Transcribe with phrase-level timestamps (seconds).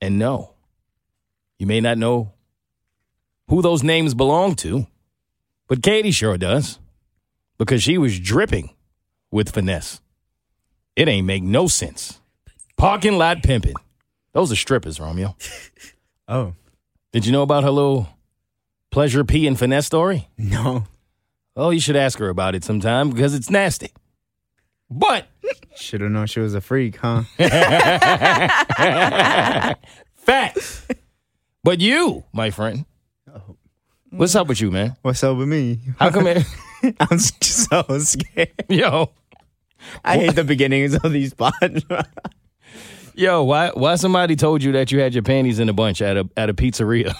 [0.00, 0.52] And no,
[1.58, 2.32] you may not know
[3.48, 4.86] who those names belong to,
[5.68, 6.78] but Katie sure does
[7.58, 8.70] because she was dripping
[9.30, 10.00] with finesse.
[10.96, 12.20] It ain't make no sense.
[12.76, 13.74] Parking lot pimping.
[14.32, 15.36] Those are strippers, Romeo.
[16.28, 16.54] Oh,
[17.12, 18.08] Did you know about her little
[18.90, 20.28] pleasure P and finesse story?
[20.36, 20.84] no.
[21.54, 23.92] Oh, you should ask her about it sometime because it's nasty.
[24.90, 25.28] But
[25.76, 27.22] Should have known she was a freak, huh?
[30.14, 30.86] facts.
[31.64, 32.84] But you, my friend,
[33.34, 33.56] oh.
[34.10, 34.96] what's up with you, man?
[35.02, 35.80] What's up with me?
[35.98, 36.44] How come it?
[37.00, 38.52] I'm so scared.
[38.68, 39.10] Yo,
[40.04, 41.80] I hate the beginnings of these spots.
[43.14, 46.16] yo, why why somebody told you that you had your panties in a bunch at
[46.16, 47.12] a at a pizzeria?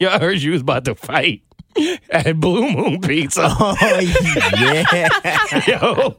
[0.00, 1.42] yo, I heard you was about to fight
[2.10, 3.42] at Blue Moon Pizza.
[3.48, 5.08] oh yeah.
[5.66, 6.16] Yo,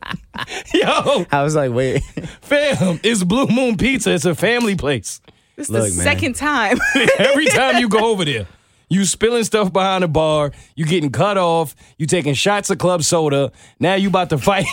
[0.73, 2.03] yo, I was like, wait.
[2.41, 4.11] fam, it's Blue Moon Pizza.
[4.11, 5.21] It's a family place.
[5.55, 6.03] This is Look, the man.
[6.03, 6.79] second time.
[7.19, 8.47] Every time you go over there,
[8.89, 13.03] you spilling stuff behind the bar, you getting cut off, you taking shots of club
[13.03, 13.51] soda.
[13.79, 14.65] Now you about to fight.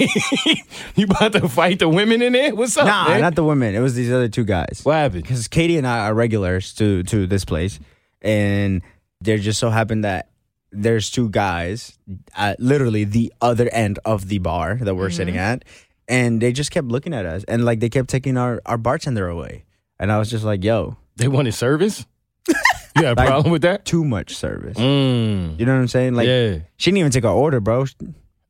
[0.95, 2.55] you about to fight the women in there?
[2.55, 2.87] What's up?
[2.87, 3.21] Nah, man?
[3.21, 3.75] not the women.
[3.75, 4.81] It was these other two guys.
[4.85, 5.23] what happened?
[5.23, 7.79] Because Katie and I are regulars to to this place,
[8.23, 8.81] and
[9.21, 10.30] there just so happened that
[10.73, 11.99] there's two guys
[12.37, 15.65] at literally the other end of the bar that we're sitting at,
[16.09, 19.29] and they just kept looking at us, and like they kept taking our our bartender
[19.29, 19.65] away,
[19.99, 22.07] and I was just like, "Yo, They wanted service?
[22.97, 23.85] You got a Like- problem with that?
[23.85, 25.59] too much service." Mm.
[25.61, 26.15] You know what I'm saying?
[26.15, 26.59] Like, yeah.
[26.77, 27.81] she didn't even take our order, bro.
[27.81, 27.97] Like,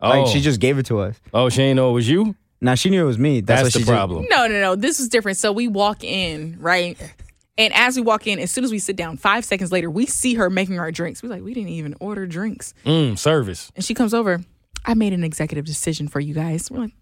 [0.00, 0.26] Oh.
[0.26, 1.20] she just gave it to us.
[1.34, 2.34] Oh, she ain't know it was you?
[2.62, 3.40] Now she knew it was me.
[3.42, 4.26] That's, That's, what the she just- problem.
[4.30, 4.76] no, no, no.
[4.76, 5.36] This was different.
[5.38, 6.96] So we walk in, right?
[7.60, 10.06] And as we walk in, as soon as we sit down, five seconds later, we
[10.06, 11.22] see her making our drinks.
[11.22, 12.72] We're like, we didn't even order drinks.
[12.86, 13.70] Mm, service.
[13.76, 14.40] And she comes over.
[14.86, 16.70] I made an executive decision for you guys.
[16.70, 16.94] We're like,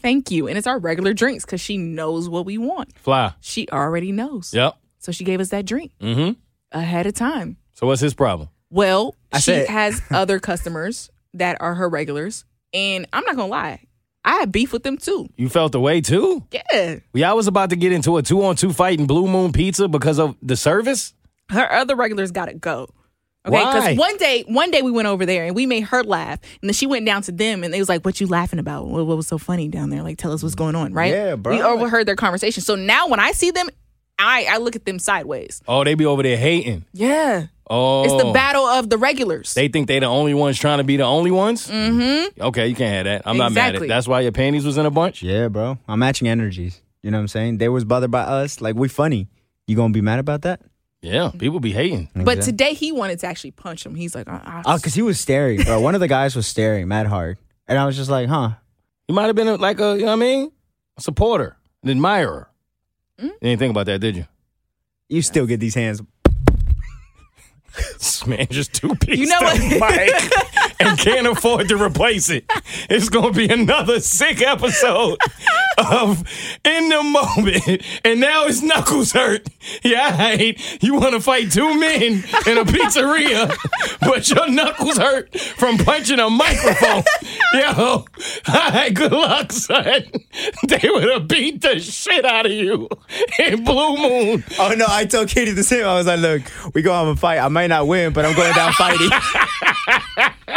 [0.00, 0.48] thank you.
[0.48, 2.96] And it's our regular drinks because she knows what we want.
[2.98, 3.34] Fly.
[3.40, 4.54] She already knows.
[4.54, 4.76] Yep.
[4.98, 6.32] So she gave us that drink Mm-hmm.
[6.72, 7.58] ahead of time.
[7.74, 8.48] So what's his problem?
[8.70, 12.44] Well, I she said- has other customers that are her regulars.
[12.72, 13.80] And I'm not going to lie,
[14.28, 15.28] I had beef with them too.
[15.36, 16.44] You felt the way too?
[16.52, 16.96] Yeah.
[17.14, 19.88] Y'all was about to get into a two on two fight in Blue Moon Pizza
[19.88, 21.14] because of the service?
[21.50, 22.88] her other regulars got to go.
[23.46, 26.40] Okay, because one day, one day we went over there and we made her laugh,
[26.60, 28.88] and then she went down to them and they was like, "What you laughing about?
[28.88, 30.02] What, what was so funny down there?
[30.02, 31.56] Like, tell us what's going on, right?" Yeah, bro.
[31.56, 33.68] We overheard their conversation, so now when I see them,
[34.18, 35.62] I I look at them sideways.
[35.68, 36.84] Oh, they be over there hating.
[36.92, 38.04] Yeah, Oh.
[38.04, 39.54] it's the battle of the regulars.
[39.54, 41.68] They think they the only ones trying to be the only ones?
[41.68, 42.40] Mm-hmm.
[42.42, 43.22] Okay, you can't have that.
[43.28, 43.86] I'm not mad at Exactly.
[43.86, 43.88] it.
[43.90, 45.22] That's why your panties was in a bunch?
[45.22, 45.78] Yeah, bro.
[45.86, 46.80] I'm matching energies.
[47.02, 47.58] You know what I'm saying?
[47.58, 48.60] They was bothered by us.
[48.60, 49.28] Like we funny.
[49.66, 50.62] You gonna be mad about that?
[51.02, 52.08] Yeah, people be hating.
[52.14, 53.94] but today he wanted to actually punch him.
[53.94, 55.78] He's like, I, I, Oh, cause he was staring, bro.
[55.80, 58.50] One of the guys was staring mad hard, and I was just like, huh.
[59.06, 60.50] You might have been like a, you know what I mean?
[60.96, 62.48] A supporter, an admirer.
[63.18, 63.26] Hmm?
[63.26, 64.26] You didn't think about that, did you?
[65.08, 66.02] You still get these hands.
[67.76, 69.58] This man just two pieces You know what?
[69.60, 70.32] mic
[70.80, 72.44] and can't afford to replace it.
[72.88, 75.18] It's gonna be another sick episode
[75.76, 76.24] of
[76.64, 77.82] In the Moment.
[78.04, 79.48] And now his knuckles hurt.
[79.82, 80.82] Yeah, right.
[80.82, 83.54] You wanna fight two men in a pizzeria,
[84.00, 87.02] but your knuckles hurt from punching a microphone.
[87.54, 88.04] Yo, all
[88.48, 90.04] right, good luck, son.
[90.68, 92.88] They would have beat the shit out of you
[93.38, 94.44] in Blue Moon.
[94.58, 95.84] Oh no, I told Katie the same.
[95.84, 97.38] I was like, look, we gonna have a fight.
[97.38, 99.10] I might not win, but I'm going down fighting.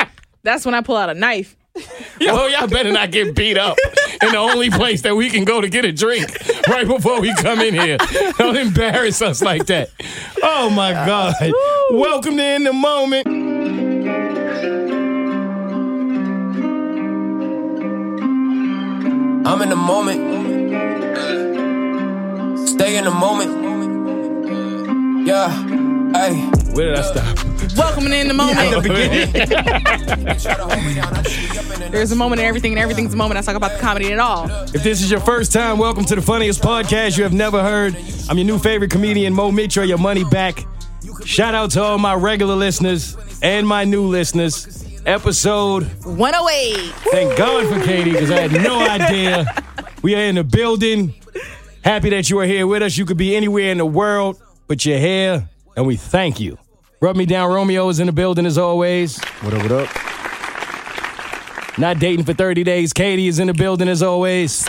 [0.43, 1.55] that's when I pull out a knife.
[2.19, 3.77] Yo, y'all better not get beat up
[4.21, 6.27] in the only place that we can go to get a drink
[6.67, 7.97] right before we come in here.
[8.37, 9.89] Don't embarrass us like that.
[10.43, 11.33] Oh my God.
[11.91, 13.27] Welcome to In the Moment.
[19.43, 20.19] I'm in the moment.
[22.69, 23.51] stay in the moment.
[25.27, 25.49] Yeah,
[26.13, 26.35] hey.
[26.73, 27.77] Where did I stop?
[27.77, 28.57] Welcome in the moment.
[28.57, 32.47] Try to hold me down, I shoot you up in the There's a moment in
[32.47, 33.37] everything, and everything's a moment.
[33.37, 34.49] I talk about the comedy at all.
[34.73, 37.95] If this is your first time, welcome to the funniest podcast you have never heard.
[38.29, 40.65] I'm your new favorite comedian, Moe Mitchell, your money back.
[41.25, 44.85] Shout out to all my regular listeners and my new listeners.
[45.05, 46.93] Episode, 108.
[47.11, 49.45] thank God for Katie, because I had no idea.
[50.03, 51.13] We are in the building.
[51.83, 52.97] Happy that you are here with us.
[52.97, 56.57] You could be anywhere in the world, but you're here, and we thank you.
[57.01, 57.51] Rub me down.
[57.51, 59.19] Romeo is in the building as always.
[59.41, 59.63] What up?
[59.63, 59.89] What up?
[61.77, 62.93] Not dating for 30 days.
[62.93, 64.67] Katie is in the building as always.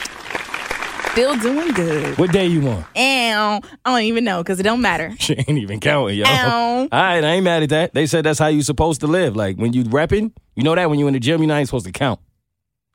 [1.13, 2.17] Still doing good.
[2.17, 2.87] What day you want?
[2.97, 3.61] Ow.
[3.85, 5.15] I don't even know because it don't matter.
[5.19, 6.25] She ain't even counting, yo.
[6.27, 6.79] Ow.
[6.81, 7.93] All right, I ain't mad at that.
[7.93, 9.37] They said that's how you supposed to live.
[9.37, 11.67] Like when you repping, you know that when you in the gym, you're not even
[11.67, 12.19] supposed to count.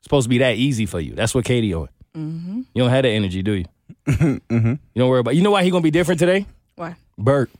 [0.00, 1.14] It's supposed to be that easy for you.
[1.14, 1.88] That's what Katie on.
[2.16, 2.62] Mm-hmm.
[2.74, 3.64] You don't have that energy, do you?
[4.08, 4.68] mm-hmm.
[4.68, 5.36] You don't worry about.
[5.36, 6.46] You know why he gonna be different today?
[6.74, 6.96] Why?
[7.16, 7.50] Bert.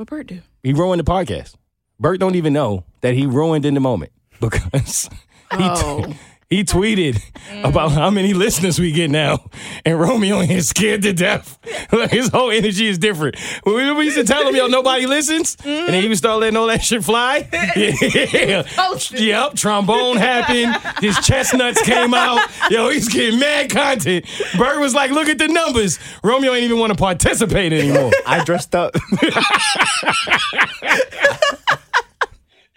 [0.00, 0.40] What Bert do?
[0.62, 1.56] He ruined the podcast.
[1.98, 5.10] Bert don't even know that he ruined in the moment because
[5.50, 6.14] he Oh.
[6.50, 7.64] He tweeted mm.
[7.64, 9.48] about how many listeners we get now,
[9.84, 11.58] and Romeo is scared to death.
[11.92, 13.38] Like, His whole energy is different.
[13.64, 16.08] When we, we used to tell him, "Yo, nobody listens," and then he mm-hmm.
[16.08, 17.48] would start letting all that shit fly.
[18.40, 18.62] Yeah.
[19.10, 20.76] Yep, trombone happened.
[21.00, 22.48] His chestnuts came out.
[22.70, 24.24] Yo, he's getting mad content.
[24.56, 28.10] Bert was like, "Look at the numbers." Romeo ain't even want to participate anymore.
[28.26, 28.94] I dressed up.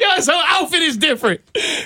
[0.04, 1.40] Yo, his whole outfit is different.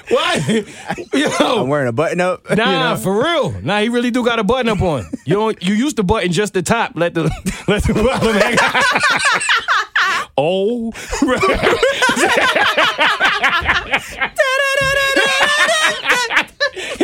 [0.09, 0.65] Why?
[1.13, 2.49] Yo, I'm wearing a button up.
[2.49, 2.97] Nah, you know?
[2.97, 3.51] for real.
[3.61, 5.05] Nah, he really do got a button up on.
[5.25, 5.61] You don't.
[5.61, 6.93] You used to button just the top.
[6.95, 7.23] Let the
[7.67, 8.57] let the bottom hang.
[8.59, 10.31] out.
[10.37, 10.91] oh.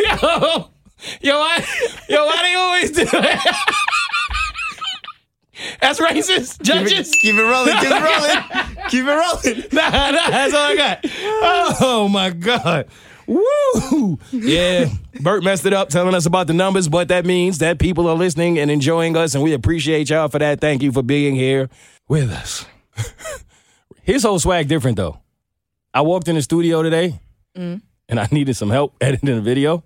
[0.02, 0.70] yo,
[1.20, 1.64] yo, I,
[2.08, 3.84] yo, why they always do that?
[5.80, 7.10] That's racist, Keep it, judges.
[7.20, 7.74] keep it rolling.
[7.74, 8.63] Keep it rolling.
[8.94, 9.64] Keep it rolling.
[9.72, 11.06] Nah, nah, that's all I got.
[11.80, 12.88] Oh my God.
[13.26, 14.18] Woo!
[14.30, 18.06] Yeah, Bert messed it up telling us about the numbers, but that means that people
[18.06, 20.60] are listening and enjoying us, and we appreciate y'all for that.
[20.60, 21.70] Thank you for being here
[22.06, 22.66] with us.
[24.02, 25.20] His whole swag different though.
[25.94, 27.18] I walked in the studio today,
[27.56, 27.80] mm.
[28.10, 29.84] and I needed some help editing a video,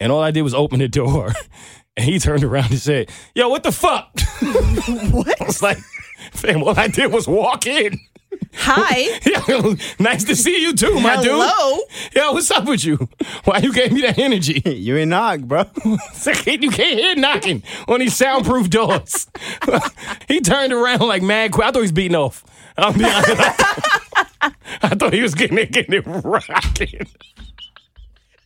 [0.00, 1.32] and all I did was open the door,
[1.96, 4.10] and he turned around and said, "Yo, what the fuck?"
[5.12, 5.40] what?
[5.40, 5.78] I was like,
[6.32, 8.00] "Fam, all I did was walk in."
[8.56, 9.20] Hi.
[9.48, 11.32] Yo, nice to see you too, my dude.
[11.32, 11.76] Hello.
[11.76, 12.14] dude.
[12.14, 13.08] Yo, what's up with you?
[13.44, 14.62] Why you gave me that energy?
[14.84, 15.64] You ain't knock, bro.
[15.84, 19.28] you can't hear knocking on these soundproof doors.
[20.28, 21.66] he turned around like mad quick.
[21.66, 22.44] I thought he was beating off.
[22.76, 23.30] I'll be honest.
[24.82, 27.06] I thought he was getting it, getting it rocking.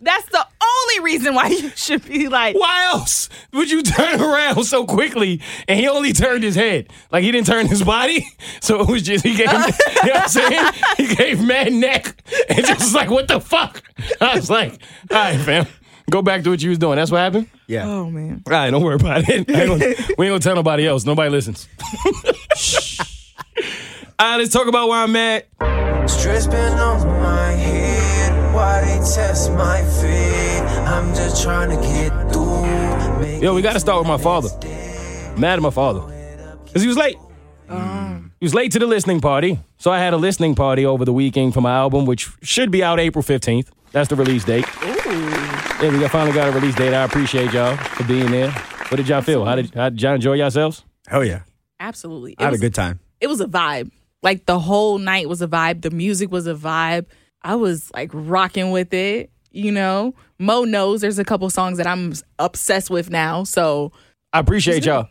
[0.01, 0.47] That's the
[0.89, 5.41] only reason why you should be like, Why else would you turn around so quickly?
[5.67, 6.89] And he only turned his head.
[7.11, 8.27] Like he didn't turn his body.
[8.61, 9.63] So it was just, he gave, you know
[10.03, 10.73] what I'm saying?
[10.97, 12.15] He gave mad neck.
[12.49, 13.83] And just was like, what the fuck?
[14.21, 14.73] I was like,
[15.11, 15.67] all right, fam.
[16.11, 16.97] Go back to what you was doing.
[16.97, 17.49] That's what happened?
[17.67, 17.87] Yeah.
[17.87, 18.43] oh man.
[18.47, 19.29] All right, don't worry about it.
[19.51, 21.05] Ain't gonna- we ain't gonna tell nobody else.
[21.05, 21.69] Nobody listens.
[24.19, 25.47] All right, let's talk about where I'm at.
[26.11, 28.55] Stress been on my head.
[28.55, 30.28] Why they test my feet?
[30.99, 33.39] I'm just trying to get through.
[33.41, 34.49] Yo, we gotta start with my father.
[35.39, 36.01] Mad at my father.
[36.65, 37.17] Because he was late.
[38.41, 39.61] He was late to the listening party.
[39.77, 42.83] So I had a listening party over the weekend for my album, which should be
[42.83, 43.69] out April 15th.
[43.93, 44.65] That's the release date.
[44.77, 46.93] Yeah, we finally got a release date.
[46.93, 48.51] I appreciate y'all for being there.
[48.51, 49.45] What did y'all feel?
[49.45, 50.85] How did, how did y'all enjoy yourselves?
[51.07, 51.43] Hell yeah.
[51.79, 52.33] Absolutely.
[52.33, 52.99] It I had was, a good time.
[53.21, 53.93] it was a vibe.
[54.25, 55.83] Like the whole night was a vibe.
[55.83, 57.07] The music was a vibe.
[57.43, 59.31] I was like rocking with it.
[59.51, 63.45] You know, Moe knows there's a couple songs that I'm obsessed with now.
[63.45, 63.93] So
[64.33, 65.09] I appreciate y'all.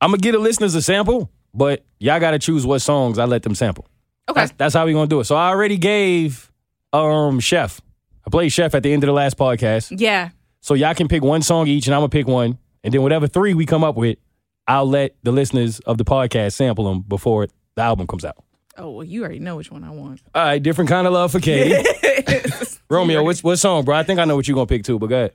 [0.00, 3.42] I'm gonna get the listeners a sample, but y'all gotta choose what songs I let
[3.42, 3.86] them sample.
[4.28, 5.24] okay, That's, that's how we gonna do it.
[5.24, 6.50] So I already gave
[6.92, 7.80] um Chef.
[8.26, 9.98] I played Chef at the end of the last podcast.
[9.98, 13.02] yeah, So y'all can pick one song each, and I'm gonna pick one, and then
[13.02, 14.18] whatever three we come up with,
[14.68, 18.36] I'll let the listeners of the podcast sample them before the album comes out.
[18.76, 20.20] Oh well, you already know which one I want.
[20.34, 21.86] All right, different kind of love for Katie.
[22.90, 23.96] Romeo, what's what song, bro?
[23.96, 25.32] I think I know what you're gonna pick too, but go ahead.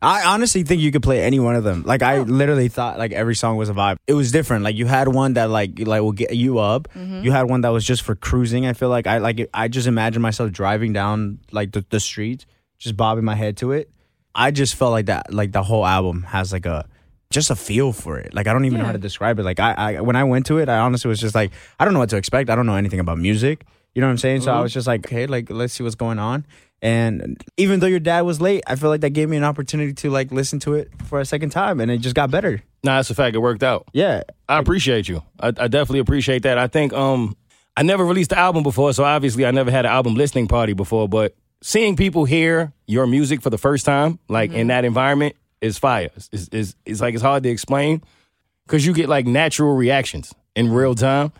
[0.00, 1.82] I honestly think you could play any one of them.
[1.82, 2.22] Like I oh.
[2.22, 3.96] literally thought like every song was a vibe.
[4.06, 4.62] It was different.
[4.62, 6.88] Like you had one that like like will get you up.
[6.94, 7.22] Mm-hmm.
[7.24, 8.66] You had one that was just for cruising.
[8.66, 12.46] I feel like I like I just imagine myself driving down like the, the street,
[12.78, 13.90] just bobbing my head to it.
[14.34, 15.34] I just felt like that.
[15.34, 16.86] Like the whole album has like a
[17.30, 18.32] just a feel for it.
[18.34, 19.42] Like I don't even know how to describe it.
[19.44, 21.92] Like I, I when I went to it, I honestly was just like I don't
[21.94, 22.48] know what to expect.
[22.50, 23.64] I don't know anything about music.
[23.94, 24.42] You know what I'm saying?
[24.42, 24.62] So I Mhm.
[24.62, 26.46] was just like, okay, like let's see what's going on.
[26.80, 29.92] And even though your dad was late, I feel like that gave me an opportunity
[29.94, 32.62] to like listen to it for a second time, and it just got better.
[32.84, 33.34] Nah, that's a fact.
[33.34, 33.88] It worked out.
[33.92, 35.22] Yeah, I appreciate you.
[35.40, 36.56] I, I definitely appreciate that.
[36.58, 37.36] I think um
[37.76, 40.72] I never released the album before, so obviously I never had an album listening party
[40.72, 41.08] before.
[41.08, 45.78] But seeing people hear your music for the first time, like in that environment, is
[45.78, 46.10] fire.
[46.16, 48.02] It's, it's, it's, like it's hard to explain
[48.66, 51.32] because you get like natural reactions in real time.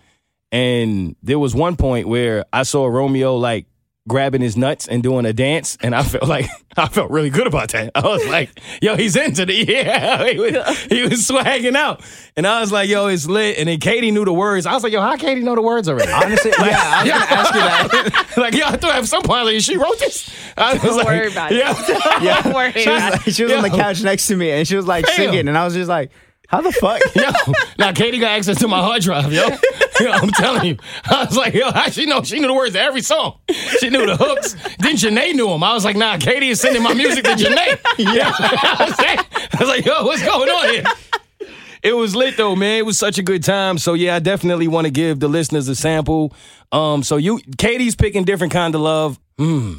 [0.51, 3.67] And there was one point where I saw Romeo like
[4.09, 6.47] grabbing his nuts and doing a dance, and I felt like
[6.77, 7.93] I felt really good about that.
[7.95, 8.51] I was like,
[8.83, 12.03] "Yo, he's into the yeah." He was, he was swagging out,
[12.37, 14.67] and I was like, "Yo, it's lit." And then Katie knew the words.
[14.67, 17.25] I was like, "Yo, how Katie know the words already?" honestly, yeah, I was gonna
[17.25, 18.37] ask you that.
[18.37, 20.31] like, yo, I thought at some point like, she wrote this.
[20.57, 21.59] I was Don't like, worry about it.
[21.59, 22.19] yeah.
[22.21, 24.51] Yeah, Don't worry she was, about like, she was on the couch next to me,
[24.51, 25.17] and she was like Damn.
[25.17, 26.11] singing, and I was just like,
[26.49, 27.03] how the fuck?
[27.15, 27.31] Yo,
[27.79, 29.49] now Katie got access to my hard drive, yo.
[30.01, 30.11] yo.
[30.11, 30.77] I'm telling you.
[31.05, 32.23] I was like, yo, how she know?
[32.23, 33.39] She knew the words to every song.
[33.81, 34.55] She knew the hooks.
[34.79, 35.63] Then Janae knew them.
[35.63, 37.79] I was like, nah, Katie is sending my music to Janae.
[37.99, 38.33] Yeah.
[38.35, 40.85] I, was like, I was like, yo, what's going on here?
[41.83, 42.79] It was lit though, man.
[42.79, 43.77] It was such a good time.
[43.77, 46.33] So yeah, I definitely want to give the listeners a sample.
[46.73, 49.21] Um, so you Katie's picking different kind of love.
[49.39, 49.75] Hmm.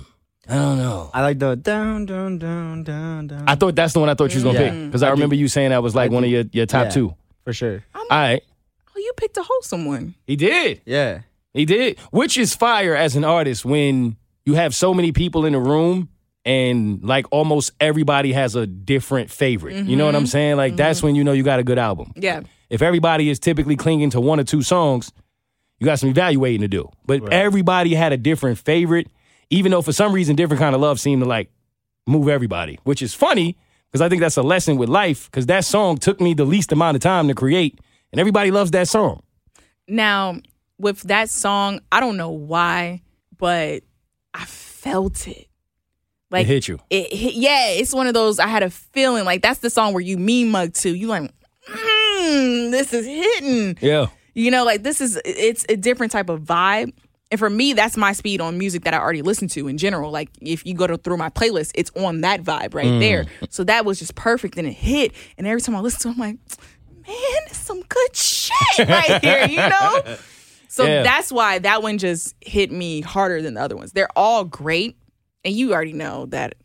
[0.49, 1.11] I don't know.
[1.13, 3.43] I like the down, down, down, down, down.
[3.47, 4.69] I thought that's the one I thought you was gonna Yeah.
[4.71, 4.85] pick.
[4.85, 6.91] Because I, remember you saying that was like one of your, your top Yeah.
[6.91, 7.15] two.
[7.45, 7.83] for sure.
[7.95, 8.43] All right.
[8.89, 10.13] Oh, you picked a wholesome one.
[10.27, 10.81] He did.
[10.85, 11.21] Yeah,
[11.53, 15.53] He did, which is fire as an artist when you have so many people in
[15.53, 16.09] the room
[16.45, 19.85] and like almost everybody has a different favorite.
[19.85, 20.27] You know what I'm mm-hmm.
[20.27, 20.57] saying?
[20.57, 21.07] Like that's mm-hmm.
[21.07, 22.11] when you know you got a good album.
[22.15, 22.41] Yeah.
[22.69, 25.11] If everybody is typically clinging to one or two songs,
[25.79, 26.89] you got some evaluating to do.
[27.05, 29.07] But everybody had a different favorite,
[29.49, 31.51] even though for some reason different kind of love seemed to like
[32.07, 33.57] move everybody, which is funny
[33.91, 36.71] because I think that's a lesson with life because that song took me the least
[36.71, 37.79] amount of time to create
[38.11, 39.21] and everybody loves that song.
[39.87, 40.39] Now,
[40.77, 43.01] with that song, I don't know why,
[43.37, 43.83] but
[44.33, 45.47] I felt it.
[46.31, 46.79] Like it hit you.
[46.91, 49.93] it hit, yeah, it's one of those I had a feeling like that's the song
[49.93, 50.93] where you mean mug to.
[50.95, 51.31] You like,
[51.67, 53.77] mm, this is hitting.
[53.81, 54.07] Yeah.
[54.35, 56.93] You know, like this is it's a different type of vibe.
[57.31, 60.09] And for me, that's my speed on music that I already listen to in general.
[60.11, 62.99] Like if you go to through my playlist, it's on that vibe right Mm.
[62.99, 63.25] there.
[63.49, 65.11] So that was just perfect and it hit.
[65.37, 66.37] And every time I listen to it, I'm like,
[67.07, 70.17] man, it's some good shit right here, you know?
[70.69, 71.03] So Yeah.
[71.03, 73.91] that's why that one just hit me harder than the other ones.
[73.91, 74.97] They're all great.
[75.45, 76.55] And you already know that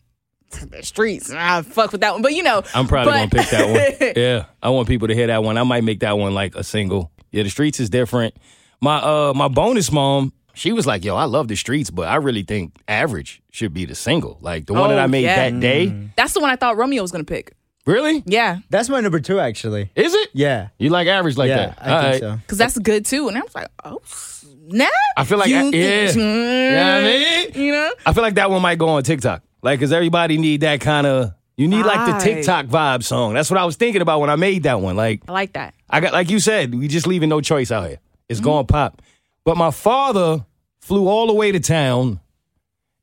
[0.71, 2.23] the streets, I fuck with that one.
[2.23, 4.13] But you know, I'm probably but- gonna pick that one.
[4.17, 5.59] Yeah, I want people to hear that one.
[5.59, 7.11] I might make that one like a single.
[7.33, 8.35] Yeah, the streets is different.
[8.81, 12.17] My uh my bonus mom, she was like, "Yo, I love the streets, but I
[12.17, 15.51] really think average should be the single, like the one that Oh, I made yeah.
[15.51, 16.11] that day." Mm.
[16.17, 17.53] That's the one I thought Romeo was gonna pick.
[17.87, 18.23] Really?
[18.25, 18.61] Yeah.
[18.71, 19.91] that's my number two actually.
[19.95, 20.31] Is it?
[20.33, 21.79] Yeah, You like average like yeah, that?
[21.83, 22.21] I All think right.
[22.21, 22.39] so.
[22.47, 23.29] Cause that's good too.
[23.29, 24.91] And I was like, oh snap.
[25.19, 26.07] I feel like You I- yeah.
[26.07, 27.51] think- You know what I mean?
[27.55, 27.93] You know?
[28.07, 31.07] I feel like that one might go on TikTok, like because everybody need that kind
[31.07, 31.33] of.
[31.57, 32.21] You need like the Right.
[32.23, 33.35] TikTok vibe song.
[33.35, 34.97] That's what I was thinking about when I made that one.
[34.97, 35.75] Like I like that.
[35.89, 37.99] I got like you said, we just leaving no choice out here.
[38.31, 38.45] It's mm-hmm.
[38.49, 39.03] going to pop.
[39.45, 40.45] But my father
[40.81, 42.21] flew all the way to town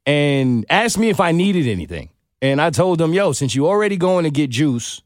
[0.06, 2.10] and asked me if I needed anything.
[2.42, 5.02] And I told him, yo, since you already going to get juice,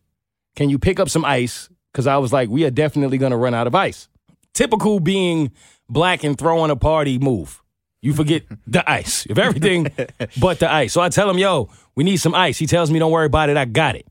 [0.56, 1.70] can you pick up some ice?
[1.92, 4.08] Because I was like, we are definitely gonna run out of ice.
[4.54, 5.52] Typical being
[5.90, 7.62] black and throwing a party move.
[8.02, 9.26] You forget the ice.
[9.30, 9.92] If everything
[10.40, 10.94] but the ice.
[10.94, 12.58] So I tell him, yo, we need some ice.
[12.58, 14.06] He tells me, don't worry about it, I got it.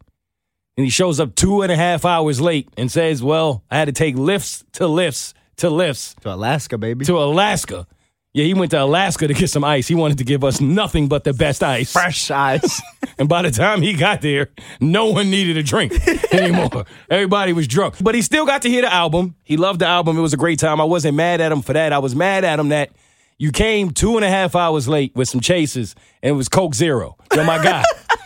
[0.76, 3.84] And he shows up two and a half hours late and says, Well, I had
[3.84, 7.04] to take lifts to lifts to lifts To Alaska, baby.
[7.06, 7.86] to Alaska.
[8.32, 9.86] Yeah, he went to Alaska to get some ice.
[9.86, 11.92] He wanted to give us nothing but the best ice.
[11.92, 12.82] Fresh ice.
[13.16, 14.48] And by the time he got there,
[14.80, 15.92] no one needed a drink
[16.32, 16.84] anymore.
[17.08, 17.94] Everybody was drunk.
[18.00, 19.36] But he still got to hear the album.
[19.44, 20.18] He loved the album.
[20.18, 20.80] It was a great time.
[20.80, 21.92] I wasn't mad at him for that.
[21.92, 22.90] I was mad at him that
[23.38, 25.94] you came two and a half hours late with some chases
[26.24, 27.16] and it was Coke Zero.
[27.32, 27.84] Yo, my guy.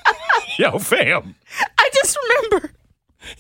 [0.59, 1.35] Yo, fam.
[1.79, 2.73] I just remember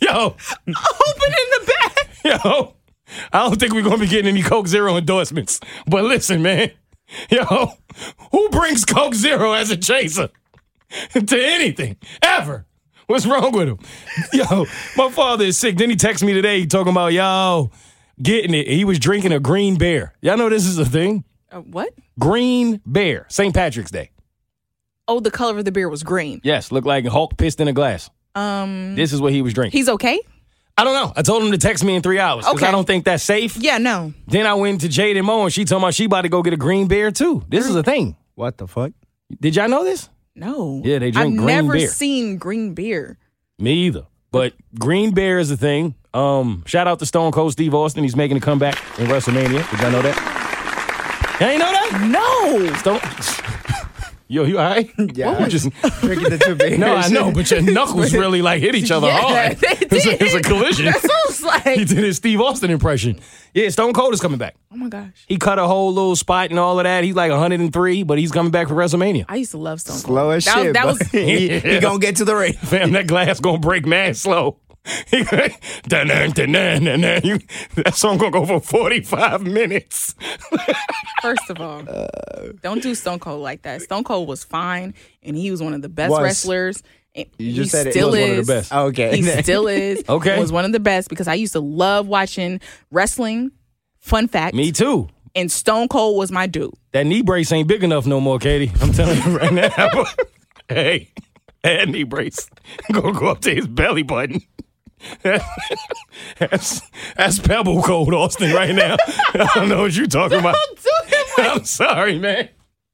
[0.02, 2.08] Yo, Open in the back.
[2.44, 2.74] yo.
[3.32, 5.60] I don't think we're gonna be getting any Coke Zero endorsements.
[5.86, 6.72] But listen, man.
[7.30, 7.72] Yo,
[8.32, 10.28] who brings Coke Zero as a chaser
[11.14, 12.66] to anything ever?
[13.06, 13.78] What's wrong with him?
[14.34, 15.78] Yo, my father is sick.
[15.78, 17.70] Then he texted me today talking about yo
[18.22, 18.68] getting it.
[18.68, 20.12] He was drinking a green bear.
[20.20, 21.24] Y'all know this is a thing.
[21.50, 21.94] Uh, what?
[22.18, 23.54] Green bear, St.
[23.54, 24.10] Patrick's Day.
[25.06, 26.42] Oh, the color of the beer was green.
[26.44, 28.10] Yes, looked like a Hulk pissed in a glass.
[28.34, 29.78] Um, This is what he was drinking.
[29.78, 30.20] he's okay.
[30.78, 31.12] I don't know.
[31.16, 32.66] I told him to text me in three hours because Okay.
[32.66, 33.56] I don't think that's safe.
[33.56, 34.14] Yeah, no.
[34.28, 36.40] Then I went to Jade and Mo and she told me she about to go
[36.42, 37.42] get a green bear too.
[37.48, 38.16] This is a thing.
[38.36, 38.92] what the fuck?
[39.40, 40.08] Did y'all know this?
[40.36, 40.80] No.
[40.84, 43.18] Yeah, they drink I've green never seen green beer.
[43.58, 44.06] Me either.
[44.30, 45.96] But green bear is a thing.
[46.14, 48.04] Um, shout out to Stone Cold Steve Austin.
[48.04, 49.68] He's making a comeback in WrestleMania.
[49.70, 51.36] Did y'all know that?
[51.40, 52.08] Y'all ain't know that?
[52.08, 52.74] No.
[52.76, 53.00] Stone.
[54.30, 54.90] Yo, you all right?
[55.14, 55.38] Yeah.
[55.42, 55.70] You just
[56.00, 56.78] Drinking the two beers.
[56.78, 59.56] no, I know, but your knuckles really like hit each other Yeah, hard.
[59.56, 60.84] they It's a, it's a collision.
[60.84, 61.02] That's
[61.42, 63.20] what I was he did his Steve Austin impression.
[63.54, 64.54] Yeah, Stone Cold is coming back.
[64.70, 65.24] Oh my gosh.
[65.26, 67.04] He cut a whole little spot and all of that.
[67.04, 69.24] He's like 103, but he's coming back for WrestleMania.
[69.30, 70.04] I used to love Stone Cold.
[70.04, 70.74] Slow as that, shit.
[70.74, 72.52] That but was he, he gonna get to the ring.
[72.52, 74.58] Fam, that glass gonna break mad slow.
[75.10, 75.54] He that
[77.94, 80.14] song gonna go for 45 minutes.
[81.22, 81.82] First of all,
[82.62, 83.82] don't do Stone Cold like that.
[83.82, 86.22] Stone Cold was fine, and he was one of the best Was.
[86.22, 86.82] wrestlers.
[87.14, 88.22] And You he just said it still was is.
[88.30, 88.72] one of the best.
[88.72, 89.16] Okay.
[89.16, 90.04] he still is.
[90.08, 90.34] Okay.
[90.34, 93.50] He was one of the best because I used to love watching wrestling.
[94.00, 95.08] Fun fact: Me too.
[95.34, 96.72] and Stone Cold was my dude.
[96.92, 98.72] That knee brace ain't big enough no more, Katie.
[98.80, 100.04] I'm telling you right now.
[100.68, 101.12] hey,
[101.62, 102.48] that knee brace
[102.92, 104.40] gonna go up to his belly button.
[106.38, 106.82] That's,
[107.16, 108.96] that's pebble cold, Austin, right now.
[109.34, 110.56] I don't know what you're talking about.
[111.38, 112.48] I'm sorry, man.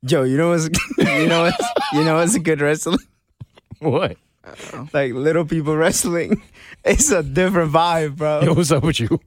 [0.05, 0.69] Joe, you know what's
[0.99, 2.99] you know what's you know what's a good wrestling?
[3.79, 4.19] What?
[4.93, 6.43] Like little people wrestling.
[6.85, 8.43] It's a different vibe, bro.
[8.43, 9.19] Yo, what's up with you?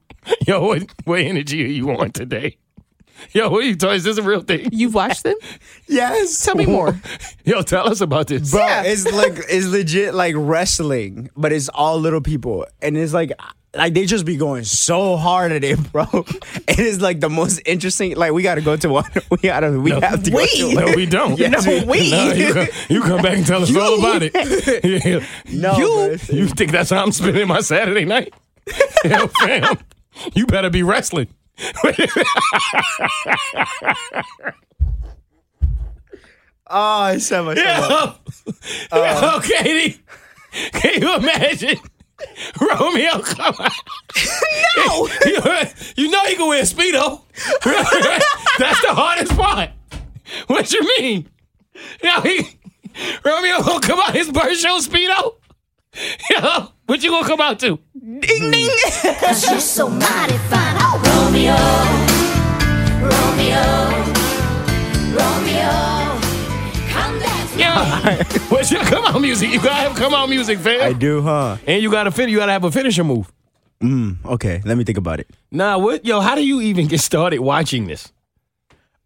[0.46, 2.56] Yo, what, what energy are you on today?
[3.32, 3.96] Yo, what are you talking?
[3.96, 4.68] Is this a real thing?
[4.72, 5.34] You've watched them?
[5.86, 6.44] yes.
[6.44, 7.00] Tell me more.
[7.44, 8.50] Yo, tell us about this.
[8.50, 13.32] Bro, it's like it's legit like wrestling, but it's all little people, and it's like
[13.74, 16.06] like they just be going so hard at it, bro.
[16.68, 18.16] It is like the most interesting.
[18.16, 19.04] Like we got to go to one.
[19.30, 19.78] We gotta.
[19.78, 20.46] We have to go We.
[20.46, 21.38] to No, we don't.
[21.38, 22.10] Yes, No, we.
[22.10, 24.32] No, you, come, you come back and tell us all about it.
[24.84, 25.24] Yeah.
[25.52, 28.32] No, you, bro, it's- you think that's how I'm spending my Saturday night?
[29.04, 29.78] Yo, fam,
[30.34, 31.28] you better be wrestling.
[36.70, 38.14] Oh, I said my Yo,
[38.92, 40.00] Yo, um, Katie,
[40.72, 41.78] can you imagine?
[42.60, 43.70] Romeo, come on.
[44.76, 45.08] No.
[45.24, 45.40] you,
[45.96, 47.22] you know you can wear a Speedo.
[48.58, 49.70] That's the hardest part.
[50.48, 51.28] What you mean?
[52.02, 52.58] Yo, he,
[53.24, 55.36] Romeo gonna come out his Bert Show Speedo?
[56.30, 57.78] Yo, what you gonna come out to?
[57.98, 58.70] Ding ding.
[59.34, 60.76] She's so mighty fine.
[60.80, 61.56] Oh, Romeo,
[63.02, 63.64] Romeo,
[65.16, 65.72] Romeo,
[66.88, 69.50] come dance with Yo, what's your come out music?
[69.50, 70.82] You gotta have come out music, fam.
[70.82, 71.56] I do, huh?
[71.66, 72.28] And you gotta fit.
[72.28, 73.32] You gotta have a finisher move.
[74.26, 75.30] Okay, let me think about it.
[75.50, 76.04] Nah, what?
[76.04, 78.12] Yo, how do you even get started watching this?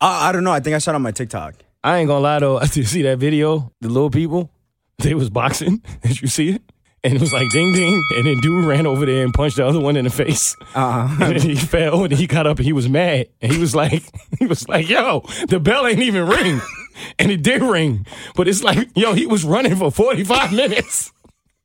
[0.00, 0.50] Uh, I don't know.
[0.52, 1.54] I think I saw it on my TikTok.
[1.84, 2.58] I ain't gonna lie though.
[2.60, 3.72] I did you see that video?
[3.80, 4.50] The little people,
[4.98, 5.82] they was boxing.
[6.02, 6.62] Did you see it?
[7.04, 9.66] And it was like ding ding, and then dude ran over there and punched the
[9.66, 10.56] other one in the face.
[10.74, 11.08] Uh-huh.
[11.24, 13.74] And then he fell, and he got up, and he was mad, and he was
[13.74, 14.04] like,
[14.38, 16.60] he was like, "Yo, the bell ain't even ring,"
[17.18, 21.12] and it did ring, but it's like, yo, he was running for forty five minutes.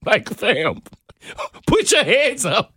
[0.04, 0.82] Like, fam,
[1.68, 2.74] put your hands up.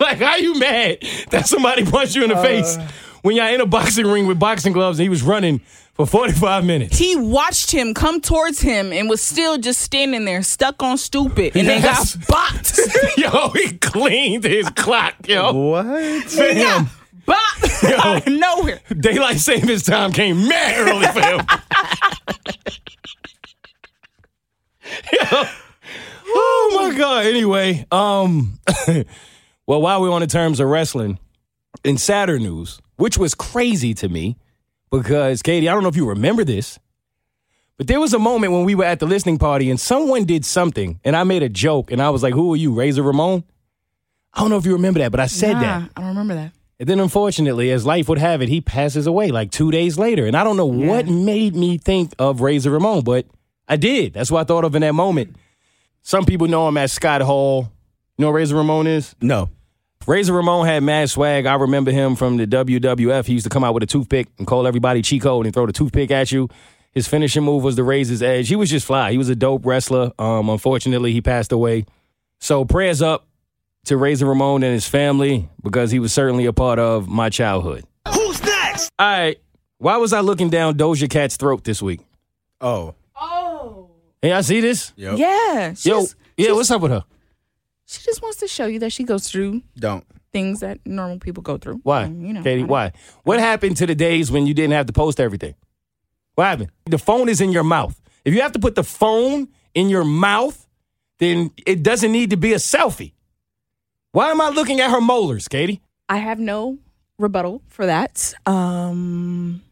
[0.00, 0.98] Like, how you mad
[1.30, 2.76] that somebody punched you in the face
[3.22, 5.60] when y'all in a boxing ring with boxing gloves and he was running
[5.94, 6.98] for 45 minutes?
[6.98, 11.56] He watched him come towards him and was still just standing there, stuck on stupid,
[11.56, 12.14] and Yes.
[12.14, 13.16] then got bopped.
[13.16, 15.52] yo, he cleaned his clock, yo.
[15.52, 15.86] What?
[16.24, 16.88] Fam,
[17.26, 18.80] bopped out of nowhere.
[18.98, 21.40] daylight savings time came mad early for him.
[25.12, 25.42] Yo.
[26.36, 27.26] Oh my god.
[27.26, 28.58] Anyway, um
[29.66, 31.18] well while we're on the terms of wrestling,
[31.84, 34.36] in Saturn news, which was crazy to me,
[35.02, 36.78] because Katie, I don't know if you remember this,
[37.76, 40.44] but there was a moment when we were at the listening party and someone did
[40.44, 43.44] something and I made a joke and I was like, Who are you, Razor Ramon?
[44.32, 45.90] I don't know if you remember that, but I said that.
[45.96, 46.52] I don't remember that.
[46.80, 50.26] And then, unfortunately, as life would have it, he passes away like two days later.
[50.26, 53.26] And I don't know what made me think of Razor Ramon, but
[53.68, 54.12] I did.
[54.12, 55.36] That's what I thought of in that moment.
[56.02, 57.70] Some people know him as Scott Hall.
[58.18, 59.14] You know what Razor Ramon is?
[59.20, 59.50] No.
[60.06, 61.46] Razor Ramon had mad swag.
[61.46, 63.26] I remember him from the WWF.
[63.26, 65.72] He used to come out with a toothpick and call everybody Chico and throw the
[65.72, 66.48] toothpick at you.
[66.92, 68.48] His finishing move was the Razor's Edge.
[68.48, 69.10] He was just fly.
[69.12, 70.12] He was a dope wrestler.
[70.18, 71.86] Um, unfortunately, he passed away.
[72.38, 73.26] So prayers up
[73.86, 77.84] to Razor Ramon and his family because he was certainly a part of my childhood.
[78.12, 78.90] Who's next?
[78.98, 79.38] All right.
[79.78, 82.00] Why was I looking down Doja Cat's throat this week?
[82.60, 82.94] Oh.
[83.20, 83.90] Oh.
[84.22, 84.92] Hey, I see this.
[84.96, 85.18] Yep.
[85.18, 85.74] Yeah.
[85.82, 86.04] Yo,
[86.36, 87.04] yeah, what's up with her?
[87.86, 90.04] She just wants to show you that she goes through Don't.
[90.32, 91.80] things that normal people go through.
[91.82, 92.02] Why?
[92.04, 92.92] And, you know, Katie, I- why?
[93.24, 95.54] What happened to the days when you didn't have to post everything?
[96.34, 96.70] What happened?
[96.86, 98.00] The phone is in your mouth.
[98.24, 100.66] If you have to put the phone in your mouth,
[101.18, 103.12] then it doesn't need to be a selfie.
[104.12, 105.80] Why am I looking at her molars, Katie?
[106.08, 106.78] I have no
[107.18, 108.34] rebuttal for that.
[108.46, 109.62] Um,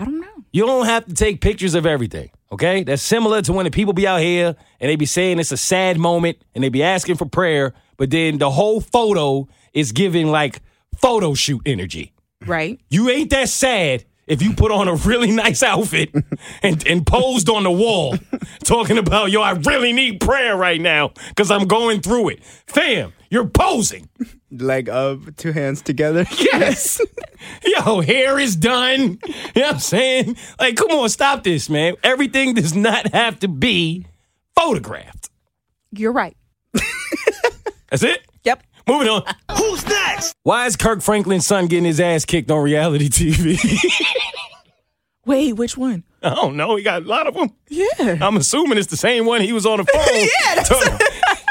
[0.00, 0.44] I don't know.
[0.50, 2.84] You don't have to take pictures of everything, okay?
[2.84, 5.58] That's similar to when the people be out here and they be saying it's a
[5.58, 10.28] sad moment and they be asking for prayer, but then the whole photo is giving
[10.28, 10.62] like
[10.96, 12.14] photo shoot energy.
[12.46, 12.80] Right?
[12.88, 16.14] You ain't that sad if you put on a really nice outfit
[16.62, 18.16] and, and posed on the wall
[18.64, 22.44] talking about, yo, I really need prayer right now because I'm going through it.
[22.66, 24.08] Fam, you're posing.
[24.50, 26.26] Leg up, two hands together.
[26.38, 27.00] Yes.
[27.64, 29.00] Yo, hair is done.
[29.26, 30.36] You know what I'm saying?
[30.58, 31.94] Like, come on, stop this, man.
[32.02, 34.06] Everything does not have to be
[34.54, 35.30] photographed.
[35.92, 36.36] You're right.
[37.90, 38.20] That's it?
[38.44, 38.62] Yep.
[38.86, 39.22] Moving on.
[39.56, 40.34] Who's next?
[40.42, 43.58] Why is Kirk Franklin's son getting his ass kicked on reality TV?
[45.24, 46.04] Wait, which one?
[46.22, 46.76] I don't know.
[46.76, 47.50] He got a lot of them.
[47.68, 48.18] Yeah.
[48.20, 50.28] I'm assuming it's the same one he was on the phone.
[50.44, 50.98] yeah.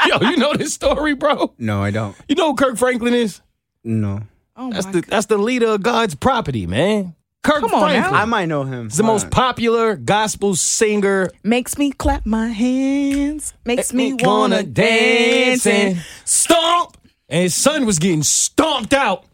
[0.06, 1.52] Yo, you know this story, bro?
[1.58, 2.16] No, I don't.
[2.28, 3.40] You know who Kirk Franklin is?
[3.84, 4.20] No.
[4.56, 7.14] Oh That's my the that's the leader of God's property, man.
[7.42, 7.88] Kirk Come on now.
[7.88, 8.14] Franklin.
[8.14, 8.84] I might know him.
[8.88, 9.30] He's the Hold most on.
[9.30, 13.54] popular gospel singer Makes me clap my hands.
[13.64, 16.98] Makes eh, me eh, wanna dance and stomp.
[17.30, 19.24] And his son was getting stomped out.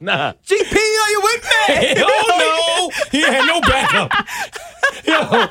[0.00, 0.32] nah.
[0.44, 1.94] GP, are you with me?
[2.04, 4.10] oh no, he had no backup.
[5.06, 5.46] Yo.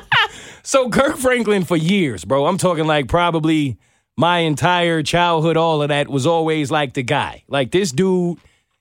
[0.62, 2.46] So Kirk Franklin for years, bro.
[2.46, 3.78] I'm talking like probably
[4.16, 7.42] my entire childhood, all of that was always like the guy.
[7.48, 8.38] Like this dude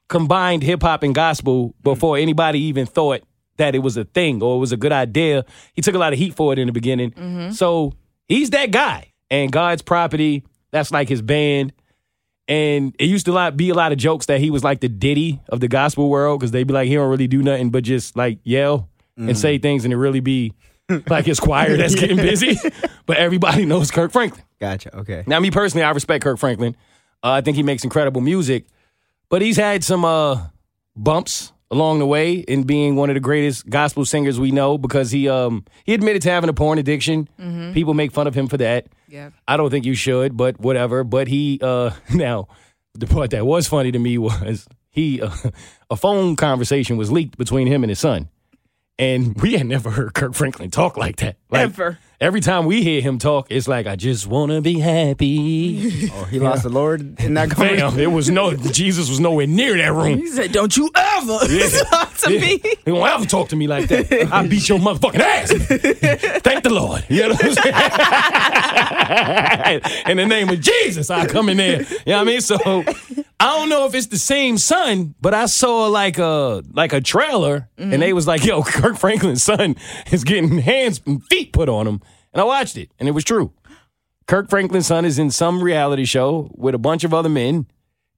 [0.09, 3.21] combined hip hop and gospel before anybody even thought
[3.57, 5.45] that it was a thing or it was a good idea.
[5.73, 7.11] He took a lot of heat for it in the beginning.
[7.11, 7.51] Mm-hmm.
[7.51, 7.93] So
[8.27, 9.13] he's that guy.
[9.29, 11.73] And God's property, that's like his band.
[12.47, 15.39] And it used to be a lot of jokes that he was like the Diddy
[15.49, 18.17] of the gospel world because they'd be like, he don't really do nothing but just
[18.17, 18.88] like yell
[19.19, 20.53] and say things and it really be
[21.07, 22.57] like his choir that's getting busy.
[23.05, 24.43] But everybody knows Kirk Franklin.
[24.59, 24.95] Gotcha.
[24.97, 25.23] Okay.
[25.25, 26.75] Now, me personally, I respect Kirk Franklin.
[27.23, 28.67] Uh, I think he makes incredible music,
[29.29, 30.45] but he's had some uh,
[30.95, 35.09] bumps along the way in being one of the greatest gospel singers we know because
[35.09, 37.27] he um, he admitted to having a porn addiction.
[37.73, 38.85] People make fun of him for that.
[39.07, 39.31] Yeah.
[39.47, 41.03] I don't think you should, but whatever.
[41.03, 42.47] But he uh, now
[42.93, 45.31] the part that was funny to me was he uh,
[45.89, 48.29] a phone conversation was leaked between him and his son.
[48.99, 51.37] And we had never heard Kirk Franklin talk like that.
[51.49, 51.97] Like, Ever.
[52.21, 56.09] Every time we hear him talk, it's like, I just want to be happy.
[56.19, 57.91] Oh, he lost the Lord in that conversation.
[57.91, 60.17] Fam, it was no, Jesus was nowhere near that room.
[60.17, 61.37] He said, "Don't you ever
[61.89, 62.41] talk to Yeah.
[62.41, 64.11] me." He won't ever talk to me like that.
[64.33, 65.51] I beat your motherfucking ass.
[66.41, 67.05] Thank the Lord.
[67.09, 67.53] You know what I'm
[69.81, 70.07] saying?
[70.07, 71.81] in the name of Jesus, I come in there.
[71.83, 72.41] You know what I mean?
[72.41, 72.57] So
[73.41, 76.99] I don't know if it's the same son, but I saw like a like a
[76.99, 78.01] trailer and mm-hmm.
[78.01, 79.77] they was like, yo, Kirk Franklin's son
[80.11, 82.01] is getting hands and feet put on him.
[82.33, 83.53] And I watched it, and it was true.
[84.27, 87.65] Kirk Franklin's son is in some reality show with a bunch of other men,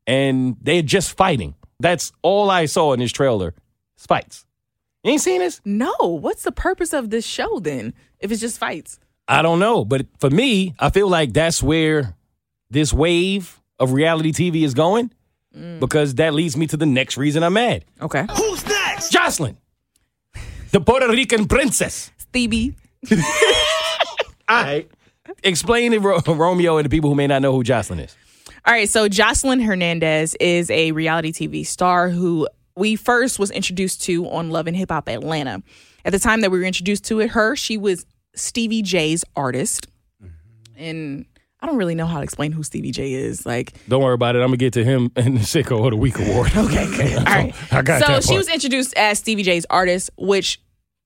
[0.06, 1.56] and they're just fighting.
[1.80, 3.56] That's all I saw in this trailer.
[3.96, 4.46] It's fights.
[5.04, 5.62] You ain't seen this?
[5.66, 5.94] No.
[6.00, 7.94] What's the purpose of this show then?
[8.20, 9.00] If it's just fights.
[9.28, 9.86] I don't know.
[9.86, 12.16] But for me, I feel like that's where
[12.70, 15.12] this wave of reality TV is going
[15.56, 15.80] mm.
[15.80, 17.86] because that leads me to the next reason I'm mad.
[18.02, 18.26] Okay.
[18.36, 19.12] Who's next?
[19.12, 19.58] Joseline,
[20.72, 22.12] the Puerto Rican princess.
[22.18, 22.76] Stevie.
[23.12, 24.90] All right.
[25.44, 28.16] Explain to Ro- Romeo and the people who may not know who Joseline is.
[28.66, 34.04] All right, so Joseline Hernandez is a reality TV star who we first was introduced
[34.04, 35.64] to on Love and Hip Hop Atlanta.
[36.06, 39.88] At the time that we were introduced to it, her, she was Stevie J's artist.
[40.24, 40.84] Mm-hmm.
[40.84, 41.26] And
[41.60, 43.46] I don't really know how to explain who Stevie J is.
[43.46, 44.40] Like, Don't worry about it.
[44.40, 46.52] I'm going to get to him in the Sicko of the Week award.
[46.56, 47.16] Okay, okay.
[47.18, 47.74] all right.
[47.74, 48.06] I got it.
[48.06, 48.38] so that she part.
[48.38, 50.60] was introduced as Stevie J's artist, which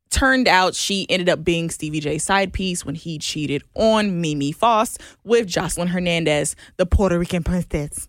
[0.10, 4.52] turned out she ended up being Stevie J's side piece when he cheated on Mimi
[4.52, 8.08] Faust with Joseline Hernandez, the Puerto Rican princess.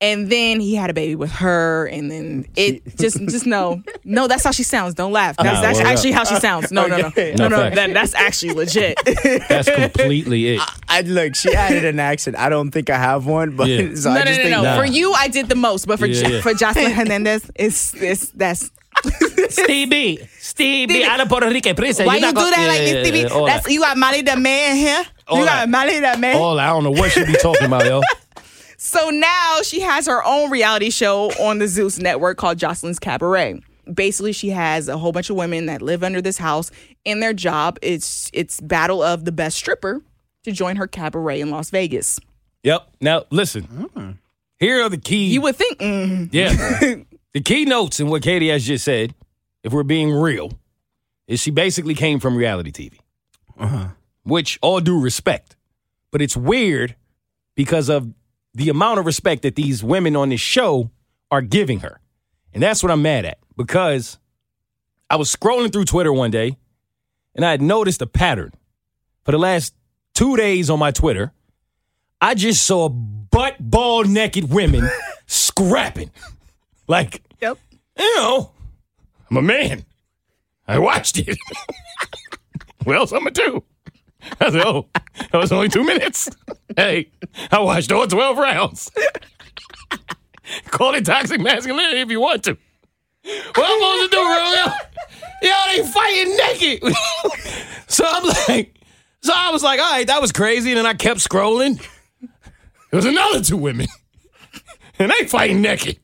[0.00, 4.26] And then he had a baby with her, and then it just just no, no.
[4.26, 4.94] That's how she sounds.
[4.94, 5.36] Don't laugh.
[5.36, 5.92] That's, Nah, that's word up.
[5.92, 6.72] actually how she sounds.
[6.72, 7.70] No, no, no, no, No no.
[7.70, 8.98] That, that's actually legit.
[9.48, 10.60] That's completely it.
[10.88, 11.36] I look.
[11.36, 12.36] She added an accent.
[12.36, 13.94] I don't think I have one, but Yeah.
[13.94, 14.62] so no, I no, just no, think no.
[14.64, 14.76] Nah.
[14.76, 16.40] For you, I did the most, but for Yeah, yeah.
[16.40, 18.72] for Joseline Hernandez, it's it's that's
[19.48, 22.06] Stevie, Stevie, I'm a Puerto Rican princess.
[22.06, 23.18] Why You're you do gonna- that like Yeah, this, Stevie?
[23.28, 23.72] yeah, That's that.
[23.72, 25.04] you got married that man here.
[25.28, 25.60] All you that.
[25.62, 26.36] got married that man.
[26.36, 28.00] All I don't know what she be talking about, yo.
[28.84, 33.62] So now she has her own reality show on the Zeus network called Joseline's Cabaret.
[33.94, 36.72] Basically, she has a whole bunch of women that live under this house,
[37.06, 40.02] and their job is it's battle of the best stripper
[40.42, 42.18] to join her cabaret in Las Vegas.
[42.64, 42.88] Yep.
[43.00, 44.18] Now listen.
[44.58, 45.32] Here are the keys.
[45.32, 46.94] You would think, mm, yeah.
[47.34, 49.14] the key notes in what Katie has just said,
[49.62, 50.52] if we're being real,
[51.26, 52.98] is she basically came from reality TV.
[53.58, 53.88] Uh-huh.
[54.24, 55.56] Which all due respect,
[56.10, 56.94] but it's weird
[57.54, 58.12] because of
[58.54, 60.90] the amount of respect that these women on this show
[61.30, 62.00] are giving her,
[62.52, 64.18] and that's what I'm mad at because
[65.08, 66.56] I was scrolling through Twitter one day,
[67.34, 68.52] and I had noticed a pattern
[69.24, 69.74] for the last
[70.14, 71.32] two days on my Twitter.
[72.20, 74.88] I just saw butt ball naked women
[75.26, 76.10] scrapping.
[76.86, 77.58] Like, yep.
[77.98, 78.52] you know,
[79.30, 79.84] I'm a man.
[80.66, 81.38] I watched it.
[82.84, 83.64] what else I'm gonna do?
[84.40, 86.28] I said, oh, that was only two minutes.
[86.74, 87.10] Hey,
[87.50, 88.90] I watched all 12 rounds.
[90.70, 92.56] Call it toxic masculinity if you want to.
[93.22, 94.72] What I'm supposed to do, Romeo?
[95.42, 96.82] They fighting naked.
[97.88, 98.74] so I'm like,
[99.20, 100.70] so I was like, all right, that was crazy.
[100.70, 101.78] And then I kept scrolling.
[102.20, 103.86] There was another two women.
[104.98, 105.98] And they fighting naked.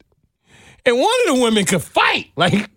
[0.88, 2.30] And one of the women could fight.
[2.36, 2.70] Like,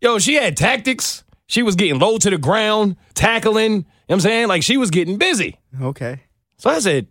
[0.00, 1.22] yo, she had tactics.
[1.48, 3.72] She was getting low to the ground, tackling.
[3.72, 4.48] You know what I'm saying?
[4.48, 5.58] Like she was getting busy.
[5.78, 6.22] Okay.
[6.56, 7.08] So I said,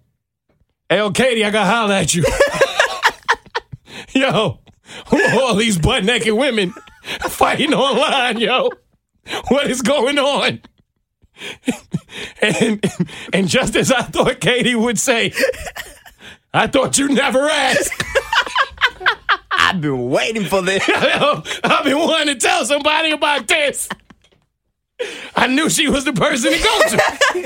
[0.90, 2.24] Hey, yo, Katie, I gotta holler at you.
[4.14, 4.62] yo,
[5.10, 6.72] who are all these butt naked women
[7.30, 8.70] fighting online, yo.
[9.50, 10.62] What is going on?
[12.42, 12.84] and
[13.32, 15.34] and just as I thought Katie would say,
[16.54, 18.04] I thought you never asked.
[19.68, 20.82] I've been waiting for this.
[20.88, 23.90] I've been wanting to tell somebody about this.
[25.36, 26.98] I knew she was the person to go to.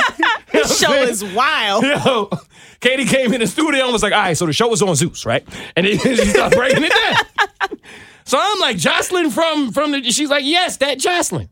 [0.54, 1.84] You know what I'm Show is wild.
[1.84, 2.30] Yo,
[2.82, 4.96] Katie came in the studio and was like, all right, so the show was on
[4.96, 5.48] Zeus, right?
[5.76, 7.80] And then she started breaking it down.
[8.26, 11.50] So I'm like, Joseline from from the she's like, yes, that Joseline.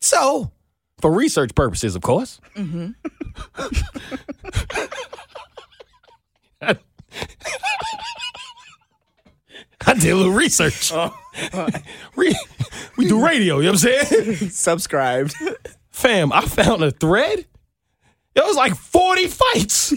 [0.00, 0.50] So,
[1.00, 2.40] for research purposes, of course.
[2.56, 2.90] Mm-hmm.
[9.86, 10.92] I did a little research.
[12.16, 12.34] Re-
[12.96, 14.50] we do radio, you know what I'm saying?
[14.50, 15.34] Subscribed.
[15.90, 17.46] Fam, I found a thread.
[18.34, 19.92] There was like 40 fights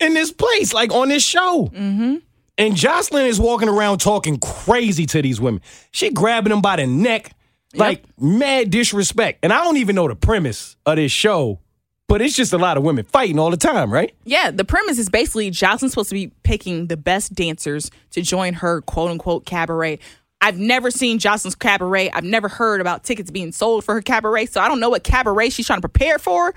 [0.00, 1.70] in this place, like on this show.
[1.72, 2.16] Mm-hmm.
[2.58, 5.62] And Joseline is walking around talking crazy to these women.
[5.92, 7.32] She grabbing them by the neck,
[7.74, 9.40] like mad disrespect.
[9.42, 11.60] And I don't even know the premise of this show,
[12.10, 14.12] but it's just a lot of women fighting all the time, right?
[14.24, 18.54] Yeah, the premise is basically Joseline's supposed to be picking the best dancers to join
[18.54, 20.00] her quote unquote cabaret.
[20.40, 22.10] I've never seen Joseline's cabaret.
[22.10, 24.46] I've never heard about tickets being sold for her cabaret.
[24.46, 26.52] So I don't know what cabaret she's trying to prepare for,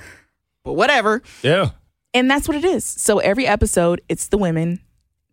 [0.63, 1.21] but whatever.
[1.43, 1.69] Yeah.
[2.15, 2.83] And that's what it is.
[2.83, 4.79] So every episode, it's the women.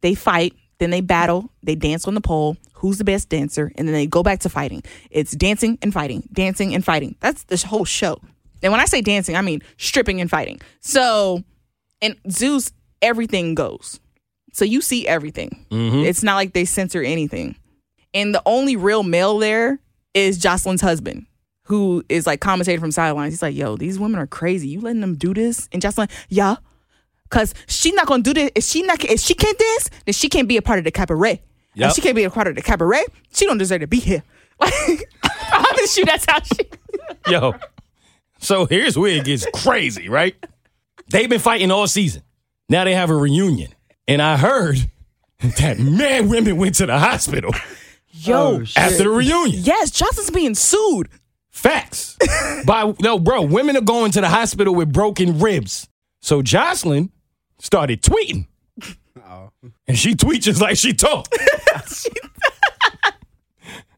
[0.03, 2.59] They fight, then they battle, they dance on the pole.
[2.75, 3.73] Who's the best dancer?
[3.77, 4.83] And then they go back to fighting.
[5.11, 7.17] It's dancing and fighting, dancing and fighting.
[7.21, 8.21] That's the whole show.
[8.63, 10.61] And when I say dancing, I mean stripping and fighting.
[10.81, 11.43] So
[12.01, 14.01] in Zeus, everything goes.
[14.53, 15.65] So you see everything.
[15.71, 16.01] Mm-hmm.
[16.01, 17.57] It's not like they censor anything.
[18.13, 19.79] And the only real male there
[20.15, 21.27] is Joseline's husband,
[21.65, 23.33] who is like commentating from sidelines.
[23.33, 24.69] He's like, yo, these women are crazy.
[24.69, 25.69] You letting them do this?
[25.73, 26.57] And Joseline, yeah.
[27.29, 28.51] Cause she's not gonna do this.
[28.57, 30.91] If she not if she can't dance, then she can't be a part of the
[30.91, 31.41] cabaret.
[31.75, 31.91] Yep.
[31.91, 34.23] If she can't be a part of the cabaret, she don't deserve to be here.
[34.61, 36.69] Like I promise you that's how she
[37.29, 37.55] Yo.
[38.41, 40.35] So here's where it gets crazy, right?
[41.11, 42.23] They've been fighting all season.
[42.69, 43.73] Now they have a reunion.
[44.09, 44.91] And I heard
[45.59, 47.53] that mad women went to the hospital
[48.13, 49.63] Yo, oh, after the reunion.
[49.63, 51.09] yes, Joseline's being sued.
[51.51, 52.17] Facts.
[52.67, 55.89] By no, bro, women are going to the hospital with broken ribs.
[56.21, 57.11] So Joseline
[57.59, 58.47] started tweeting.
[59.27, 59.51] Oh.
[59.87, 61.29] And she tweets just like she talk.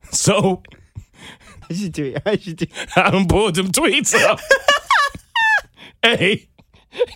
[0.11, 0.82] so I
[1.73, 2.23] should do it.
[2.25, 2.89] I should do it.
[2.97, 4.41] I done pulled them tweets up.
[6.03, 6.49] hey,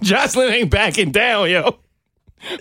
[0.03, 1.79] Joseline ain't backing down, yo.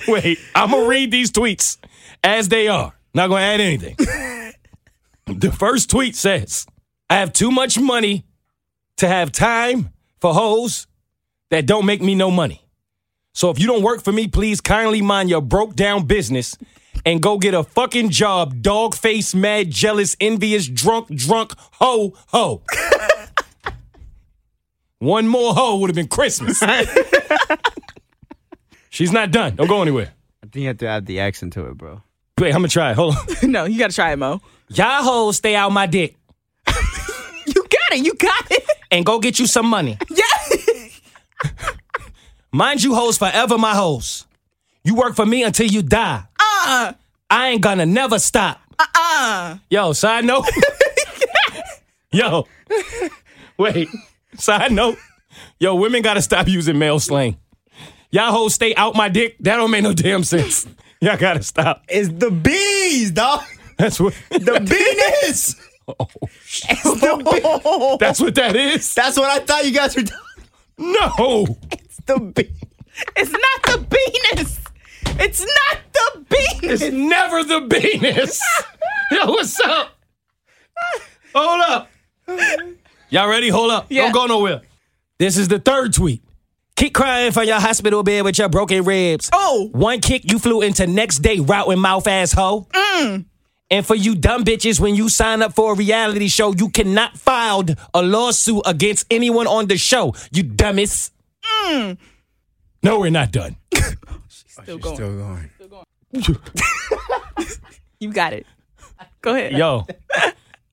[0.07, 1.77] Wait, I'm gonna read these tweets
[2.23, 2.93] as they are.
[3.13, 3.95] Not gonna add anything.
[5.27, 6.65] the first tweet says,
[7.09, 8.25] I have too much money
[8.97, 10.87] to have time for hoes
[11.51, 12.65] that don't make me no money.
[13.33, 16.57] So if you don't work for me, please kindly mind your broke down business
[17.05, 22.61] and go get a fucking job, dog face, mad, jealous, envious, drunk, drunk, ho, ho.
[24.99, 26.63] One more ho would have been Christmas.
[28.89, 29.55] She's not done.
[29.55, 30.13] Don't go anywhere.
[30.43, 32.01] I think you have to add the accent to it, bro.
[32.39, 32.95] Wait, I'm gonna try it.
[32.95, 33.25] Hold on.
[33.51, 34.41] no, you gotta try it, Moe.
[34.69, 36.15] Y'all hoes stay out my dick
[36.67, 36.73] You
[37.53, 38.63] got it, you got it.
[38.89, 39.97] and go get you some money.
[40.09, 40.23] Yeah.
[42.51, 44.25] Mind you, hoes forever my hoes.
[44.83, 46.23] You work for me until you die.
[46.65, 46.93] Uh,
[47.29, 48.59] I ain't gonna never stop.
[48.79, 49.57] uh.
[49.69, 50.45] Yo, side note.
[52.11, 52.47] Yo,
[53.57, 53.89] wait.
[54.35, 54.97] Side note.
[55.59, 57.37] Yo, women gotta stop using male slang.
[58.11, 59.35] Y'all hoes stay out my dick.
[59.41, 60.67] That don't make no damn sense.
[61.01, 61.83] Y'all gotta stop.
[61.89, 63.43] It's the bees, dog.
[63.77, 64.13] That's what.
[64.31, 65.55] The penis.
[65.87, 66.07] Oh,
[66.43, 66.69] shit.
[67.99, 68.95] That's what that is.
[68.95, 70.19] That's what I thought you guys were doing.
[70.79, 71.45] No.
[71.71, 72.49] It's the bee.
[73.15, 73.85] It's not the
[74.35, 74.59] penis.
[75.19, 76.81] It's not the penis.
[76.81, 78.41] It's never the penis.
[79.11, 79.97] Yo, what's up?
[81.33, 81.89] Hold up.
[83.09, 83.49] Y'all ready?
[83.49, 83.87] Hold up.
[83.89, 84.03] Yeah.
[84.03, 84.61] Don't go nowhere.
[85.17, 86.21] This is the third tweet.
[86.75, 89.29] Keep crying from your hospital bed with your broken ribs.
[89.31, 89.69] Oh.
[89.71, 92.65] One kick, you flew into next day route and mouth asshole.
[92.65, 93.25] Mm.
[93.71, 97.17] And for you dumb bitches, when you sign up for a reality show, you cannot
[97.17, 100.13] file a lawsuit against anyone on the show.
[100.31, 101.11] You dummies.
[102.83, 103.55] No, we're not done.
[104.65, 105.51] Still going.
[105.55, 106.37] Still going.
[107.99, 108.45] You got it.
[109.21, 109.53] Go ahead.
[109.53, 109.85] Yo,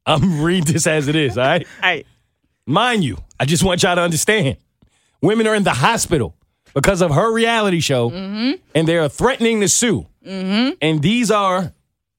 [0.07, 1.67] I'm read this as it is, all right?
[1.83, 2.07] All right.
[2.67, 4.57] Mind you, I just want y'all to understand
[5.21, 6.35] women are in the hospital
[6.75, 8.53] because of her reality show mm-hmm.
[8.75, 10.07] and they are threatening to sue.
[10.27, 10.75] Mm-hmm.
[10.81, 11.73] And these are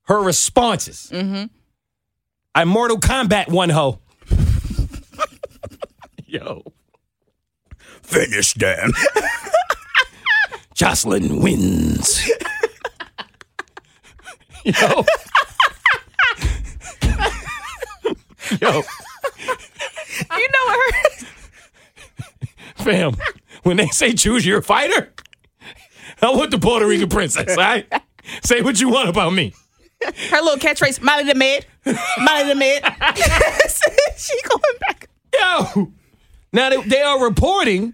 [0.04, 1.10] her responses.
[1.12, 1.46] Mm-hmm.
[2.54, 4.00] I Mortal Kombat one hoe.
[6.26, 6.64] Yo.
[8.02, 8.92] Finish them.
[10.76, 12.28] Joseline wins.
[14.66, 15.06] Yo.
[18.62, 20.94] Yo, You know what
[22.78, 23.14] her fam,
[23.64, 25.12] when they say choose your fighter,
[26.22, 27.92] I want the Puerto Rican princess, all right?
[28.44, 29.54] Say what you want about me.
[30.04, 31.66] her little catchphrase, Molly the Med.
[31.86, 32.84] Molly the Med.
[34.18, 35.10] she going back.
[35.34, 35.92] Yo.
[36.52, 37.94] Now they, they are reporting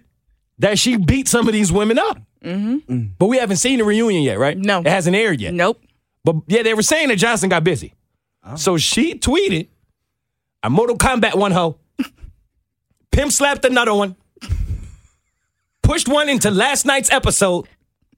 [0.58, 2.20] that she beat some of these women up.
[2.44, 3.06] Mm-hmm.
[3.18, 4.56] But we haven't seen the reunion yet, right?
[4.56, 4.80] No.
[4.80, 5.54] It hasn't aired yet.
[5.54, 5.82] Nope.
[6.24, 7.94] But yeah, they were saying that Johnson got busy.
[8.56, 9.68] So she tweeted,
[10.62, 11.78] I Mortal Kombat one hoe.
[13.12, 14.16] Pimp slapped another one.
[15.82, 17.68] Pushed one into last night's episode.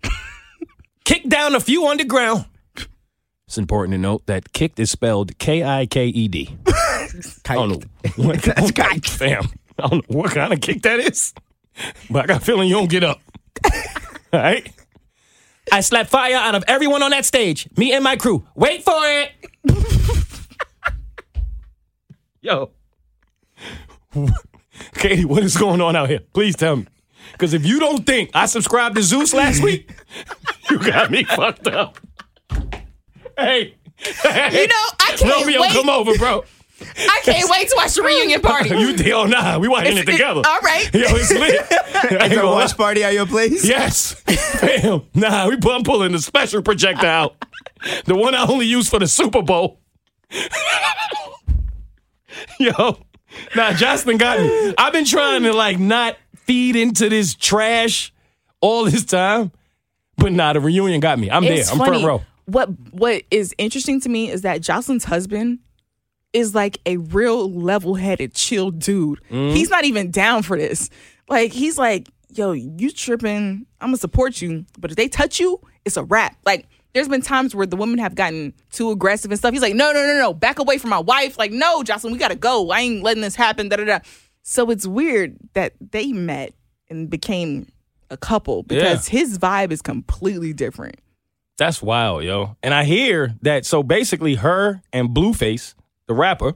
[1.05, 2.47] Kicked down a few on the ground.
[3.47, 6.57] It's important to note that kicked is spelled K I K E D.
[6.67, 7.81] I don't know.
[8.17, 9.05] What, That's kite.
[9.05, 9.47] Fam.
[9.79, 11.35] I don't know what kind of kick that is.
[12.09, 13.21] But I got a feeling you don't get up.
[14.33, 14.71] All right?
[15.71, 17.68] I slapped fire out of everyone on that stage.
[17.77, 18.47] Me and my crew.
[18.55, 19.33] Wait for it.
[22.40, 22.71] Yo.
[24.95, 26.21] Keity, what is going on out here?
[26.33, 26.87] Please tell me.
[27.33, 29.90] Because if you don't think I subscribed to Zeus last week,
[30.68, 31.99] you got me fucked up.
[33.38, 33.77] Hey.
[34.05, 35.73] You know, I can't Romeo, wait.
[35.73, 36.45] come over, bro.
[36.97, 38.71] I can't wait to watch the reunion party.
[38.71, 40.42] You think, oh, nah, we watching it It's- together.
[40.47, 40.85] all right.
[40.92, 41.61] Yo, it's lit.
[41.73, 42.64] I ain't The gonna lie.
[42.64, 43.64] watch party at your place?
[43.66, 44.21] Yes.
[44.61, 45.03] Bam.
[45.14, 47.37] Nah, we I'm pulling the special projector out.
[48.05, 49.81] The one I only use for the Super Bowl.
[52.59, 52.73] Yo.
[53.57, 54.75] Nah, Joseline got me.
[54.79, 58.12] I've been trying to like not feed into this trash
[58.61, 59.53] all this time.
[60.16, 61.31] But nah, the reunion got me.
[61.31, 61.73] I'm It's there.
[61.73, 62.03] I'm funny.
[62.03, 62.23] front row.
[62.47, 65.61] What What is interesting to me is that Joseline's husband
[66.33, 69.21] is like a real level headed, chill dude.
[69.31, 69.55] Mm-hmm.
[69.55, 70.90] He's not even down for this.
[71.29, 73.66] Like he's like, "Yo, you tripping?
[73.81, 76.66] I'm gonna support you, but if they touch you, it's a wrap." Like.
[76.95, 79.55] There's been times where the women have gotten too aggressive and stuff.
[79.55, 81.38] He's like, no, no, no, no, back away from my wife.
[81.38, 82.68] Like, no, Joseline, we gotta go.
[82.71, 83.71] I ain't letting this happen.
[83.71, 84.01] Da da da.
[84.42, 86.53] So it's weird that they met
[86.90, 87.66] and became
[88.11, 90.97] a couple because his vibe is completely different.
[91.57, 92.57] That's wild, yo.
[92.62, 95.75] And I hear that so basically her and Blueface,
[96.12, 96.55] the rapper,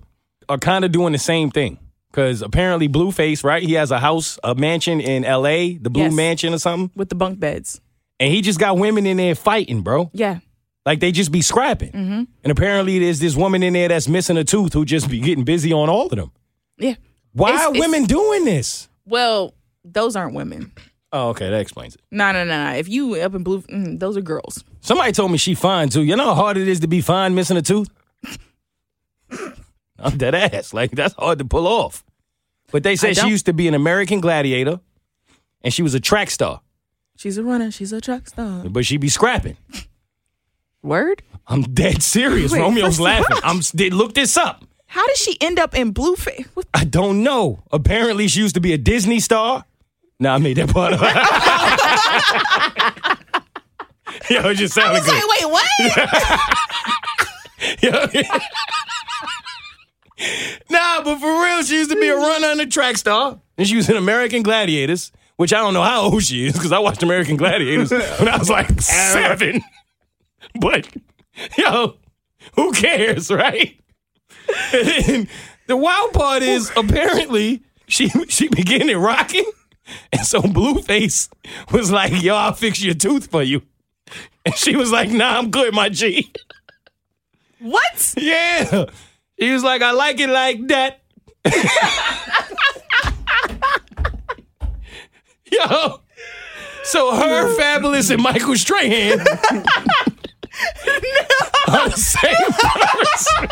[0.49, 1.79] are kind of doing the same thing.
[2.13, 3.63] Cause apparently Blueface, right?
[3.63, 6.15] He has a house, a mansion in LA, the Blue Yes.
[6.15, 6.91] Mansion or something.
[6.95, 7.81] with the bunk beds.
[8.19, 10.11] And he just got women in there fighting, bro.
[10.15, 10.39] Yeah.
[10.87, 11.91] Like they just be scrapping.
[11.93, 12.23] Mm-hmm.
[12.45, 15.45] And apparently there's this woman in there that's missing a tooth who just be getting
[15.45, 16.31] busy on all of them.
[16.79, 16.95] Yeah.
[17.33, 18.89] Why It's- are women doing this?
[19.05, 19.53] Well,
[19.85, 20.73] those aren't women.
[21.13, 22.01] Oh, okay, that explains it.
[22.11, 22.77] No, no, no, no.
[22.77, 24.65] If you up in blue, mm, those are girls.
[24.81, 26.03] Somebody told me she fine too.
[26.03, 27.89] You know how hard it is to be fine missing a tooth?
[29.99, 30.75] I'm dead ass.
[30.75, 32.05] Like that's hard to pull off.
[32.73, 34.81] But they I said she used to be an American gladiator
[35.63, 36.61] and she was a track star.
[37.17, 37.71] She's a runner.
[37.71, 38.65] She's a track star.
[38.69, 39.57] But she be scrapping.
[40.83, 41.23] Word.
[41.47, 42.53] I'm dead serious.
[42.53, 43.39] Wait, Romeo's laughing.
[43.43, 44.65] I'm did look this up.
[44.87, 46.47] How did she end up in Blueface?
[46.55, 46.67] What?
[46.75, 47.63] I don't know.
[47.73, 49.65] Apparently she used to be a Disney star.
[50.19, 51.01] Nah, I made that part up.
[54.31, 55.13] Yo, it just sounded good.
[55.13, 55.69] Wait, wait, what?
[57.83, 58.07] Yeah.
[60.71, 63.41] nah, but for real, she used to be a runner and a track star.
[63.59, 66.73] And she was in American Gladiators, which I don't know how old she is because
[66.73, 69.63] I watched American Gladiators when I was like seven.
[70.61, 70.89] But,
[71.59, 71.97] yo,
[72.55, 73.79] who cares, right?
[74.73, 75.29] And
[75.67, 79.45] the wild part is apparently she she began it rocking.
[80.13, 81.29] And so Blueface
[81.73, 83.63] was like, yo, I'll fix your tooth for you.
[84.45, 86.33] And she was like, nah, I'm good, my G.
[87.61, 88.15] what?
[88.17, 88.87] Yeah.
[89.37, 91.03] He was like, I like it like that.
[95.53, 96.01] Yo.
[96.85, 99.27] So her, Fabolous, and Michael Strahan are
[101.89, 103.49] the same person.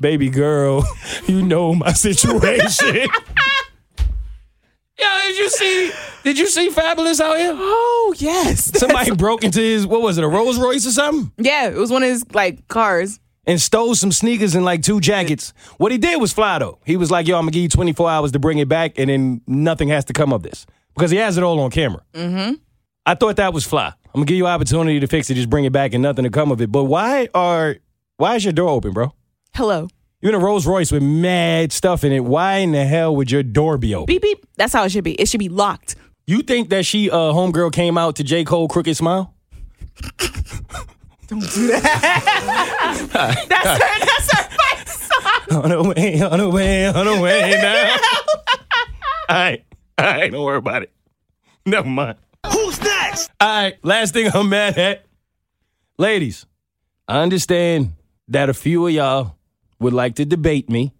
[0.00, 0.84] Baby girl,
[1.26, 3.08] you know my situation.
[4.98, 5.92] Yo, did you see?
[6.22, 7.52] Did you see Fabolous out here?
[7.56, 8.78] Oh yes.
[8.78, 11.32] Somebody broke into his what was it, a Rolls Royce or something?
[11.38, 13.18] yeah, it was one of his like cars.
[13.46, 15.52] and stole some sneakers and like two jackets.
[15.78, 16.78] What he did was fly though.
[16.84, 19.08] He was like, "Yo, I'm gonna give you 24 hours to bring it back, and
[19.10, 22.54] then nothing has to come of this because he has it all on camera." Mm-hmm.
[23.06, 23.86] I thought that was fly.
[23.86, 26.24] I'm gonna give you an opportunity to fix it, just bring it back, and nothing
[26.24, 26.70] to come of it.
[26.70, 27.76] But why are
[28.18, 29.12] why is your door open, bro?
[29.54, 29.88] Hello.
[30.22, 32.20] You're in a Rolls Royce with mad stuff in it.
[32.20, 34.06] Why in the hell would your door be open?
[34.06, 34.46] Beep beep.
[34.56, 35.14] That's how it should be.
[35.14, 35.96] It should be locked.
[36.28, 39.34] You think that she, uh, homegirl, came out to J Cole Crooked Smile?
[41.26, 43.00] Don't do that.
[43.48, 43.78] that's her.
[44.06, 45.64] That's her fight song.
[45.64, 47.96] on the way, on the way, on the way now.
[49.28, 49.64] all right,
[49.98, 50.92] all right, don't worry about it.
[51.66, 52.16] Never mind.
[52.52, 53.28] Who's next?
[53.40, 55.04] All right, last thing I'm mad at.
[55.98, 56.46] Ladies,
[57.08, 57.94] I understand
[58.28, 59.34] that a few of y'all
[59.82, 60.92] would like to debate me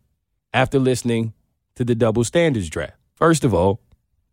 [0.53, 1.33] after listening
[1.77, 2.95] to the double standards draft.
[3.15, 3.81] First of all,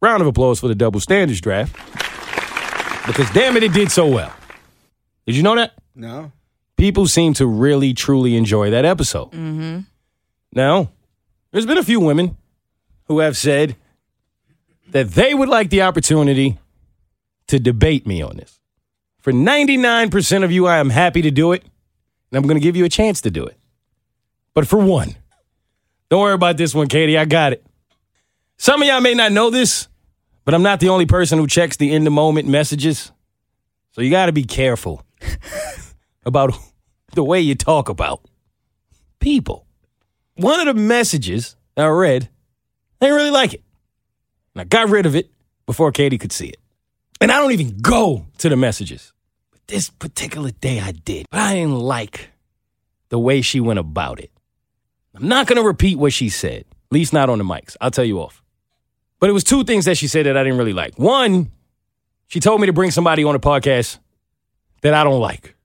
[0.01, 1.73] round of applause for the double standards draft
[3.07, 4.33] because damn it, it did so well.
[5.25, 5.73] Did you know that?
[5.95, 6.31] No.
[6.77, 9.31] people seem to really truly enjoy that episode.
[9.31, 9.79] Mm-hmm.
[10.53, 10.89] Now,
[11.51, 12.37] there's been a few women
[13.05, 13.75] who have said
[14.91, 16.57] that they would like the opportunity
[17.47, 18.59] to debate me on this.
[19.19, 22.77] For 99% of you, I am happy to do it, and I'm going to give
[22.77, 23.57] you a chance to do it.
[24.53, 25.15] But for one,
[26.09, 27.17] don't worry about this one, Keity.
[27.17, 27.65] I got it.
[28.57, 29.87] Some of y'all may not know this,
[30.43, 33.11] but I'm not the only person who checks the in the moment messages.
[33.91, 35.03] So you got to be careful
[36.25, 36.53] about
[37.13, 38.21] the way you talk about
[39.19, 39.65] people.
[40.35, 42.29] One of the messages I read,
[43.01, 43.63] I didn't really like it.
[44.55, 45.29] And I got rid of it
[45.65, 46.57] before Keity could see it.
[47.21, 49.13] And I don't even go to the messages.
[49.51, 51.27] But this particular day I did.
[51.29, 52.29] But I didn't like
[53.09, 54.31] the way she went about it.
[55.15, 57.75] I'm not going to repeat what she said, at least not on the mics.
[57.81, 58.43] I'll tell you off.
[59.19, 60.97] But it was two things that she said that I didn't really like.
[60.97, 61.51] One,
[62.27, 63.97] she told me to bring somebody on the podcast
[64.81, 65.55] that I don't like.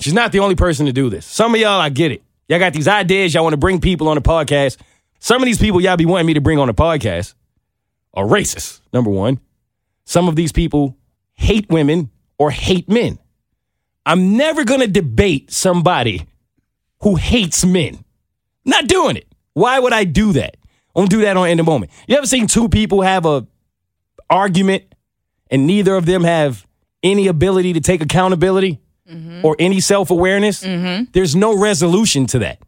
[0.00, 1.24] She's not the only person to do this.
[1.24, 2.22] Some of y'all, I get it.
[2.48, 3.34] Y'all got these ideas.
[3.34, 4.76] Y'all want to bring people on the podcast.
[5.18, 7.34] Some of these people y'all be wanting me to bring on the podcast
[8.14, 9.40] are racist, number one.
[10.04, 10.96] Some of these people
[11.34, 13.18] hate women or hate men.
[14.04, 16.26] I'm never going to debate somebody
[17.00, 18.04] who hates men.
[18.66, 19.26] Not doing it.
[19.54, 20.56] Why would I do that?
[20.94, 21.92] I won't do that on in the moment.
[22.06, 23.46] You ever seen two people have a
[24.28, 24.84] argument
[25.50, 26.66] and neither of them have
[27.02, 29.46] any ability to take accountability mm-hmm.
[29.46, 30.64] or any self awareness?
[30.64, 31.04] Mm-hmm.
[31.12, 32.60] There's no resolution to that.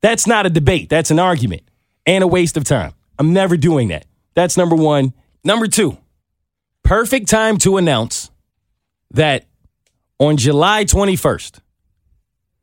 [0.00, 0.88] That's not a debate.
[0.88, 1.62] That's an argument
[2.06, 2.92] and a waste of time.
[3.18, 4.06] I'm never doing that.
[4.34, 5.12] That's number one.
[5.44, 5.98] Number two,
[6.82, 8.30] perfect time to announce
[9.10, 9.46] that
[10.18, 11.60] on July 21st,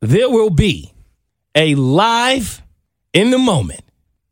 [0.00, 0.92] there will be
[1.54, 2.62] a live
[3.12, 3.82] in the moment.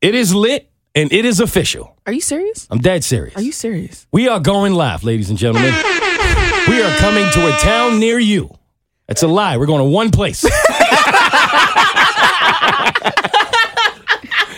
[0.00, 1.96] It is lit and it is official.
[2.06, 2.66] Are you serious?
[2.70, 3.36] I'm dead serious.
[3.36, 4.06] Are you serious?
[4.12, 5.72] We are going live, ladies and gentlemen.
[6.68, 8.50] We are coming to a town near you.
[9.06, 9.56] That's a lie.
[9.56, 10.44] We're going to one place.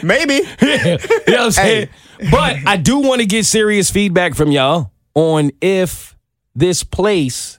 [0.03, 0.35] Maybe.
[0.61, 0.97] you know
[1.27, 1.89] what I'm saying?
[2.31, 6.17] But I do want to get serious feedback from y'all on if
[6.55, 7.59] this place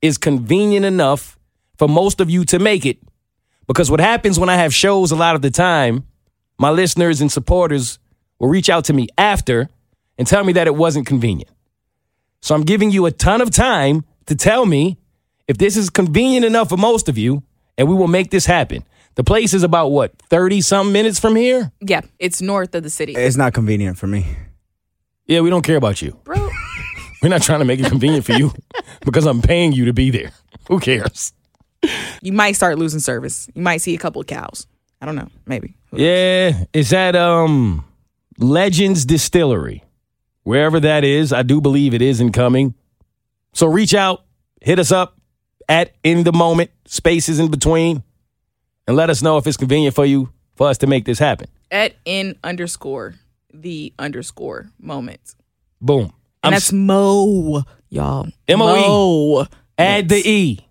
[0.00, 1.38] is convenient enough
[1.76, 2.98] for most of you to make it.
[3.68, 6.04] Because what happens when I have shows a lot of the time,
[6.58, 8.00] my listeners and supporters
[8.40, 9.68] will reach out to me after
[10.16, 11.50] and tell me that it wasn't convenient.
[12.40, 14.98] So I'm giving you a ton of time to tell me
[15.46, 17.42] if this is convenient enough for most of you,
[17.76, 18.84] and we will make this happen.
[19.14, 21.72] The place is about what, 30 something minutes from here?
[21.80, 23.14] Yeah, it's north of the city.
[23.14, 24.26] It's not convenient for me.
[25.26, 26.18] Yeah, we don't care about you.
[26.24, 26.48] Bro,
[27.22, 28.52] We're not trying to make it convenient for you
[29.04, 30.30] because I'm paying you to be there.
[30.68, 31.32] Who cares?
[32.22, 33.48] You might start losing service.
[33.54, 34.66] You might see a couple of cows.
[35.00, 35.28] I don't know.
[35.46, 35.74] Maybe.
[35.92, 37.84] Yeah, is that um
[38.38, 39.84] Legends Distillery.
[40.42, 42.74] Wherever that is, I do believe it is incoming.
[43.52, 44.24] So reach out,
[44.62, 45.18] hit us up
[45.68, 48.02] at in the moment, spaces in between,
[48.86, 51.48] and let us know if it's convenient for you for us to make this happen.
[51.70, 53.16] At in underscore
[53.52, 55.34] the underscore moment.
[55.80, 56.00] Boom.
[56.02, 56.12] And
[56.42, 58.28] I'm that's Mo, y'all.
[58.46, 58.80] M-O-E.
[58.80, 59.46] Mo.
[59.76, 60.67] Add the E.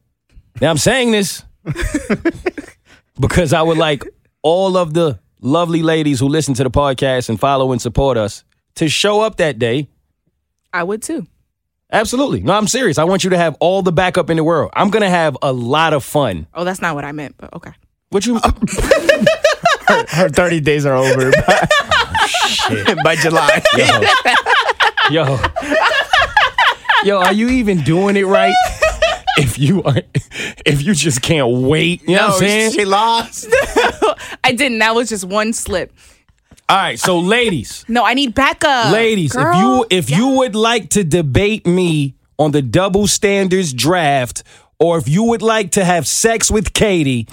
[0.61, 1.43] Now I'm saying this
[3.19, 4.03] because I would like
[4.41, 8.43] all of the lovely ladies who listen to the podcast and follow and support us
[8.75, 9.87] to show up that day.
[10.73, 11.27] I would too.
[11.91, 12.41] Absolutely.
[12.41, 12.97] No, I'm serious.
[12.97, 14.71] I want you to have all the backup in the world.
[14.75, 16.47] I'm going to have a lot of fun.
[16.53, 17.71] Oh, that's not what I meant, but okay.
[18.09, 18.39] What you
[20.09, 21.67] Her 30 days are over by,
[23.03, 23.61] by July.
[23.77, 24.01] Yo.
[25.11, 25.39] Yo.
[27.05, 28.53] Yo, are you even doing it right?
[29.37, 30.01] If you are
[30.65, 32.71] if you just can't wait, you know what I'm saying?
[32.71, 33.47] she lost.
[34.43, 34.79] I didn't.
[34.79, 35.93] That was just one slip.
[36.69, 38.91] All right, so ladies, No, I need backup.
[38.91, 39.45] ladies, Girl.
[39.53, 44.43] if you if you would like to debate me on the double standards draft,
[44.79, 47.27] or if you would like to have sex with Keity,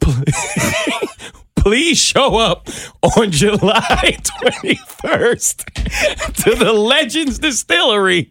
[1.56, 2.68] please show up
[3.16, 8.30] on July 21st to the Legends Distillery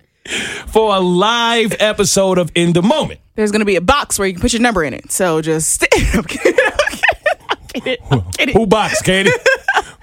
[0.67, 3.19] for a live episode of In the Moment.
[3.35, 5.11] There's gonna be a box where you can put your number in it.
[5.11, 6.53] So just I'm kidding.
[6.63, 7.37] I'm kidding.
[7.49, 8.05] I'm kidding.
[8.11, 8.55] I'm kidding.
[8.55, 9.29] Who box, Keity?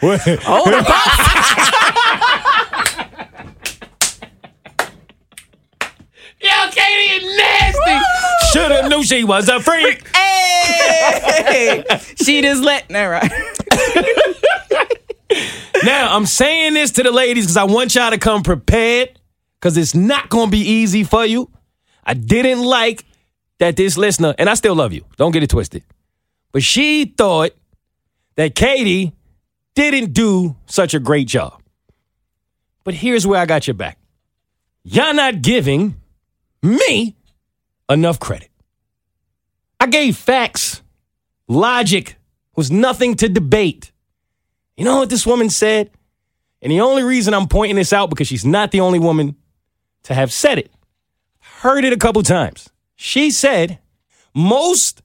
[0.00, 0.20] What?
[0.46, 1.70] Oh, the box.
[6.40, 7.98] Yo, Keity is nasty.
[8.52, 10.08] Shoulda knew she was a freak.
[10.16, 11.84] Hey,
[12.16, 12.88] she just let.
[12.88, 13.30] Never right.
[15.84, 19.18] Now, I'm saying this to the ladies because I want y'all to come prepared
[19.60, 21.50] because it's not going to be easy for you.
[22.04, 23.04] I didn't like
[23.58, 25.84] that this listener, and I still love you, don't get it twisted,
[26.50, 27.50] but she thought
[28.36, 29.12] that Keity
[29.74, 31.60] didn't do such a great job.
[32.84, 33.98] But here's where I got your back.
[34.82, 36.00] Y'all not giving
[36.62, 37.16] me
[37.88, 38.48] enough credit.
[39.78, 40.82] I gave facts.
[41.48, 42.16] Logic
[42.56, 43.92] was nothing to debate.
[44.76, 45.90] You know what this woman said?
[46.62, 49.36] And the only reason I'm pointing this out because she's not the only woman
[50.04, 50.70] to have said it.
[51.40, 52.70] Heard it a couple times.
[52.96, 53.78] She said
[54.34, 55.02] most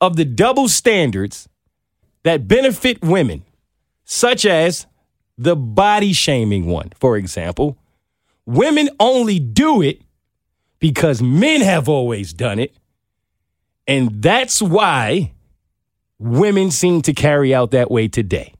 [0.00, 1.48] of the double standards
[2.22, 3.44] that benefit women,
[4.04, 4.86] such as
[5.38, 7.76] the body shaming one, for example,
[8.46, 10.00] women only do it
[10.78, 12.74] because men have always done it.
[13.86, 15.32] And that's why
[16.18, 18.54] women seem to carry out that way today.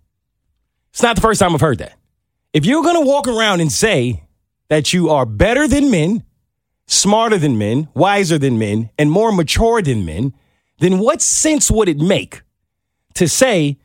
[0.91, 1.97] It's not the first time I've heard that.
[2.53, 4.25] If you're going to walk around and say
[4.73, 6.23] that you are better than men,
[6.87, 10.33] smarter than men, wiser than men, and more mature than men,
[10.79, 12.41] then what sense would it make
[13.13, 13.77] to say,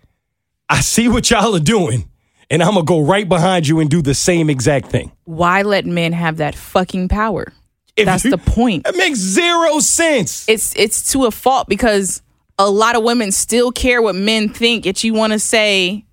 [0.69, 2.09] I see what y'all are doing,
[2.49, 5.11] and I'm to go right behind you and do the same exact thing?
[5.25, 7.51] Why let men have that fucking power?
[7.97, 8.87] If That's you- the point.
[8.87, 10.47] It makes zero sense.
[10.47, 12.21] It's it's to a fault because
[12.57, 14.85] a lot of women still care what men think.
[14.85, 16.05] Yet you want to say,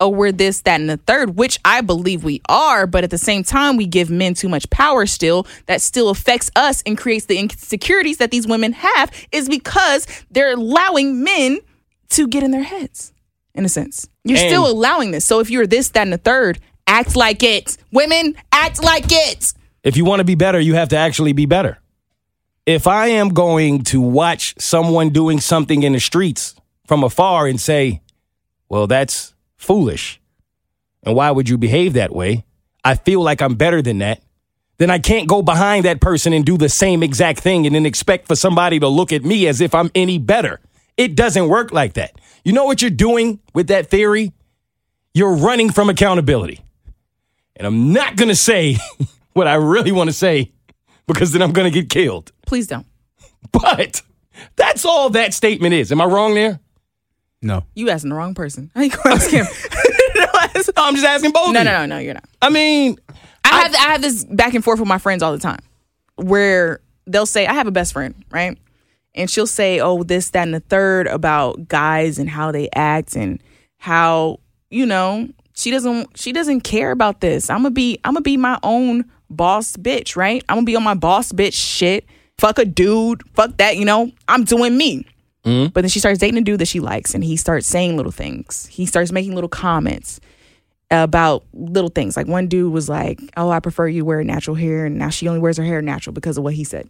[0.00, 2.86] "Oh, we're this, that, and the third, which I believe we are.
[2.86, 5.06] But at the same time, we give men too much power.
[5.06, 9.10] Still, that still affects us and creates the insecurities that these women have.
[9.32, 11.58] Is because they're allowing men
[12.10, 13.12] to get in their heads.
[13.54, 15.24] In a sense, you're And- still allowing this.
[15.24, 17.76] So if you're this, that, and the third, act like it.
[17.92, 19.52] Women, act like it.
[19.82, 21.78] If you want to be better, you have to actually be better.
[22.66, 26.54] If I am going to watch someone doing something in the streets
[26.86, 28.00] from afar and say,
[28.68, 30.20] well, that's foolish,
[31.02, 32.44] and why would you behave that way?
[32.84, 34.22] I feel like I'm better than that.
[34.78, 37.84] Then I can't go behind that person and do the same exact thing and then
[37.84, 40.60] expect for somebody to look at me as if I'm any better.
[40.96, 42.12] It doesn't work like that.
[42.44, 44.32] You know what you're doing with that theory?
[45.14, 46.60] You're running from accountability.
[47.56, 48.76] And I'm not going to say
[49.32, 50.52] what I really want to say
[51.08, 52.30] because then I'm going to get killed.
[52.46, 52.86] Please don't.
[53.50, 54.02] But
[54.56, 55.90] that's all that statement is.
[55.90, 56.60] Am I wrong there?
[57.40, 57.64] No.
[57.74, 58.70] You asking the wrong person.
[58.74, 59.46] I ain't going to ask him.
[60.16, 60.26] no,
[60.76, 61.52] I'm just asking both.
[61.52, 62.24] no, no, no, no, you're not.
[62.42, 62.98] I mean,
[63.44, 65.60] I have I have this back and forth with my friends all the time,
[66.16, 68.58] where they'll say I have a best friend, right,
[69.14, 73.16] and she'll say, "Oh, this, that, and the third about guys and how they act
[73.16, 73.42] and
[73.78, 77.50] how you know she doesn't she doesn't care about this.
[77.50, 80.42] I'm gonna be I'm gonna be my own boss bitch, right?
[80.48, 82.04] I'm gonna be on my boss bitch shit.
[82.38, 84.10] Fuck a dude, fuck that, you know.
[84.26, 85.06] I'm doing me."
[85.48, 85.72] Mm-hmm.
[85.72, 88.12] But then she starts dating a dude that she likes, and he starts saying little
[88.12, 88.66] things.
[88.66, 90.20] He starts making little comments
[90.90, 92.16] about little things.
[92.16, 95.28] Like one dude was like, "Oh, I prefer you wear natural hair," and now she
[95.28, 96.88] only wears her hair natural because of what he said.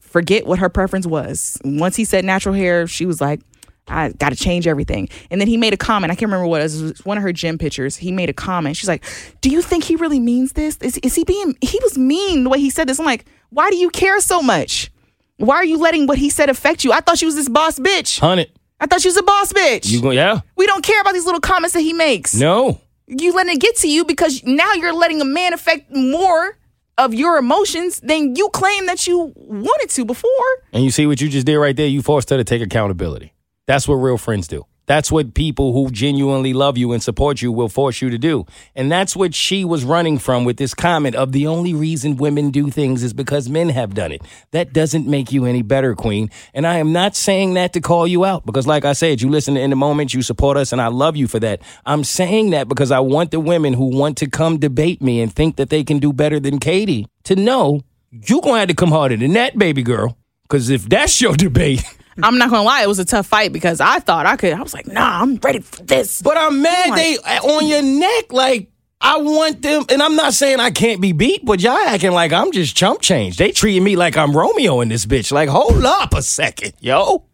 [0.00, 1.58] Forget what her preference was.
[1.64, 3.40] Once he said natural hair, she was like,
[3.88, 6.10] "I got to change everything." And then he made a comment.
[6.10, 6.80] I can't remember what it was.
[6.80, 7.96] It was one of her gym pictures.
[7.96, 8.76] He made a comment.
[8.76, 9.04] She's like,
[9.40, 10.76] "Do you think he really means this?
[10.78, 11.56] Is is he being?
[11.60, 14.42] He was mean the way he said this." I'm like, "Why do you care so
[14.42, 14.90] much?
[15.36, 16.92] Why are you letting what he said affect you?
[16.92, 18.20] I thought she was this boss bitch.
[18.20, 18.56] Hunt it.
[18.80, 19.90] I thought she was a boss bitch.
[19.90, 20.40] You go, yeah?
[20.56, 22.80] we don't care about these little comments that he makes." No.
[23.06, 26.56] you letting it get to you because now you're letting a man affect more
[26.96, 30.30] of your emotions than you claim that you wanted to before.
[30.72, 31.86] And you see what you just did right there?
[31.86, 33.32] You forced her to take accountability.
[33.66, 34.64] That's what real friends do.
[34.86, 38.46] That's what people who genuinely love you and support you will force you to do.
[38.74, 42.50] And that's what she was running from with this comment of the only reason women
[42.50, 44.22] do things is because men have done it.
[44.50, 46.30] That doesn't make you any better, queen.
[46.52, 49.30] And I am not saying that to call you out because, like I said, you
[49.30, 51.62] listen In the Moment, you support us, and I love you for that.
[51.86, 55.32] I'm saying that because I want the women who want to come debate me and
[55.32, 57.80] think that they can do better than Keity to know
[58.10, 60.16] you're going to have to come harder than that, baby girl.
[60.42, 61.82] Because if that's your debate,
[62.22, 64.52] I'm not gonna lie, it was a tough fight because I thought I could.
[64.52, 66.22] I was like, nah, I'm ready for this.
[66.22, 68.32] But I'm mad they uh, on your neck.
[68.32, 72.12] Like I want them, and I'm not saying I can't be beat, but y'all acting
[72.12, 73.36] like I'm just chump change.
[73.36, 75.32] They treating me like I'm Romeo in this bitch.
[75.32, 77.24] Like hold up a second, yo.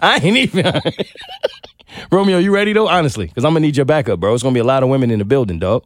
[0.00, 0.80] I ain't even.
[2.12, 2.88] Romeo, you ready though?
[2.88, 4.34] Honestly, because I'm gonna need your backup, bro.
[4.34, 5.84] It's gonna be a lot of women in the building, dog.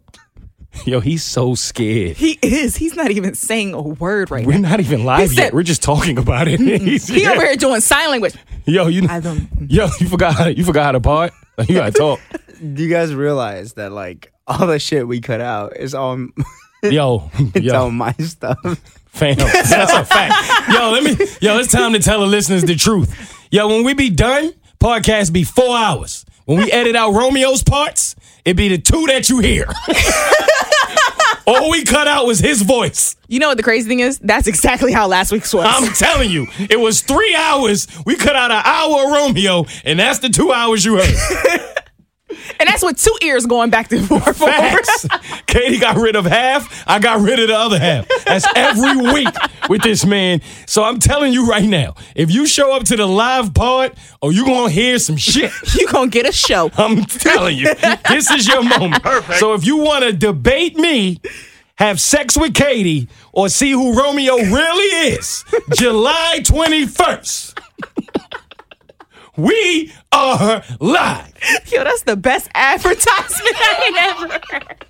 [0.87, 2.17] Yo, he's so scared.
[2.17, 2.77] he is.
[2.77, 4.49] He's not even saying a word right now.
[4.49, 4.71] We're now.
[4.71, 5.45] not even live He yet.
[5.47, 6.61] said- We're just talking about it.
[6.83, 8.35] He's- He over here doing sign language.
[8.65, 11.33] Yo, you I don't- Yo, you forgot how you forgot how to part?
[11.69, 12.19] You gotta talk.
[12.59, 16.19] Do you guys realize that like all the shit we cut out is all
[16.83, 17.75] Yo, it's yo.
[17.75, 18.59] all my stuff?
[19.07, 20.71] Fam, that's a fact.
[20.73, 21.11] Yo, let me.
[21.43, 23.47] Yo, it's time to tell the listeners the truth.
[23.51, 26.25] Yo, when we be done, podcast be four hours.
[26.47, 28.17] When we edit out Romeo's parts,
[28.47, 29.67] it be the two that you hear.
[31.47, 33.17] All we cut out was his voice.
[33.29, 34.19] You know what the crazy thing is?
[34.19, 35.67] That's exactly how last week's was.
[35.69, 37.87] I'm telling you, it was three hours.
[38.07, 41.15] We cut out an hour of Romeo, and that's the two hours you heard.
[42.59, 44.37] and that's with two ears going back and forth.
[44.39, 45.07] Facts.
[45.47, 46.85] Keity got rid of half.
[46.87, 48.09] I got rid of the other half.
[48.25, 49.35] That's every week
[49.69, 50.41] with this man.
[50.67, 54.33] So I'm telling you right now, if you show up to the live part, or
[54.33, 55.53] you gonna hear some shit.
[55.79, 56.71] you gonna get a show.
[56.77, 57.75] I'm telling you,
[58.09, 59.03] this is your moment.
[59.03, 59.39] Perfect.
[59.41, 61.21] So if you want to debate me,
[61.77, 67.52] have sex with Keity, or see who Romeo really is, July 21st.
[69.37, 71.33] We are live.
[71.67, 73.97] Yo, that's the best advertisement I ain't
[74.29, 74.87] ever heard.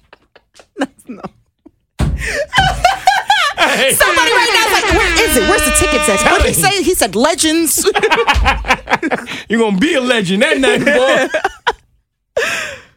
[3.56, 3.92] Hey.
[3.92, 5.48] Somebody right now is like, where is it?
[5.48, 6.30] Where's the ticket at?
[6.30, 6.82] What did he say?
[6.82, 7.84] He said legends.
[9.48, 12.44] You're gonna be a legend that night, boy.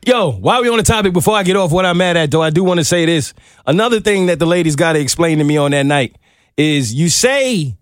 [0.08, 2.42] Yo, while we on the topic, before I get off what I'm mad at, though,
[2.42, 3.34] I do want to say this.
[3.66, 6.16] Another thing that the ladies got to explain to me on that night
[6.58, 7.76] is you say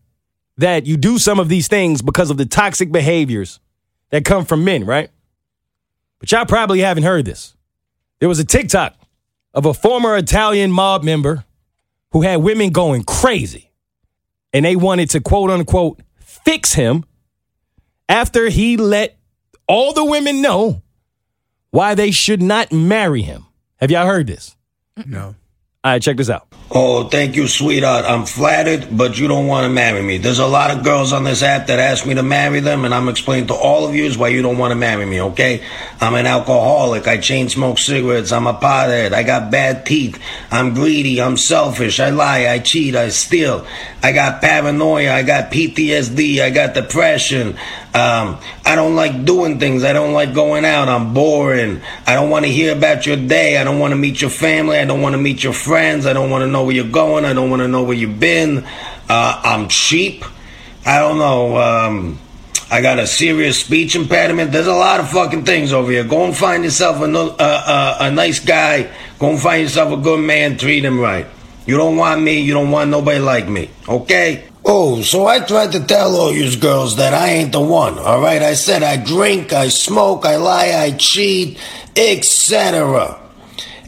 [0.58, 3.60] that you do some of these things because of the toxic behaviors
[4.12, 5.10] that come from men, right?
[6.20, 7.56] But y'all probably haven't heard this.
[8.20, 8.95] There was a TikTok
[9.54, 11.43] of a former Italian mob member
[12.12, 13.72] who had women going crazy.
[14.54, 17.04] And they wanted to quote unquote fix him
[18.08, 19.18] after he let
[19.68, 20.84] all the women know
[21.72, 23.45] why they should not marry him.
[23.78, 24.56] Have y'all heard this?
[25.06, 25.36] No.
[25.86, 26.47] All right, check this out.
[26.71, 28.05] Oh, thank you, sweetheart.
[28.05, 30.17] I'm flattered, but you don't want to marry me.
[30.17, 32.95] There's a lot of girls on this app that ask me to marry them, and
[32.95, 35.61] I'm explaining to all of you why you don't want to marry me, okay?
[35.99, 37.05] I'm an alcoholic.
[37.05, 38.31] I chain smoke cigarettes.
[38.31, 39.11] I'm a pothead.
[39.11, 40.17] I got bad teeth.
[40.51, 41.21] I'm greedy.
[41.21, 41.99] I'm selfish.
[41.99, 42.47] I lie.
[42.47, 42.95] I cheat.
[42.95, 43.67] I steal.
[44.01, 45.13] I got paranoia.
[45.13, 46.41] I got PTSD.
[46.41, 47.57] I got depression.
[47.96, 49.84] Um, I don't like doing things.
[49.84, 50.89] I don't like going out.
[50.89, 51.82] I'm boring.
[52.08, 53.58] I don't want to hear about your day.
[53.58, 54.78] I don't want to meet your family.
[54.78, 56.08] I don't want to meet your friends.
[56.08, 57.24] I don't want to know where you're going.
[57.24, 58.66] I don't want to know where you've been.
[59.08, 60.26] Uh, I'm cheap.
[60.86, 61.58] I don't know.
[61.58, 62.20] Um,
[62.72, 64.52] I got a serious speech impediment.
[64.52, 66.04] There's a lot of fucking things over here.
[66.04, 68.91] Go and find yourself a, a nice guy.
[69.20, 70.58] Go and find yourself a good man.
[70.58, 71.28] Treat him right.
[71.68, 72.39] You don't want me.
[72.39, 73.70] You don't want nobody like me.
[73.88, 74.46] Okay?
[74.66, 77.99] Oh, so I tried to tell all you girls that I ain't the one.
[77.99, 78.41] All right?
[78.41, 81.59] I said I drink, I smoke, I lie, I cheat,
[81.95, 83.20] etc.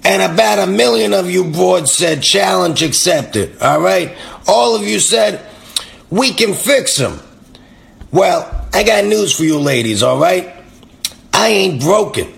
[0.04, 3.62] And about a million of you broads said challenge accepted.
[3.62, 4.18] All right?
[4.48, 5.46] All of you said
[6.10, 7.20] we can fix him.
[8.12, 10.54] Well, I got news for you ladies, all right?
[11.34, 12.34] I ain't broken.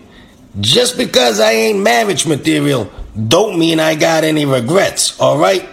[0.59, 2.91] Just because I ain't marriage material
[3.27, 5.67] don't mean I got any regrets, all right?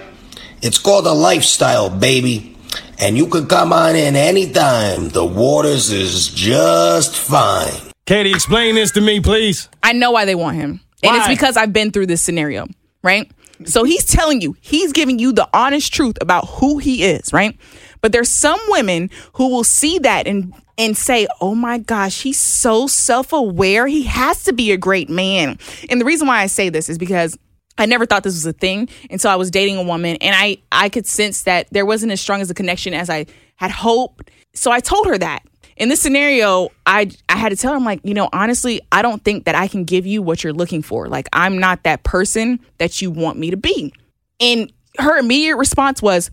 [0.62, 2.53] It's called a lifestyle, baby.
[2.98, 5.08] And you can come on in anytime.
[5.08, 7.92] The waters is just fine.
[8.06, 9.68] Keity, explain this to me, please.
[9.82, 10.80] I know why they want him.
[11.02, 12.66] And it's because I've been through this scenario,
[13.02, 13.30] right?
[13.64, 17.58] So he's telling you, he's giving you the honest truth about who he is, right?
[18.00, 22.38] But there's some women who will see that and and say, "Oh my gosh, he's
[22.38, 23.86] so self-aware.
[23.86, 25.58] He has to be a great man."
[25.88, 27.38] And the reason why I say this is because
[27.78, 30.58] I never thought this was a thing until I was dating a woman and I
[30.70, 34.30] I could sense that there wasn't as strong as a connection as I had hoped.
[34.54, 35.42] So I told her that.
[35.76, 39.02] In this scenario, I I had to tell her I'm like, you know, honestly, I
[39.02, 41.08] don't think that I can give you what you're looking for.
[41.08, 43.92] Like I'm not that person that you want me to be.
[44.40, 46.30] And her immediate response was,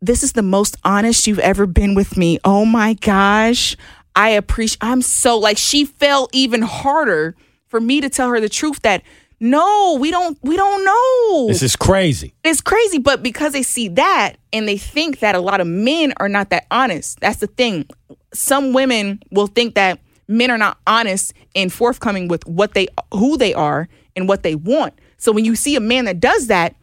[0.00, 2.38] this is the most honest you've ever been with me.
[2.44, 3.76] Oh my gosh.
[4.16, 7.36] I appreciate I'm so like she fell even harder
[7.68, 9.02] for me to tell her the truth that
[9.40, 11.46] no, we don't we don't know.
[11.48, 12.34] This is crazy.
[12.44, 16.12] it's crazy, but because they see that and they think that a lot of men
[16.18, 17.18] are not that honest.
[17.20, 17.86] That's the thing.
[18.34, 23.38] Some women will think that men are not honest and forthcoming with what they who
[23.38, 24.94] they are and what they want.
[25.16, 26.76] So when you see a man that does that,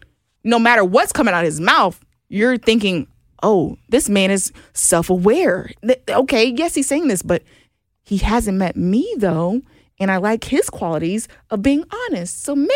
[0.44, 3.08] no matter what's coming out of his mouth, you're thinking,
[3.44, 5.70] oh, this man is self aware.
[6.10, 7.44] Okay, yes, he's saying this, but
[8.04, 9.62] he hasn't met me though.
[10.00, 12.44] And I like his qualities of being honest.
[12.44, 12.72] So maybe,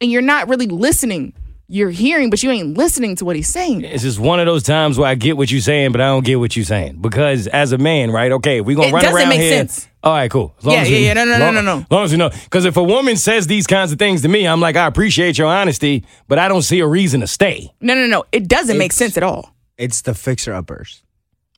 [0.00, 1.34] and you're not really listening.
[1.66, 3.82] You're hearing, but you ain't listening to what he's saying.
[3.84, 6.24] It's just one of those times where I get what you're saying, but I don't
[6.24, 6.98] get what you're saying.
[7.00, 8.30] Because as a man, right?
[8.32, 9.50] Okay, if we gonna It run doesn't around make here.
[9.50, 9.88] sense.
[10.02, 10.54] All right, cool.
[10.58, 11.12] As long Yeah, as yeah, we- yeah.
[11.14, 11.78] No, no, no, long- no, no.
[11.78, 14.28] As long as you know, because if a woman says these kinds of things to
[14.28, 17.72] me, I'm like, I appreciate your honesty, but I don't see a reason to stay.
[17.80, 18.24] No, no, no.
[18.30, 19.54] It doesn't make sense at all.
[19.78, 21.02] It's the fixer uppers.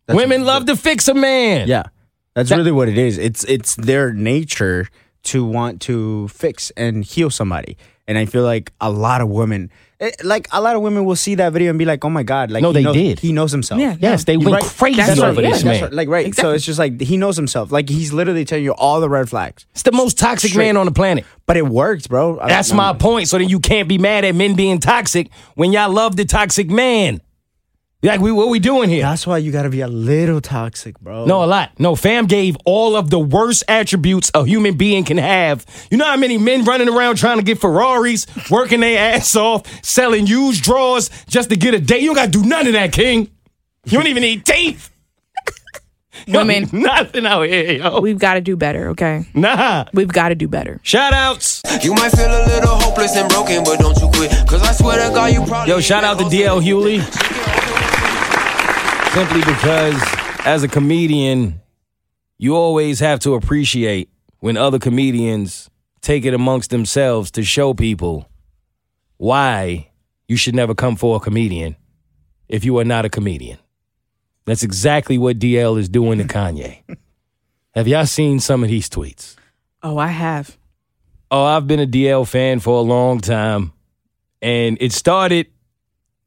[0.09, 1.66] Women love to fix a man.
[1.66, 1.82] Yeah,
[2.37, 3.18] that's really what it is.
[3.18, 4.89] It's it's their nature
[5.24, 7.76] to want to fix and heal somebody,
[8.07, 11.16] and I feel like a lot of women, eh, like a lot of women, will
[11.16, 13.18] see that video and be like, "Oh my god!" Like No, they knows- did.
[13.18, 13.80] He knows himself.
[13.80, 14.62] Yeah, Yes, they went right.
[14.62, 15.51] crazy That's over right.
[15.51, 15.80] this yeah, man.
[15.80, 15.93] that's right.
[15.93, 16.32] Like right.
[16.34, 17.72] So it's just like he knows himself.
[17.72, 19.66] Like he's literally telling you all the red flags.
[19.72, 20.66] It's the most toxic Straight.
[20.66, 21.24] man on the planet.
[21.47, 22.39] But it works, bro.
[22.39, 23.26] I- That's my point.
[23.28, 26.70] So then you can't be mad at men being toxic when y'all love the toxic
[26.70, 27.20] man.
[28.07, 29.03] Like, we, what we doing here?
[29.03, 31.25] That's why you got to be a little toxic, bro.
[31.25, 31.73] No, a lot.
[31.79, 35.67] No, fam gave all of the worst attributes a human being can have.
[35.91, 39.67] You know how many men running around trying to get Ferraris, working their ass off,
[39.85, 42.03] selling used drawers just to get a date?
[42.03, 43.31] You don't got to do none of that, King.
[43.85, 44.91] You don't even need teeth.
[46.29, 48.01] Women, Nothing out here, yo.
[48.01, 49.27] we've got to do better, okay?
[49.35, 49.85] Nah.
[49.93, 50.81] We've got to do better.
[50.83, 51.63] Shout outs.
[51.83, 54.31] You might feel a little hopeless and broken, but don't you quit.
[54.49, 55.73] Cause I swear to God, you probably.
[55.73, 57.66] Yo, shout out to DL Hughley.
[59.17, 59.99] Simply because,
[60.45, 61.62] as a comedian,
[62.37, 64.11] you always have to appreciate
[64.41, 65.71] when other comedians
[66.03, 68.29] take it amongst themselves to show people
[69.17, 69.89] why
[70.29, 71.77] you should never come for a comedian
[72.51, 73.57] if you are not a comedian.
[74.45, 76.83] That's exactly what DL is doing to Kanye.
[77.75, 79.35] Have y'all seen some of these tweets?
[79.83, 80.59] Oh, I have.
[81.31, 83.73] Oh, I've been a DL fan for a long time.
[84.43, 85.47] And it started,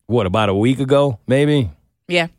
[0.08, 1.70] what, about a week ago, maybe?
[2.08, 2.30] Yeah.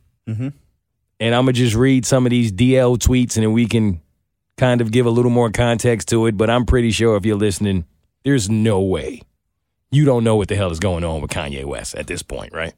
[1.19, 4.01] And I'm going to just read some of these DL tweets and then we can
[4.57, 6.35] kind of give a little more context to it.
[6.37, 7.85] But I'm pretty sure if you're listening,
[8.23, 9.21] there's no way
[9.91, 12.53] you don't know what the hell is going on with Kanye West at this point,
[12.53, 12.73] right?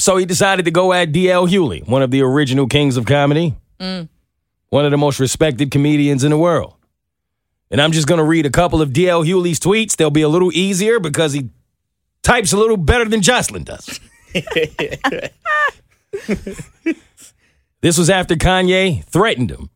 [0.00, 3.54] So he decided to go at DL Hughley, one of the original kings of comedy,
[3.78, 4.08] mm.
[4.70, 6.74] one of the most respected comedians in the world.
[7.70, 9.96] And I'm just going to read a couple of DL Hughley's tweets.
[9.96, 11.50] They'll be a little easier because he
[12.22, 14.00] types a little better than Joseline does.
[17.80, 19.70] this was after Kanye threatened him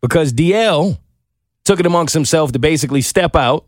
[0.00, 0.98] because DL
[1.64, 3.64] took it amongst himself to basically step out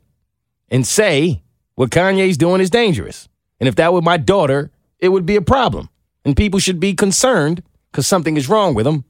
[0.69, 1.43] and say
[1.77, 3.29] what Kanye's doing is dangerous.
[3.61, 5.89] And if that were my daughter, it would be a problem.
[6.25, 9.05] And people should be concerned because something is wrong with him.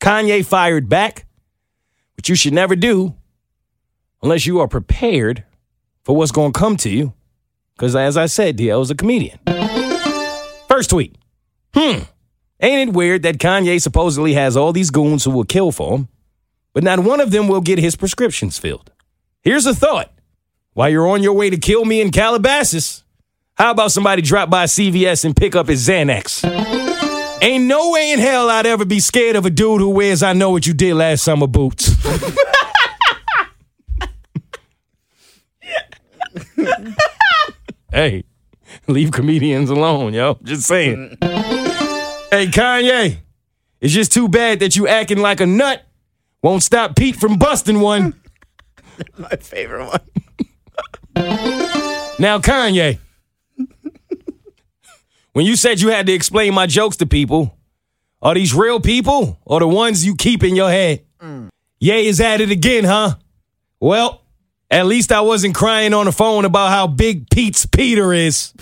[0.00, 1.26] Kanye fired back,
[2.16, 3.14] which you should never do
[4.22, 5.44] unless you are prepared
[6.02, 7.14] for what's going to come to you.
[7.74, 9.38] Because as I said, DL is a comedian.
[10.68, 11.16] First tweet.
[11.74, 12.02] Hmm.
[12.62, 16.08] Ain't it weird that Kanye supposedly has all these goons who will kill for him,
[16.72, 18.92] but not one of them will get his prescriptions filled?
[19.42, 20.12] Here's a thought.
[20.74, 23.02] While you're on your way to kill me in Calabasas,
[23.54, 26.44] how about somebody drop by CVS and pick up his Xanax?
[27.42, 30.34] Ain't no way in hell I'd ever be scared of a dude who wears I
[30.34, 31.90] know what you did last summer boots.
[37.90, 38.24] hey,
[38.86, 40.38] leave comedians alone, yo.
[40.42, 41.16] Just saying.
[42.30, 43.18] Hey, Kanye,
[43.80, 45.82] it's just too bad that you acting like a nut
[46.42, 48.14] won't stop Pete from busting one.
[49.18, 50.00] My favorite one.
[52.20, 52.98] Now, Kanye,
[55.32, 57.56] when you said you had to explain my jokes to people,
[58.20, 61.02] are these real people or the ones you keep in your head?
[61.18, 61.48] Mm.
[61.78, 63.14] Ye is at it again, huh?
[63.80, 64.20] Well,
[64.70, 68.52] at least I wasn't crying on the phone about how big Pete's Peter is.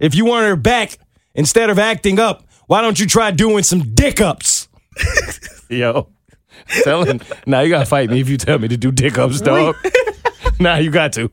[0.00, 0.98] If you want her back,
[1.36, 4.68] instead of acting up, why don't you try doing some dick ups?
[5.68, 6.08] Yo.
[6.84, 9.74] Telling, now you gotta fight me if you tell me to do dick ups, dog.
[10.60, 11.30] nah, you got to.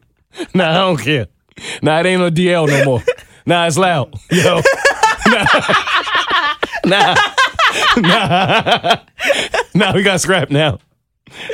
[0.53, 1.27] Nah, I don't care.
[1.81, 3.03] Nah, it ain't no DL no more.
[3.45, 4.13] Nah, it's loud.
[4.31, 4.61] Yo.
[6.86, 7.15] Nah.
[7.97, 8.97] Nah.
[9.73, 10.77] nah, we got scrapped now.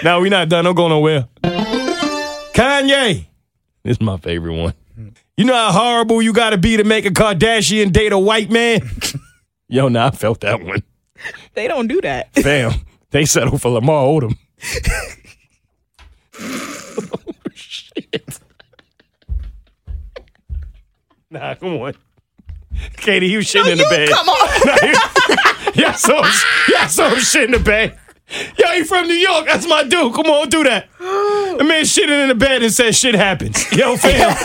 [0.04, 0.66] Now we not done.
[0.66, 1.30] Don't go nowhere.
[2.54, 3.28] Kanye.
[3.84, 4.74] This is my favorite one.
[5.38, 8.82] You know how horrible you gotta be to make a Kardashian date a white man?
[9.72, 10.84] Yo, nah, I felt that one.
[11.54, 12.34] They don't do that.
[12.42, 12.72] Fam,
[13.12, 14.36] they settle for Lamar Odom.
[16.40, 18.40] oh, shit.
[21.30, 21.94] Nah, come on.
[22.98, 24.10] Keity, you shitting in the bed.
[24.10, 24.50] Come on.
[24.66, 24.96] Nah, you-
[25.84, 26.22] yeah, so
[26.70, 27.98] yeah, so shit in the bed.
[28.58, 29.46] Yo, you from New York.
[29.46, 30.14] That's my dude.
[30.14, 30.88] Come on, do that.
[31.52, 33.72] The man shitting in the bed and says shit happens.
[33.74, 34.36] Yo, fam,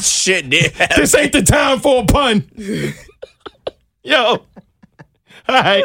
[0.00, 0.72] Shit, dude.
[0.96, 2.48] this ain't the time for a pun.
[4.06, 4.14] Yo.
[4.24, 4.38] All
[5.48, 5.84] right.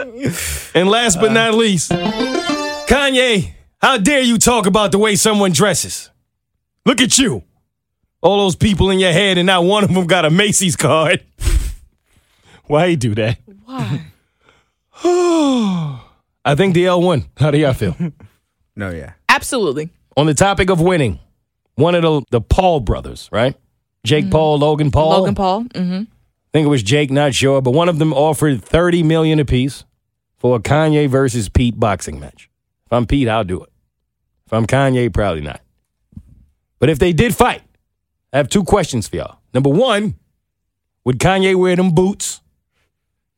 [0.75, 6.11] And last but not least, Kanye, how dare you talk about the way someone dresses?
[6.85, 7.41] Look at you.
[8.21, 11.23] All those people in your head, and not one of them got a Macy's card.
[12.65, 13.39] Why you do that?
[13.65, 14.05] Why?
[16.45, 17.25] I think DL won.
[17.37, 17.95] How do y'all feel?
[18.75, 19.13] No, yeah.
[19.29, 19.89] Absolutely.
[20.15, 21.19] On the topic of winning,
[21.73, 23.55] one of the the Paul brothers, right?
[24.03, 25.09] Jake Paul, Logan Paul.
[25.09, 25.63] Logan Paul.
[25.65, 26.03] Mm-hmm.
[26.51, 29.85] I think it was Jake, not sure, but one of them offered 30 million apiece
[30.37, 32.49] for a Kanye versus Pete boxing match.
[32.87, 33.69] If I'm Pete, I'll do it.
[34.47, 35.61] If I'm Kanye, probably not.
[36.79, 37.61] But if they did fight,
[38.33, 39.39] I have two questions for y'all.
[39.53, 40.15] Number one,
[41.05, 42.41] would Kanye wear them boots?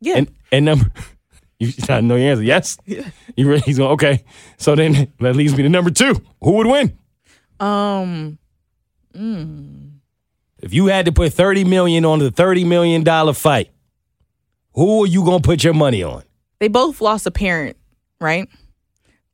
[0.02, 0.18] Yeah.
[0.18, 0.86] And and number
[1.60, 2.44] you I know your answer.
[2.44, 2.78] Yes.
[3.36, 3.62] You ready?
[3.62, 4.24] He's going, okay.
[4.58, 6.16] So then that leads me to number two.
[6.42, 6.98] Who would win?
[7.60, 8.40] um.
[10.64, 13.70] If you had to put 30 million on the 30 million dollar fight,
[14.72, 16.24] who are you gonna put your money on?
[16.60, 17.76] They both lost a parent,
[18.22, 18.48] right?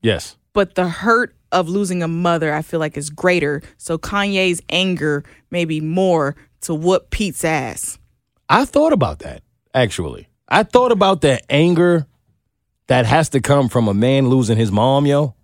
[0.01, 0.37] Yes.
[0.53, 3.61] But the hurt of losing a mother, I feel like, is greater.
[3.77, 7.99] So Kanye's anger may be more to whoop Pete's ass.
[8.49, 10.27] I thought about that, actually.
[10.47, 12.07] I thought about the anger
[12.87, 15.35] that has to come from a man losing his mom, yo.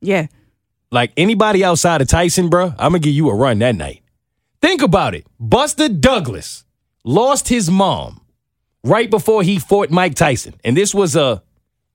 [0.00, 0.28] Yeah.
[0.92, 4.01] Like anybody outside of Tyson, bruh, I'm gonna give you a run that night.
[4.62, 5.26] Think about it.
[5.40, 6.64] Buster Douglas
[7.04, 8.20] lost his mom
[8.84, 10.54] right before he fought Mike Tyson.
[10.64, 11.42] And this was a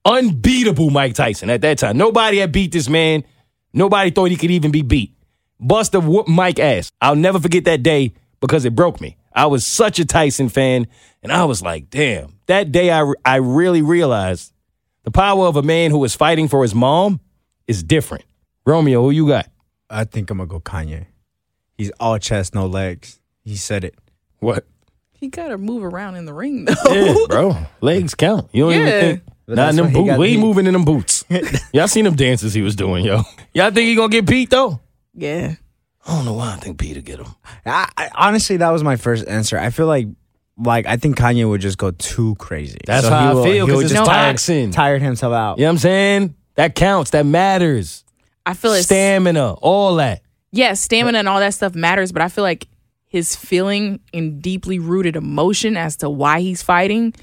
[0.04, 1.96] unbeatable Mike Tyson at that time.
[1.96, 3.24] Nobody had beat this man.
[3.72, 5.14] Nobody thought he could even be beat.
[5.58, 6.90] Buster whooped Mike ass.
[7.00, 9.16] I'll never forget that day because it broke me.
[9.32, 10.88] I was such a Tyson fan,
[11.22, 12.34] and I was like, damn.
[12.46, 14.52] That day I, I really realized
[15.04, 17.20] the power of a man who is fighting for his mom
[17.66, 18.24] is different.
[18.66, 19.48] Romeo, who you got?
[19.90, 21.06] I think I'm gonna go Kanye.
[21.78, 23.20] He's all chest, no legs.
[23.44, 23.94] He said it.
[24.40, 24.66] What?
[25.12, 26.74] He got to move around in the ring, though.
[26.92, 27.56] Yeah, bro.
[27.80, 28.48] Legs count.
[28.52, 29.00] You don't even Yeah.
[29.00, 29.22] think.
[29.46, 30.10] But Not in that's them what he boots.
[30.10, 30.46] got We ain't beat.
[30.46, 31.24] moving in them boots.
[31.72, 33.22] Y'all seen them dances he was doing, yo.
[33.54, 34.80] Y'all think he gonna get Pete though?
[35.14, 35.54] yeah.
[36.06, 37.26] I don't know why I think Pete will get him.
[37.66, 39.58] I, I, honestly, that was my first answer.
[39.58, 40.06] I feel like,
[40.56, 42.78] like I think Kanye would just go too crazy.
[42.86, 45.32] That's So how he I will- feel, he 'cause would it's just tired, tired himself
[45.34, 45.58] out.
[45.58, 46.34] You know what I'm saying?
[46.54, 47.10] That counts.
[47.10, 48.04] That matters.
[48.46, 50.22] I feel it's Stamina, all that.
[50.52, 52.66] Yeah, stamina and all that stuff matters, but I feel like
[53.06, 57.14] his feeling and deeply rooted emotion as to why he's fighting,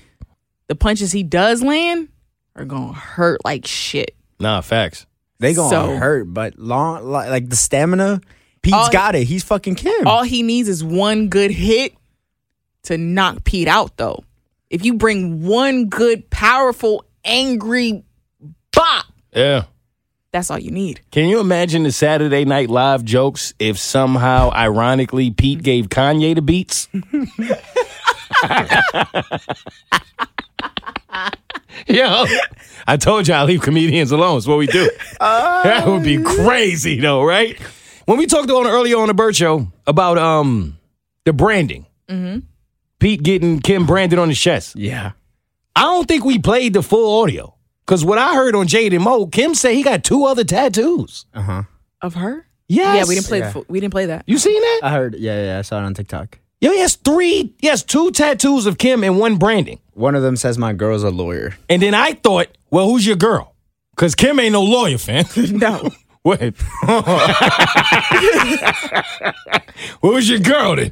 [0.67, 2.09] the punches he does land
[2.55, 4.15] are gonna hurt like shit.
[4.39, 5.05] Nah, facts.
[5.39, 8.21] They gonna So- hurt, but long like, like the stamina.
[8.61, 9.25] Pete's All- got it.
[9.25, 10.07] He's fucking Kim.
[10.07, 11.93] All he needs is one good hit
[12.83, 14.23] to knock Pete out, though.
[14.71, 18.03] If you bring one good, powerful, angry
[18.73, 19.05] bop,
[19.35, 19.65] Yeah.
[20.35, 20.99] That's all you need.
[21.11, 26.41] Can you imagine the Saturday Night Live jokes if somehow, ironically, Pete gave Kanye the
[26.41, 26.89] beats?
[31.87, 32.25] Yo,
[32.85, 34.39] I told you I leave comedians alone.
[34.39, 34.91] It's what we do.
[35.21, 37.57] that would be crazy, though, right?
[38.03, 40.77] When we talked on earlier on the Bert Show about um
[41.23, 41.85] the branding,
[42.99, 44.75] Pete getting Kim branded on his chest.
[44.75, 45.13] yeah.
[45.77, 47.54] I don't think we played the full audio
[47.85, 51.25] because what I heard on Jade and Moe, Kim said he got two other tattoos.
[51.33, 51.63] Uh huh.
[52.01, 52.47] Of her?
[52.67, 52.97] Yes.
[52.97, 53.39] Yeah, we didn't play.
[53.39, 53.51] Yeah.
[53.51, 54.23] The, we didn't play that.
[54.27, 54.79] You seen that?
[54.83, 55.15] I heard.
[55.15, 55.59] Yeah, yeah.
[55.59, 56.39] I saw it on TikTok.
[56.61, 59.79] Yo, he has three, he has two tattoos of Kim and one branding.
[59.93, 61.55] One of them says my girl's a lawyer.
[61.69, 63.53] And then I thought, well, who's your girl?
[63.91, 65.25] Because Kim ain't no lawyer, fam.
[65.51, 65.89] No.
[66.25, 66.41] What?
[70.01, 70.91] Who's your girl then?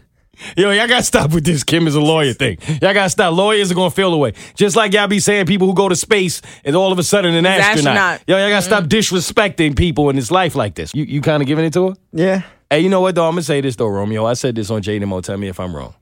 [0.58, 2.58] Yo, y'all gotta stop with this Kim is a lawyer thing.
[2.82, 3.34] Y'all gotta stop.
[3.36, 4.34] Lawyers are gonna feel away.
[4.56, 7.36] Just like y'all be saying people who go to space and all of a sudden
[7.36, 7.98] an He's astronaut.
[7.98, 8.22] astronaut.
[8.28, 9.16] Yo, y'all gotta stop mm-hmm.
[9.16, 10.94] disrespecting people in this life like this.
[10.96, 11.96] You you kind of giving it to her?
[12.12, 12.42] Yeah.
[12.70, 13.28] Hey, you know what though?
[13.28, 14.26] I'm gonna say this though, Romeo.
[14.26, 15.22] I said this on Jade and Moe.
[15.22, 15.94] Tell me if I'm wrong.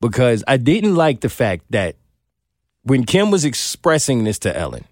[0.00, 1.96] Because I didn't like the fact that
[2.82, 4.84] when Kim was expressing this to Ellen,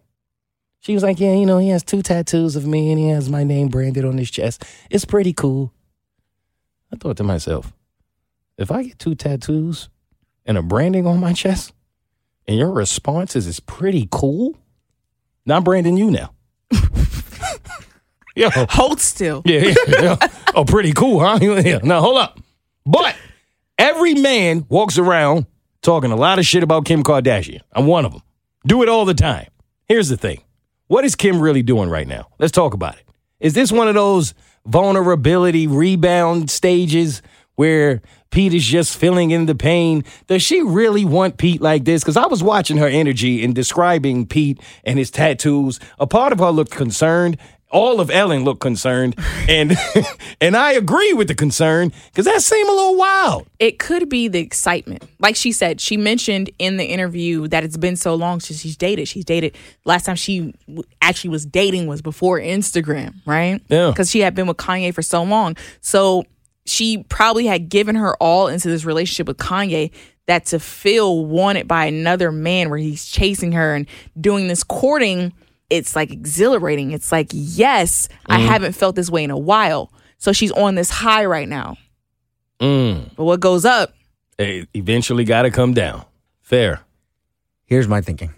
[0.79, 3.29] she was like, "Yeah, you know, he has two tattoos of me and he has
[3.29, 4.65] my name branded on his chest.
[4.91, 5.73] It's pretty cool."
[6.93, 7.73] I thought to myself,
[8.59, 9.89] if I get two tattoos
[10.45, 11.73] and a branding on my chest,
[12.47, 14.57] and your response is it's pretty cool,
[15.47, 16.33] now I'm branding you now.
[18.37, 19.43] Yo, Hold still.
[19.45, 20.17] yeah, yeah, yeah.
[20.55, 21.39] Oh, pretty cool, huh?
[21.43, 21.79] Yeah.
[21.83, 22.39] Now hold up.
[22.87, 23.15] But
[23.79, 25.47] every man walks around
[25.83, 27.61] talking a lot of shit about Kim Kardashian.
[27.73, 28.23] I'm one of them.
[28.67, 29.49] Do it all the time.
[29.87, 30.43] Here's the thing.
[30.87, 32.29] What is Kim really doing right now?
[32.39, 33.05] Let's talk about it.
[33.41, 34.35] Is this one of those
[34.67, 37.23] vulnerability rebound stages
[37.57, 40.05] where Pete is just filling in the pain?
[40.27, 42.03] Does she really want Pete like this?
[42.03, 45.81] Because I was watching her energy and describing Pete and his tattoos.
[45.99, 47.39] A part of her looked concerned,
[47.71, 49.15] all of Ellen looked concerned,
[49.49, 49.77] and
[50.41, 53.47] and I agree with the concern because that seemed a little wild.
[53.59, 55.05] It could be the excitement.
[55.21, 58.77] Like she said, she mentioned in the interview that it's been so long since she's
[58.77, 59.09] dated.
[59.09, 60.55] She's dated last time she
[61.03, 63.61] actually was dating was before Instagram, right?
[63.69, 63.91] Yeah.
[63.91, 65.57] Because she had been with Kanye for so long.
[65.81, 66.25] So
[66.69, 69.91] she probably had given her all into this relationship with Kanye
[70.27, 73.87] that to feel wanted by another man where he's chasing her and
[74.21, 75.33] doing this courting,
[75.71, 76.91] it's like exhilarating.
[76.93, 79.91] It's like, yes, I haven't felt this way in a while.
[80.19, 81.77] So she's on this high right now.
[82.61, 83.15] Mm.
[83.17, 83.95] But what goes up
[84.39, 86.05] It eventually got to come down.
[86.43, 86.81] Fair.
[87.67, 88.29] Here's my thinking.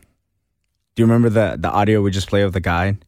[0.95, 2.99] Do you remember the the audio we just played of the guy,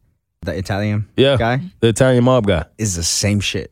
[0.41, 1.37] the Italian Yeah.
[1.37, 1.61] guy?
[1.81, 2.65] The Italian mob guy.
[2.77, 3.71] Is the same shit.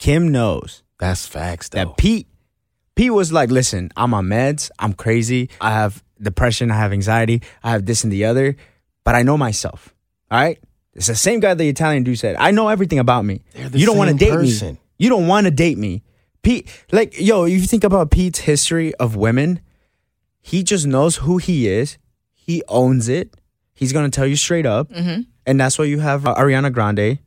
[0.00, 1.84] Kim knows That's facts, though.
[1.84, 2.26] that Pete
[2.96, 7.42] Pete was like, listen, I'm on meds, I'm crazy, I have depression, I have anxiety,
[7.62, 8.56] I have this and the other,
[9.04, 9.94] but I know myself.
[10.30, 10.58] All right?
[10.94, 12.34] It's the same guy the Italian dude said.
[12.36, 13.42] I know everything about me.
[13.54, 14.72] They're the You don't want to same date person.
[14.74, 14.80] me.
[14.98, 16.02] You don't want to date me.
[16.42, 19.60] Pete, like, yo, if you think about Pete's history of women,
[20.42, 21.96] he just knows who he is.
[22.34, 23.34] He owns it.
[23.72, 27.18] He's gonna tell you straight up, and that's why you have uh, Ariana Grande.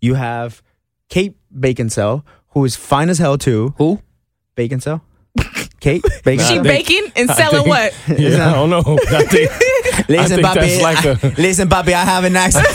[0.00, 0.62] You have
[1.08, 3.74] Kate Baconsell, who is fine as hell too.
[3.78, 4.00] Who?
[4.54, 5.02] Bacon Cell.
[5.80, 6.48] Kate Baconsell.
[6.48, 7.92] she think- baking and selling what?
[8.18, 8.98] Yeah, I don't know.
[9.10, 10.82] I think, Listen, think Bobby.
[10.82, 11.94] like a- listen, Bobby.
[11.94, 12.66] I have an accent.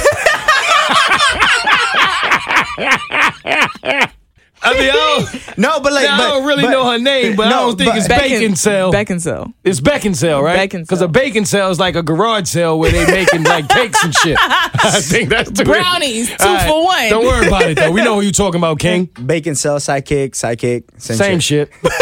[4.62, 7.36] I mean, I don't, no, but like, I but- don't really but- know her name,
[7.36, 8.92] but I don't think but- it's Bacon- bacon cell.
[8.92, 9.54] Bacon cell.
[9.64, 10.56] It's bacon cell, right?
[10.56, 11.08] Bacon Because cell.
[11.08, 14.38] a bacon cell is like a garage sale where they making like cakes and shit.
[14.42, 17.10] I think that's the Brownies, two All for one.
[17.10, 17.92] Don't worry about it though.
[17.92, 19.06] We know who you talking about, King.
[19.26, 21.72] Bacon cell, sidekick, sidekick, same, Same shit.
[21.84, 21.94] shit.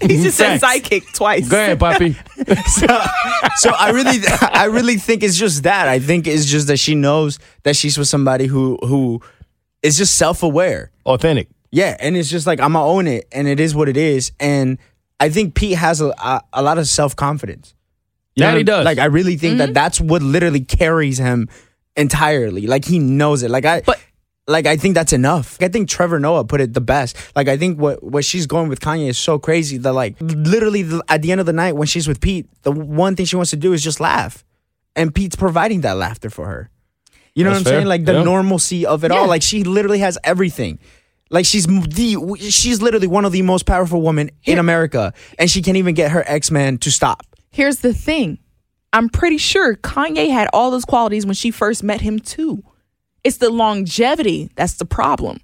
[0.00, 0.88] He just said Facts.
[0.88, 1.48] sidekick twice.
[1.48, 2.12] Go ahead, Poppy.
[2.68, 2.86] so,
[3.56, 5.88] so I really, I really think it's just that.
[5.88, 9.20] I think it's just that she knows that she's with somebody who who
[9.82, 10.92] is just self aware.
[11.04, 11.48] Authentic.
[11.70, 14.32] Yeah, and it's just like I'm gonna own it, and it is what it is.
[14.40, 14.78] And
[15.20, 17.74] I think Pete has a a, a lot of self confidence.
[18.36, 18.84] Yeah, he does.
[18.84, 19.72] Like I really think that mm-hmm.
[19.74, 21.48] that's what literally carries him
[21.96, 22.66] entirely.
[22.66, 23.50] Like he knows it.
[23.50, 24.00] Like I, But-
[24.46, 25.58] like I think that's enough.
[25.60, 27.16] I think Trevor Noah put it the best.
[27.36, 30.82] Like I think what what she's going with Kanye is so crazy that like literally
[30.82, 33.36] the, at the end of the night when she's with Pete, the one thing she
[33.36, 34.44] wants to do is just laugh,
[34.96, 36.70] and Pete's providing that laughter for her.
[37.34, 37.80] You know That's what I'm fair.
[37.80, 37.88] saying?
[37.88, 38.24] Like the Yeah.
[38.24, 39.28] normalcy of it all.
[39.28, 40.78] Like she literally has everything.
[41.30, 45.62] Like she's the she's literally one of the most powerful women in America, and she
[45.62, 47.24] can't even get her ex man to stop.
[47.50, 48.38] Here's the thing.
[48.92, 52.62] I'm pretty sure Kanye had all those qualities when she first met him too.
[53.24, 55.40] It's the longevity that's the problem.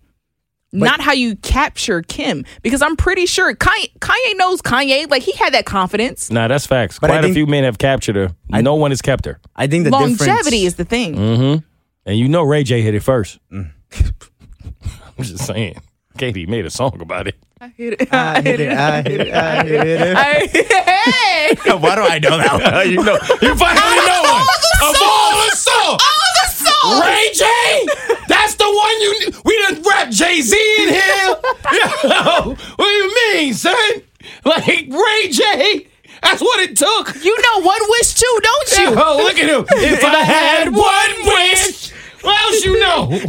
[0.75, 2.45] Not how you capture Kim.
[2.63, 5.09] Because I'm pretty sure Kanye, Kanye knows Kanye.
[5.09, 6.31] Like he had that confidence.
[6.31, 6.99] Nah, that's facts.
[6.99, 8.35] But I Quite a few men have captured her.
[8.49, 9.41] no one has kept her.
[9.55, 11.15] I think the Longevity difference, is the thing.
[11.15, 11.65] Mm-hmm.
[12.07, 13.39] And you know Ray J hit it first.
[13.53, 13.71] Mm.
[15.19, 15.77] I'm just saying.
[16.17, 17.35] Katie made a song about it.
[17.61, 18.13] I hit it.
[18.13, 18.73] I hit it.
[18.73, 19.35] I hit it.
[19.35, 20.17] I hit it.
[20.17, 20.65] I-
[21.05, 21.57] hey!
[21.77, 22.53] Why do I know that?
[22.53, 22.91] One?
[22.91, 24.47] you know, you finally know one.
[24.83, 26.03] Of all the songs.
[26.03, 27.01] All the songs!
[27.01, 27.45] Ray J,
[28.29, 29.41] that's the one you.
[29.45, 31.27] We done rap Jay Z in here.
[32.05, 34.03] Yo, what do you mean, son?
[34.45, 35.87] Like Ray J,
[36.23, 37.15] that's what it took.
[37.25, 38.85] You know one wish too, don't you?
[38.85, 39.65] Yo, oh, look at him.
[39.83, 41.93] If I had one wish,
[42.25, 43.09] what else you know?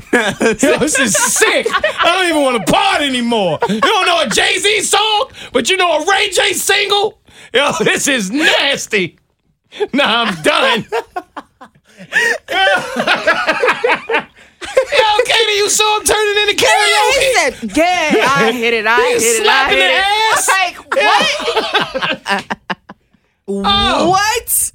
[0.61, 1.67] Yo, this is sick.
[1.71, 3.59] I don't even want to part anymore.
[3.69, 7.19] You don't know a Jay Z song, but you know a Ray J single.
[7.53, 9.17] Yo, this is nasty.
[9.93, 10.85] Nah, I'm done.
[14.75, 19.13] Yo, Keity, you saw him turning into He said, yeah, I hit it, I He
[19.13, 20.01] hit it, I hit the it.
[20.01, 20.47] ass.
[20.47, 20.77] Like,
[22.37, 22.57] what?
[23.47, 24.09] Oh.
[24.09, 24.71] What?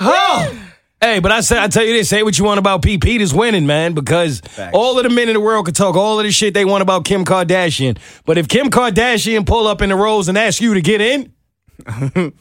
[0.00, 0.71] Oh.
[1.02, 3.02] Hey, but I say I tell you this, say what you want about Pete.
[3.02, 4.40] Pete is winning, man, because
[4.72, 6.80] all of the men in the world can talk all of the shit they want
[6.80, 7.98] about Kim Kardashian.
[8.24, 11.32] But if Kim Kardashian pull up in the rows and ask you to get in,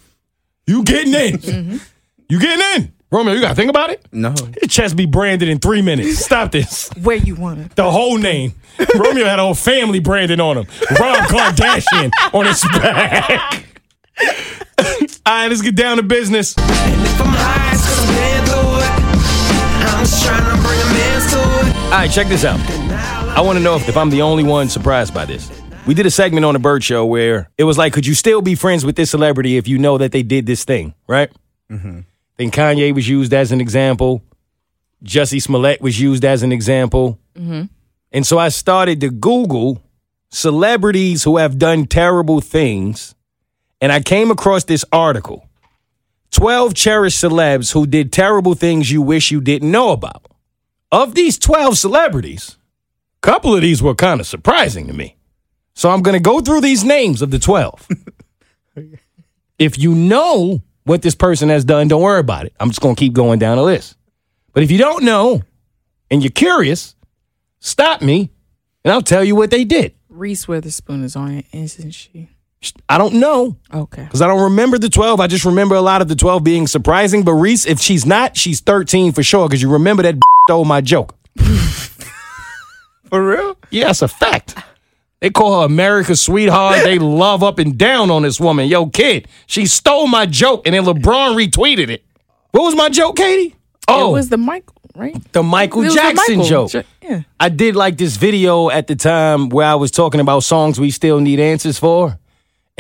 [0.68, 1.40] you getting in.
[1.40, 1.78] Mm-hmm.
[2.30, 2.94] You getting in.
[3.12, 4.06] Romeo, you gotta think about it.
[4.12, 4.36] No.
[4.62, 6.24] Your chest be branded in three minutes.
[6.24, 6.92] Stop this.
[7.02, 7.76] Where you want it?
[7.76, 8.54] The whole name.
[8.96, 10.68] Romeo had a whole family branded on him.
[11.00, 13.66] Rob Kardashian on his back.
[15.26, 16.54] All right, let's get down to business.
[21.92, 22.60] All right, check this out.
[23.38, 25.52] I want to know if, if I'm the only one surprised by this.
[25.86, 28.42] We did a segment on the Bert Show where it was like, could you still
[28.42, 31.32] be friends with this celebrity if you know that they did this thing, right?
[31.70, 32.02] Mm-hmm.
[32.38, 34.24] Then Kanye was used as an example.
[35.04, 37.20] Jussie Smollett was used as an example.
[38.12, 39.82] And so I started to Google
[40.30, 43.16] celebrities who have done terrible things.
[43.82, 45.48] And I came across this article
[46.32, 50.28] 12 cherished celebs who did terrible things you wish you didn't know about.
[50.92, 52.58] of these 12 celebrities,
[53.24, 55.16] a couple of these were kind of surprising to me.
[55.74, 57.88] So I'm going to go through these names of the 12.
[59.60, 62.54] if you know what this person has done, don't worry about it.
[62.60, 63.96] I'm just going to keep going down the list.
[64.54, 65.44] But if you don't know
[66.10, 66.96] and you're curious,
[67.60, 68.32] stop me
[68.84, 69.94] and I'll tell you what they did.
[70.10, 72.31] Reese Witherspoon is on it, isn't she?
[72.88, 74.04] I don't know Okay.
[74.04, 75.20] because I don't remember the 12.
[75.20, 77.24] I just remember a lot of the 12 being surprising.
[77.24, 80.16] But Reese, if she's not, she's 13 for sure because you remember that
[80.48, 81.16] stole my joke.
[83.10, 83.58] For real?
[83.72, 84.56] Yeah, it's a fact.
[85.20, 86.84] They call her America's sweetheart.
[86.84, 88.68] They love up and down on this woman.
[88.70, 92.04] Yo, kid, she stole my joke and then LeBron retweeted it.
[92.52, 93.54] What was my joke, Keity?
[93.88, 95.16] Oh, It was the Michael, right?
[95.34, 96.72] the Michael was the Jackson Michael joke.
[96.72, 97.22] jo- yeah.
[97.40, 100.92] I did like this video at the time where I was talking about songs we
[100.92, 102.18] still need answers for.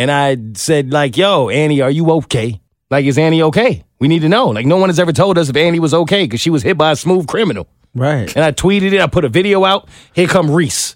[0.01, 2.59] And I said, like, yo, Annie, are you okay?
[2.89, 3.83] Like, is Annie okay?
[3.99, 4.47] We need to know.
[4.47, 6.75] Like, no one has ever told us if Annie was okay because she was hit
[6.75, 7.67] by a smooth criminal.
[7.93, 8.35] Right.
[8.35, 8.99] And I tweeted it.
[8.99, 9.87] I put a video out.
[10.15, 10.95] Here come Reese.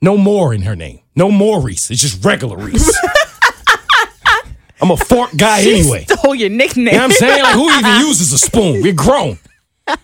[0.00, 1.00] No more in her name.
[1.14, 1.90] No more Reese.
[1.90, 2.98] It's just regular Reese.
[4.80, 6.06] I'm a fork guy anyway.
[6.08, 6.86] Stole your nickname.
[6.86, 7.42] You know what I'm saying?
[7.42, 8.80] Like, who even uses a spoon?
[8.80, 9.38] We're grown.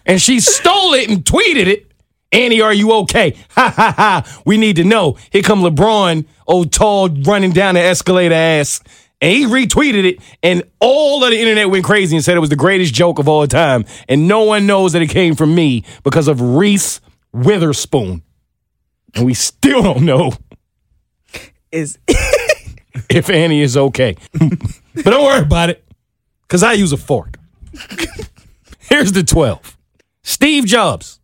[0.04, 1.91] And she stole it and tweeted it.
[2.32, 3.36] Annie, are you okay?
[3.50, 4.42] Ha ha ha.
[4.46, 5.18] We need to know.
[5.30, 8.80] Here come LeBron, old tall, running down the escalator ass.
[9.20, 12.50] And he retweeted it, and all of the internet went crazy and said it was
[12.50, 13.84] the greatest joke of all time.
[14.08, 17.00] And no one knows that it came from me because of Reese
[17.32, 18.22] Witherspoon.
[19.14, 20.32] And we still don't know
[21.72, 24.16] is if Annie is okay.
[24.32, 25.84] but don't worry about it,
[26.42, 27.38] because I use a fork.
[28.80, 29.78] Here's the 12
[30.24, 31.20] Steve Jobs,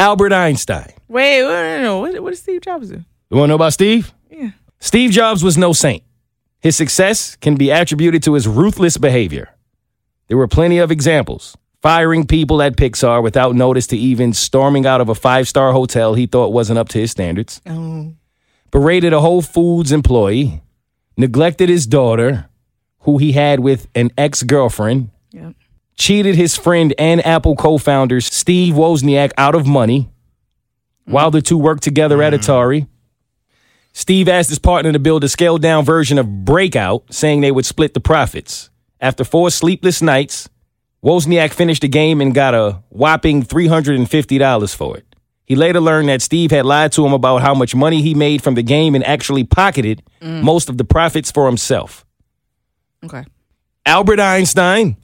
[0.00, 0.92] Albert Einstein.
[1.08, 3.04] wait, wait, no, what, what did Steve Jobs do?
[3.30, 4.12] You want to know about Steve?
[4.30, 4.52] Yeah.
[4.78, 6.02] Steve Jobs was no saint.
[6.60, 9.50] His success can be attributed to his ruthless behavior.
[10.28, 11.54] There were plenty of examples.
[11.82, 16.14] Firing people at Pixar without notice to even storming out of a five star hotel
[16.14, 17.60] he thought wasn't up to his standards.
[17.66, 18.14] Oh,
[18.70, 20.62] berated a Whole Foods employee,
[21.16, 22.48] neglected his daughter,
[23.00, 25.52] who he had with an ex girlfriend, yeah.
[26.00, 30.10] Cheated his friend and Apple co founders Steve Wozniak out of money
[31.04, 32.50] while the two worked together at mm-hmm.
[32.50, 32.88] Atari.
[33.92, 37.66] Steve asked his partner to build a scaled down version of Breakout, saying they would
[37.66, 38.70] split the profits.
[39.00, 40.48] After four sleepless nights,
[41.04, 45.04] Wozniak finished the game and got a whopping $350 for it.
[45.44, 48.42] He later learned that Steve had lied to him about how much money he made
[48.42, 50.42] from the game and actually pocketed mm.
[50.42, 52.06] most of the profits for himself.
[53.04, 53.24] Okay.
[53.84, 54.96] Albert Einstein,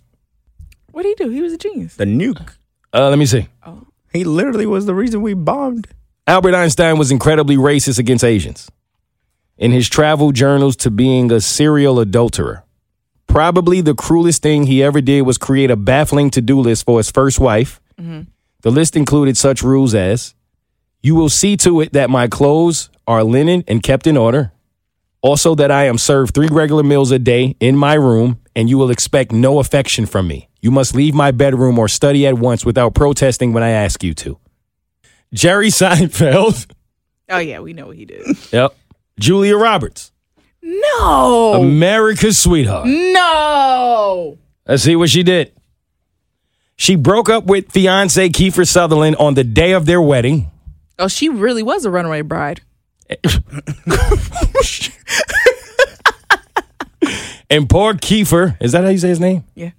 [0.96, 1.30] What did he do?
[1.30, 1.96] He was a genius.
[1.96, 2.54] The nuke.
[2.94, 3.48] uh, let me see.
[3.66, 3.86] Oh.
[4.14, 5.88] He literally was the reason we bombed.
[6.26, 8.70] Albert Einstein was incredibly racist against Asians.
[9.58, 12.64] In his travel journals to being a serial adulterer.
[13.26, 16.98] Probably the cruelest thing he ever did was create a baffling to do list for
[16.98, 17.78] his first wife.
[17.98, 20.34] The list included such rules as
[21.02, 24.50] You will see to it that my clothes are linen and kept in order.
[25.20, 28.78] Also, that I am served three regular meals a day in my room, and you
[28.78, 30.45] will expect no affection from me.
[30.60, 34.14] You must leave my bedroom or study at once without protesting when I ask you
[34.14, 34.38] to.
[35.32, 36.66] Jerry Seinfeld.
[37.28, 38.24] Oh yeah, we know what he did.
[38.52, 38.74] Yep.
[39.18, 40.12] Julia Roberts,
[40.62, 42.86] No, America's sweetheart.
[42.86, 44.38] no.
[44.66, 45.52] Let's see what she did.
[46.76, 50.50] She broke up with fiance Kiefer Sutherland on the day of their wedding.
[50.98, 52.60] Oh, she really was a runaway bride.
[57.48, 59.44] And poor Kiefer, is that how you say his name?
[59.54, 59.70] Yeah,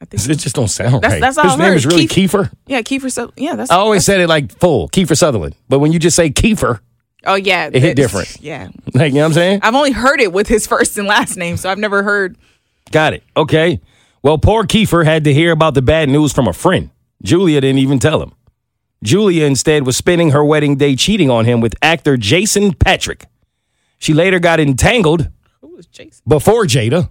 [0.00, 0.28] I think.
[0.28, 1.20] It just don't sound That's- right.
[1.20, 1.76] that's all his I've name heard.
[1.76, 2.50] is really Keith- Kiefer.
[2.66, 3.10] Yeah, Kiefer.
[3.10, 3.70] So yeah, that's.
[3.70, 5.54] I always said it like full, Kiefer Sutherland.
[5.68, 6.80] But when you just say Kiefer,
[7.24, 8.36] Oh yeah, It hit different.
[8.40, 9.60] Yeah, like, you know what I'm saying?
[9.62, 12.36] I've only heard it with his first and last name, so I've never heard.
[12.92, 13.24] Got it.
[13.36, 13.80] Okay.
[14.22, 16.90] Well, poor Kiefer had to hear about the bad news from a friend.
[17.22, 18.32] Julia didn't even tell him.
[19.02, 23.24] Julia instead was spending her wedding day cheating on him with actor Jason Patric.
[23.98, 25.28] She later got entangled
[25.62, 26.22] Who was Jason?
[26.28, 27.08] before Jada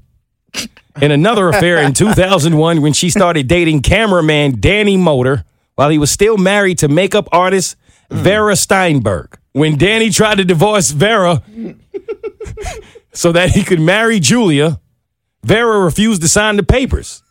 [1.01, 5.43] in another affair in 2001 when she started dating cameraman Danny Moder
[5.75, 7.75] while he was still married to makeup artist
[8.09, 9.37] Vera Steinberg.
[9.51, 11.41] When Danny tried to divorce Vera
[13.13, 14.79] so that he could marry Julia,
[15.43, 17.21] Vera refused to sign the papers.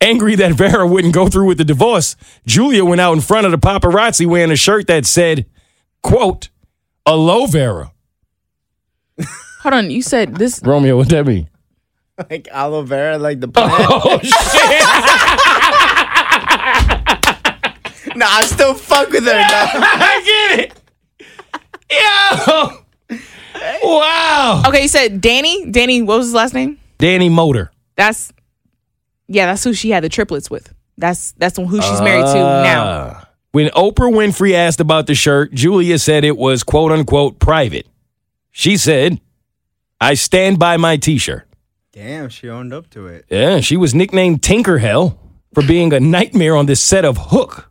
[0.00, 2.16] Angry that Vera wouldn't go through with the divorce,
[2.46, 5.46] Julia went out in front of the paparazzi wearing a shirt that said,
[6.02, 6.50] quote,
[7.06, 7.92] aloe Vera.
[9.62, 10.60] Hold on, you said this.
[10.62, 11.48] Romeo, what that mean?
[12.30, 13.72] Like aloe vera, like the plant.
[13.78, 14.32] Oh shit!
[18.16, 19.32] nah, I still fuck with her.
[19.32, 19.44] Nah.
[19.44, 20.72] I get it.
[21.90, 22.78] Yo.
[23.82, 24.62] Wow.
[24.66, 25.70] Okay, you said Danny.
[25.70, 26.78] Danny, what was his last name?
[26.96, 27.70] Danny Moder.
[27.96, 28.32] That's
[29.28, 30.72] yeah, that's who she had the triplets with.
[30.96, 32.84] That's that's who she's married to now.
[32.84, 33.28] Ah.
[33.52, 37.86] When Oprah Winfrey asked about the shirt, Julia said it was quote unquote private.
[38.52, 39.20] She said,
[40.00, 41.46] I stand by my t shirt.
[41.96, 43.24] Damn, she owned up to it.
[43.30, 45.16] Yeah, she was nicknamed Tinkerhell
[45.54, 47.70] for being a nightmare on this set of Hook.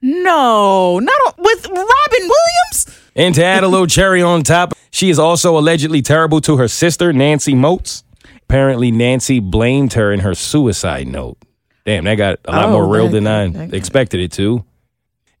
[0.00, 1.84] No, not on- with Robin
[2.20, 2.86] Williams.
[3.14, 6.68] And to add a little cherry on top, she is also allegedly terrible to her
[6.68, 8.02] sister, Nancy Motes.
[8.44, 11.36] Apparently, Nancy blamed her in her suicide note.
[11.84, 14.64] Damn, that got a lot Oh, more real that- than I expected it to.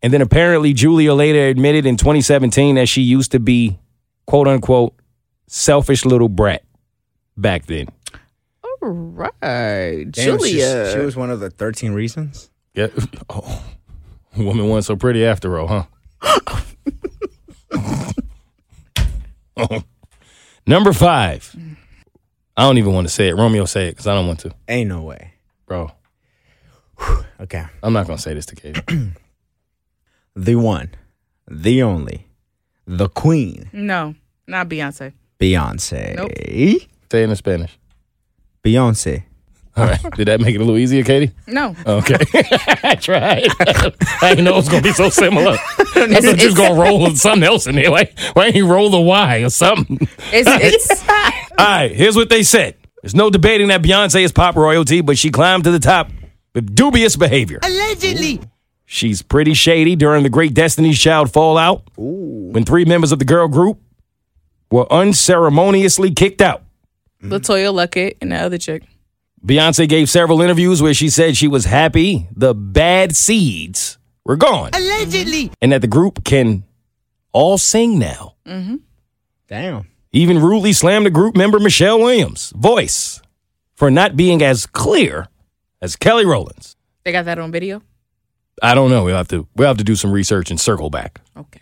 [0.02, 3.78] And then apparently, Julia later admitted in 2017 that she used to be,
[4.26, 4.94] quote unquote,
[5.46, 6.62] selfish little brat
[7.36, 7.86] back then.
[8.82, 10.92] All right, Damn, she's- Julia.
[10.92, 12.50] She was one of the 13 reasons.
[12.74, 12.88] Yeah.
[14.38, 15.66] Oh, woman wasn't so pretty after all,
[16.22, 16.60] huh?
[19.56, 19.82] Oh.
[20.66, 21.54] Number five.
[22.56, 23.36] I don't even want to say it.
[23.36, 24.52] Romeo, say it because I don't want to.
[24.68, 25.32] Ain't no way.
[25.66, 25.92] Bro,
[27.40, 27.64] Okay.
[27.82, 29.12] I'm not going to say this to Keity.
[30.38, 30.90] The one,
[31.48, 32.26] the only,
[32.86, 34.14] the queen, no,
[34.46, 35.14] not Beyonce.
[35.40, 36.14] Beyonce.
[36.14, 36.30] Nope.
[37.10, 37.78] say it in Spanish.
[38.66, 39.22] Beyonce.
[39.76, 40.00] All right.
[40.16, 41.32] Did that make it a little easier, Keity?
[41.46, 42.16] No, Okay.
[42.82, 43.46] I tried.
[44.22, 45.52] I didn't know it was going to be so similar.
[45.78, 45.84] I
[46.20, 47.90] thought you was going to roll with something else in there.
[47.90, 49.98] Like, why ain't you roll the Y or something?
[50.32, 51.08] it's it's.
[51.58, 52.74] All right, here's what they said.
[53.02, 56.10] There's no debating that Beyonce is pop royalty, but she climbed to the top
[56.54, 57.60] with dubious behavior.
[57.62, 58.40] Allegedly.
[58.86, 63.46] She's pretty shady during the Great Destiny's Child fallout when three members of the girl
[63.48, 63.78] group
[64.70, 66.62] were unceremoniously kicked out.
[67.22, 67.32] Mm-hmm.
[67.32, 68.82] LeToya Luckett and the other chick.
[69.44, 74.70] Beyonce gave several interviews where she said she was happy the bad seeds were gone
[74.74, 75.52] Allegedly.
[75.62, 76.64] and that the group can
[77.32, 78.34] all sing now.
[78.46, 78.76] Mm-hmm.
[79.48, 79.86] Damn.
[80.12, 83.20] Even rudely slammed the group member Michelle Williams' voice
[83.74, 85.28] for not being as clear
[85.80, 86.74] as Kelly Rowland's.
[87.04, 87.82] They got that on video.
[88.62, 89.04] I don't know.
[89.04, 91.20] We'll have to we'll have to do some research and circle back.
[91.36, 91.60] Okay.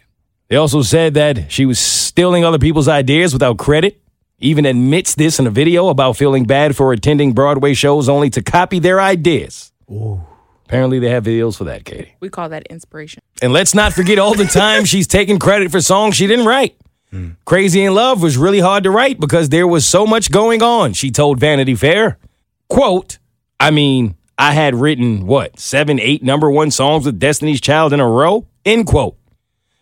[0.49, 4.01] They also said that she was stealing other people's ideas without credit.
[4.40, 8.43] Even admits this in a video about feeling bad for attending Broadway shows only to
[8.43, 9.73] copy their ideas.
[9.90, 10.23] Ooh.
[10.66, 12.12] Apparently, they have videos for that, Keity.
[12.20, 13.23] We call that inspiration.
[13.43, 16.77] And let's not forget all the time she's taking credit for songs she didn't write.
[17.11, 17.32] Hmm.
[17.44, 20.94] Crazy in Love was really hard to write because there was so much going on,
[20.94, 22.19] she told Vanity Fair.
[22.69, 23.19] Quote,
[23.61, 28.01] I mean, I had written, what, seven, eight number one songs with Destiny's Child in
[28.01, 28.48] a row?
[28.65, 29.16] End quote.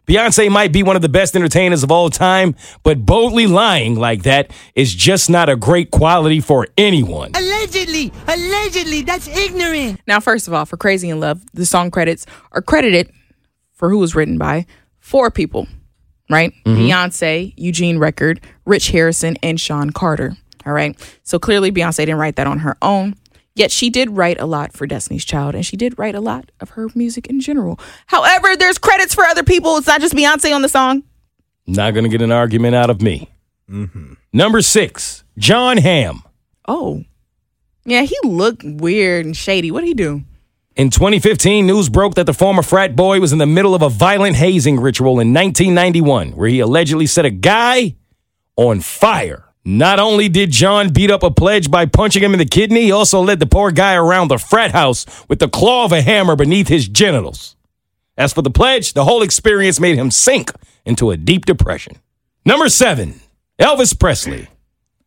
[0.07, 4.25] Beyonce might be one of the best entertainers of all time, but boldly lying like
[4.25, 7.31] that is just not a great quality for anyone.
[7.35, 8.13] Allegedly.
[8.27, 9.03] Allegedly.
[9.03, 10.01] That's ignorant.
[10.07, 13.13] Now, first of all, for Crazy in Love, the song credits are credited
[13.73, 14.67] for who was written by
[14.99, 15.69] four people,
[16.29, 16.53] right?
[16.67, 16.83] Mm-hmm.
[16.83, 20.37] Beyonce, Eugene Record, Rich Harrison, and Sean Carter.
[20.67, 20.97] All right.
[21.23, 23.15] So clearly, Beyonce didn't write that on her own.
[23.55, 26.51] Yet she did write a lot for Destiny's Child, and she did write a lot
[26.61, 27.79] of her music in general.
[28.07, 29.77] However, there's credits for other people.
[29.77, 31.03] It's not just Beyonce on the song.
[31.67, 33.31] Not going to get an argument out of me.
[33.71, 34.15] Mm-hmm.
[34.33, 36.23] Number six, Jon Hamm.
[36.67, 37.05] Oh,
[37.85, 39.71] yeah, he looked weird and shady.
[39.71, 40.23] What did he do?
[40.75, 43.91] In 2015, news broke that the former frat boy was in the middle of a
[43.91, 47.97] violent hazing ritual in 1991, where he allegedly set a guy
[48.57, 49.52] on fire.
[49.65, 52.93] Not only did Jon beat up a pledge by punching him in the kidney, he
[52.93, 56.35] also led the poor guy around the frat house with the claw of a hammer
[56.35, 57.55] beneath his genitals.
[58.19, 60.51] As for the pledge, the whole experience made him sink
[60.85, 61.97] into a deep depression.
[62.45, 63.21] Number seven,
[63.59, 64.49] Elvis Presley.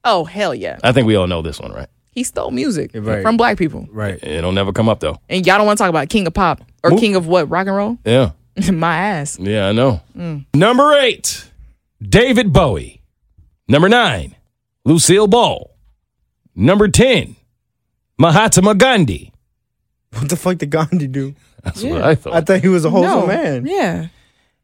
[0.06, 0.80] Oh, hell yeah.
[0.84, 1.90] I think we all know this one, right?
[2.12, 3.22] He stole music Right.
[3.22, 3.90] from black people.
[3.92, 4.18] Right.
[4.24, 5.20] It'll never come up, though.
[5.28, 7.50] And y'all don't want to talk about King of Pop or Mo- King of what?
[7.50, 7.98] Rock and roll?
[8.06, 8.32] Yeah.
[8.72, 9.38] My ass.
[9.38, 10.00] Yeah, I know.
[10.18, 10.46] Mm.
[10.54, 11.44] Number eight,
[12.02, 13.02] David Bowie.
[13.68, 14.36] Number nine,
[14.86, 15.72] Lucille Ball.
[16.56, 17.36] Number 10,
[18.18, 19.34] Mahatma Gandhi.
[20.14, 21.36] What the fuck did Gandhi do?
[21.64, 22.34] That's what I thought.
[22.34, 23.28] I thought he was a wholesome no.
[23.28, 23.66] man.
[23.66, 24.08] Yeah.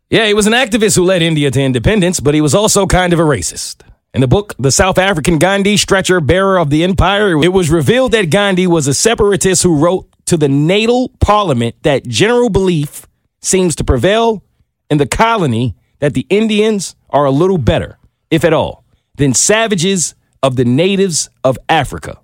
[0.09, 3.11] yeah, he was an activist who led India to independence, but he was also kind
[3.11, 3.81] of a racist.
[4.13, 8.11] In the book, The South African Gandhi, Stretcher Bearer of the Empire, it was revealed
[8.11, 13.07] that Gandhi was a separatist who wrote to the natal parliament that general belief
[13.41, 14.43] seems to prevail
[14.89, 17.97] in the colony that the Indians are a little better,
[18.29, 18.80] if at all,
[19.15, 22.19] than savages of the natives of Africa.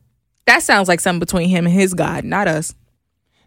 [0.45, 2.73] That sounds like something between him and his God, not us.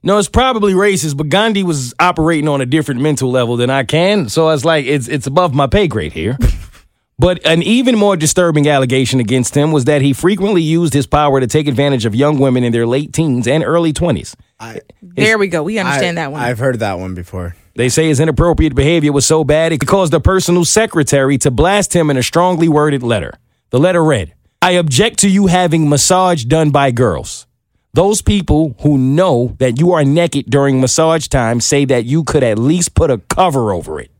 [0.02, 3.84] No, it's probably racist, but Gandhi was operating on a different mental level than I
[3.84, 4.28] can.
[4.28, 6.38] So it's like it's it's above my pay grade here.
[7.18, 11.38] but an even more disturbing allegation against him was that he frequently used his power
[11.40, 14.34] to take advantage of young women in their late teens and early twenties.
[14.58, 15.62] I, There we go.
[15.62, 16.40] We understand I- that one.
[16.40, 17.54] I've heard that one before.
[17.74, 21.94] They say his inappropriate behavior was so bad it caused a personal secretary to blast
[21.94, 23.34] him in a strongly worded letter.
[23.70, 27.46] The letter read, I object to you having massage done by girls.
[27.92, 32.42] Those people who know that you are naked during massage time say that you could
[32.42, 34.10] at least put a cover over it.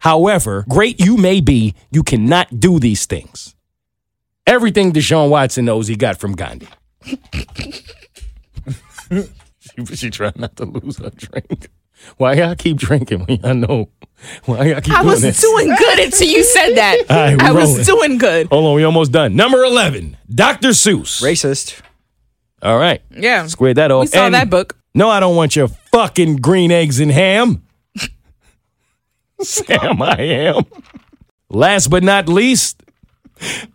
[0.00, 3.54] However, great you may be, you cannot do these things.
[4.46, 6.68] Everything Deshaun Watson knows he got from Gandhi.
[9.60, 11.68] she, she trying not to lose her drink.
[12.16, 13.88] Why y'all keep drinking when y'all know?
[14.46, 15.40] Why y'all keep I doing was this?
[15.40, 16.98] doing good until you said that.
[17.10, 18.46] All right, we I was doing good.
[18.48, 19.36] Hold on, we almost done.
[19.36, 20.68] Number 11, Dr.
[20.68, 21.22] Seuss.
[21.22, 21.80] Racist.
[22.62, 23.02] All right.
[23.10, 23.46] Yeah.
[23.46, 24.02] Squared that off.
[24.02, 24.76] We saw And that book.
[24.94, 27.62] No, I don't want your fucking green eggs and ham.
[29.40, 30.62] Sam, I am.
[31.50, 32.82] Last but not least,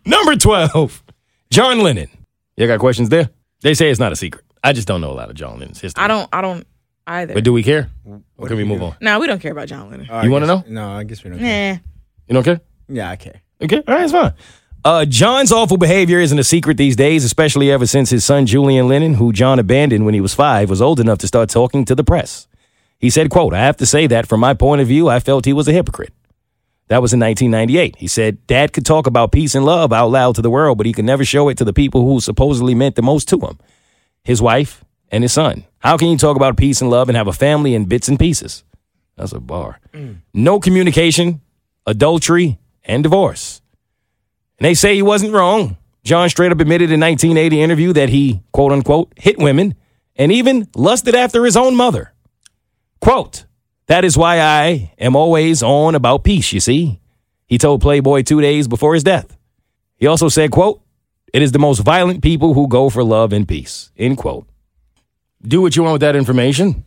[0.04, 1.02] number 12,
[1.50, 2.08] John Lennon.
[2.56, 3.30] You got questions there?
[3.62, 4.44] They say it's not a secret.
[4.64, 6.02] I just don't know a lot of John Lennon's history.
[6.02, 6.28] I don't.
[6.32, 6.66] I don't
[7.10, 7.34] either.
[7.34, 7.90] But do we care?
[8.38, 8.96] Or can we move on?
[9.00, 10.08] no, we don't care about John Lennon.
[10.24, 10.64] You wanna know?
[10.68, 11.38] No, I guess we don't.
[11.38, 11.74] care.
[11.74, 11.80] Nah.
[12.28, 12.60] You don't care?
[12.88, 13.40] Yeah, I care.
[13.62, 14.32] Okay, all right, it's fine.
[14.82, 18.88] Uh, John's awful behavior isn't a secret these days, especially ever since his son Julian
[18.88, 21.94] Lennon, who John abandoned when he was five, was old enough to start talking to
[21.94, 22.48] the press.
[22.98, 25.44] He said, quote, I have to say that from my point of view, I felt
[25.44, 26.14] he was a hypocrite.
[26.88, 27.96] That was in 1998.
[27.96, 30.86] He said, Dad could talk about peace and love out loud to the world, but
[30.86, 33.58] he could never show it to the people who supposedly meant the most to him
[34.24, 35.64] his wife and his son.
[35.78, 38.18] How can you talk about peace and love and have a family in bits and
[38.18, 38.64] pieces?
[39.16, 39.80] That's a bar.
[39.92, 40.18] Mm.
[40.32, 41.40] No communication,
[41.86, 43.60] adultery, and divorce.
[44.58, 45.76] And they say he wasn't wrong.
[46.04, 49.74] John straight up admitted in 1980 interview that he, quote unquote, hit women
[50.16, 52.12] and even lusted after his own mother.
[53.00, 53.44] Quote,
[53.86, 57.00] that is why I am always on about peace, you see.
[57.46, 59.36] He told Playboy two days before his death.
[59.96, 60.80] He also said, quote,
[61.32, 64.46] it is the most violent people who go for love and peace, end quote.
[65.42, 66.84] Do what you want with that information.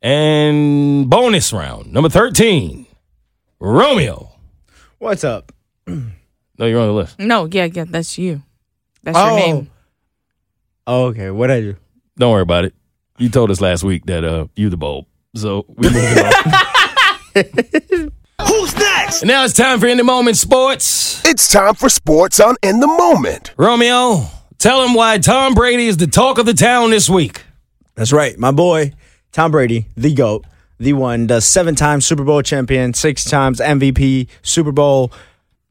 [0.00, 2.86] And bonus round, number 13,
[3.60, 4.30] Romeo.
[4.98, 5.52] What's up?
[6.58, 7.18] No, you're on the list.
[7.18, 7.46] No.
[7.46, 7.64] Yeah.
[7.64, 7.84] Yeah.
[7.88, 8.42] That's you.
[9.02, 9.26] That's Oh.
[9.36, 9.70] your name.
[10.86, 11.30] Oh, okay.
[11.30, 11.76] What I do?
[12.18, 12.74] Don't worry about it.
[13.18, 15.06] You told us last week that uh you the bulb.
[15.34, 16.32] So we moving on.
[18.46, 19.22] Who's next?
[19.22, 21.24] And now it's time for In the Moment Sports.
[21.26, 23.54] It's time for sports on In the Moment.
[23.56, 24.26] Romeo,
[24.62, 27.42] tell him why Tom Brady is the talk of the town this week.
[27.96, 28.38] That's right.
[28.38, 28.92] My boy,
[29.32, 30.44] Tom Brady, the GOAT,
[30.78, 35.12] the one, the seven time Super Bowl champion, six times MVP, Super Bowl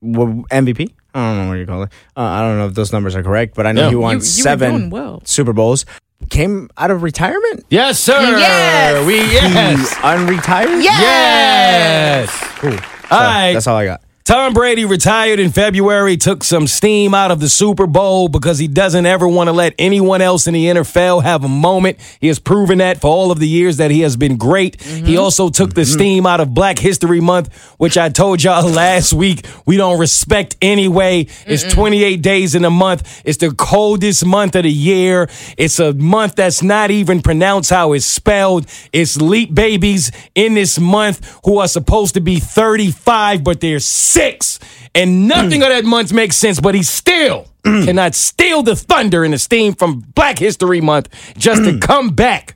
[0.04, 0.92] MVP.
[1.14, 1.90] I don't know what you call it.
[2.16, 3.90] Uh, I don't know if those numbers are correct, but I know Yeah.
[3.90, 5.22] he won You- you seven well.
[5.26, 5.86] Super Bowls.
[6.30, 7.66] Came out of retirement?
[7.70, 8.14] Yes, sir.
[8.38, 9.06] Yes.
[9.08, 9.90] We yes.
[9.90, 10.84] He unretired?
[10.84, 12.30] Yes.
[12.60, 12.72] Cool.
[13.10, 13.54] All right.
[13.54, 14.02] That's all I got.
[14.24, 18.68] Tom Brady retired in February, took some steam out of the Super Bowl because he
[18.68, 21.98] doesn't ever want to let anyone else in the NFL have a moment.
[22.20, 24.80] He has proven that for all of the years that he has been great.
[24.80, 25.20] He mm-hmm.
[25.20, 25.94] also took the mm-hmm.
[25.94, 30.56] steam out of Black History Month, which I told y'all last week we don't respect
[30.62, 31.28] anyway.
[31.48, 33.24] It's 28 days in a month.
[33.26, 35.30] It's the coldest month of the year.
[35.58, 38.68] It's a month that's not even pronounced how it's spelled.
[38.94, 43.80] It's leap babies in this month who are supposed to be 35, but they're
[44.12, 44.60] six.
[44.94, 45.64] And nothing mm.
[45.64, 47.86] of that month makes sense, but he still mm.
[47.86, 51.82] cannot steal the thunder and the steam from Black History Month just to mm.
[51.82, 52.56] come back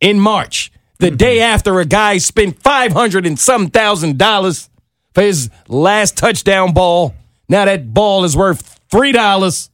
[0.00, 1.16] in March, the mm-hmm.
[1.16, 4.68] day after a guy spent 500 and some thousand dollars
[5.14, 7.14] for his last touchdown ball.
[7.48, 9.70] Now that ball is worth $3,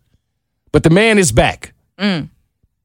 [0.71, 1.73] but the man is back.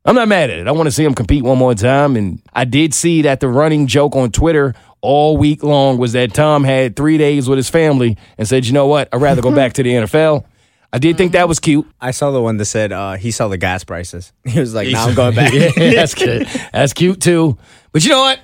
[0.05, 0.67] I'm not mad at it.
[0.67, 2.15] I want to see him compete one more time.
[2.15, 6.33] And I did see that the running joke on Twitter all week long was that
[6.33, 9.09] Tom had three days with his family and said, you know what?
[9.13, 10.45] I'd rather go back to the NFL.
[10.91, 11.85] I did think that was cute.
[12.01, 14.33] I saw the one that said uh, he saw the gas prices.
[14.45, 15.53] He was like, now I'm going back.
[15.53, 16.47] yeah, that's cute.
[16.73, 17.57] That's cute too.
[17.91, 18.39] But you know what?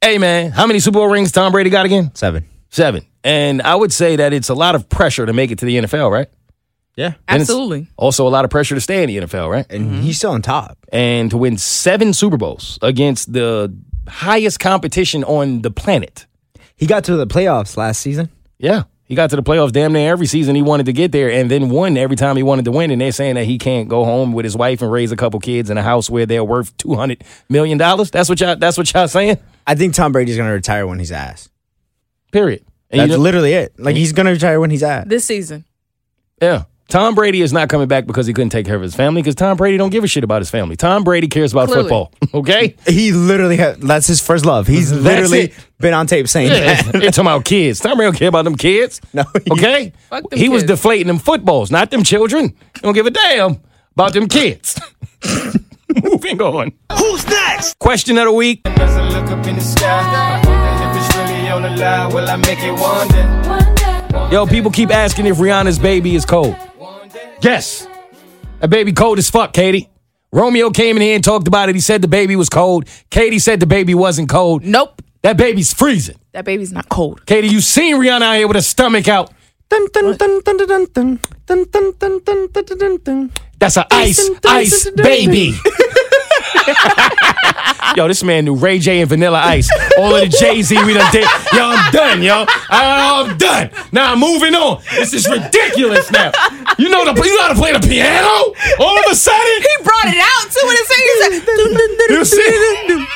[0.00, 2.14] Hey man, how many Super Bowl rings Tom Brady got again?
[2.14, 2.44] Seven.
[2.70, 3.04] Seven.
[3.24, 5.76] And I would say that it's a lot of pressure to make it to the
[5.78, 6.28] NFL, right?
[6.94, 7.14] Yeah.
[7.26, 7.88] And it's Absolutely.
[7.96, 9.66] Also a lot of pressure to stay in the NFL, right?
[9.70, 10.78] And he's still on top.
[10.92, 13.74] and to win seven Super Bowls against the
[14.08, 16.26] highest competition on the planet.
[16.76, 18.30] He got to the playoffs last season.
[18.58, 18.84] Yeah.
[19.04, 21.50] He got to the playoffs damn near every season he wanted to get there and
[21.50, 22.90] then won every time he wanted to win.
[22.90, 25.40] And they're saying that he can't go home with his wife and raise a couple
[25.40, 28.10] kids in a house where they're worth two hundred million dollars.
[28.10, 29.38] That's what y'all that's what y'all saying?
[29.66, 31.48] I think Tom Brady's going to retire when he's ass.
[32.32, 32.64] Period.
[32.90, 33.78] And That's you know- literally it.
[33.78, 34.00] Like mm-hmm.
[34.00, 35.06] he's going to retire when he's ass.
[35.08, 35.64] This season.
[36.40, 36.64] yeah.
[36.88, 39.34] Tom Brady is not coming back because he couldn't take care of his family because
[39.34, 40.74] Tom Brady don't give a shit about his family.
[40.74, 41.82] Tom Brady cares about Clearly.
[41.84, 42.12] football.
[42.34, 42.76] Okay?
[42.86, 44.66] He literally had, that's his first love.
[44.66, 45.54] He's That's literally it.
[45.78, 46.92] been on tape saying Yeah, that.
[46.92, 47.80] they're talking about kids.
[47.80, 49.00] Tom Brady don't care about them kids.
[49.12, 49.92] No, he- okay.
[50.08, 50.72] Fuck them he was kids.
[50.72, 52.54] deflating them footballs, not them children.
[52.74, 53.60] He don't give a damn
[53.94, 54.80] about them kids.
[56.02, 56.72] Moving on.
[56.98, 57.78] Who's next?
[57.78, 58.60] Question of the week.
[64.30, 66.54] Yo, people keep asking if Rihanna's baby is cold.
[67.42, 67.86] Yes.
[68.60, 69.88] That baby cold as fuck, Keity.
[70.32, 71.74] Romeo came in here and talked about it.
[71.74, 72.86] He said the baby was cold.
[73.10, 74.64] Keity said the baby wasn't cold.
[74.64, 75.00] Nope.
[75.22, 76.16] That baby's freezing.
[76.32, 77.24] That baby's not cold.
[77.26, 79.32] Keity, you seen Rihanna out here with her stomach out.
[79.68, 81.20] Dun, dun, dun, dun, dun, dun, dun.
[81.46, 83.32] Dun, dun, dun, dun, dun, dun, dun, dun.
[83.58, 85.54] That's an ice, Dun, dun, ice dun, dun, baby.
[87.96, 89.68] Yo, this man knew Ray J and Vanilla Ice.
[89.98, 91.24] All of the Jay Z we done did.
[91.52, 92.44] Yo, I'm done, yo.
[92.70, 93.70] I'm done.
[93.92, 94.82] Now I'm moving on.
[94.90, 96.32] This is ridiculous now.
[96.78, 98.54] You know the you know how to play the piano?
[98.78, 99.62] All of a sudden?
[99.62, 101.32] He brought it out too when he said,
[102.08, 103.06] You see?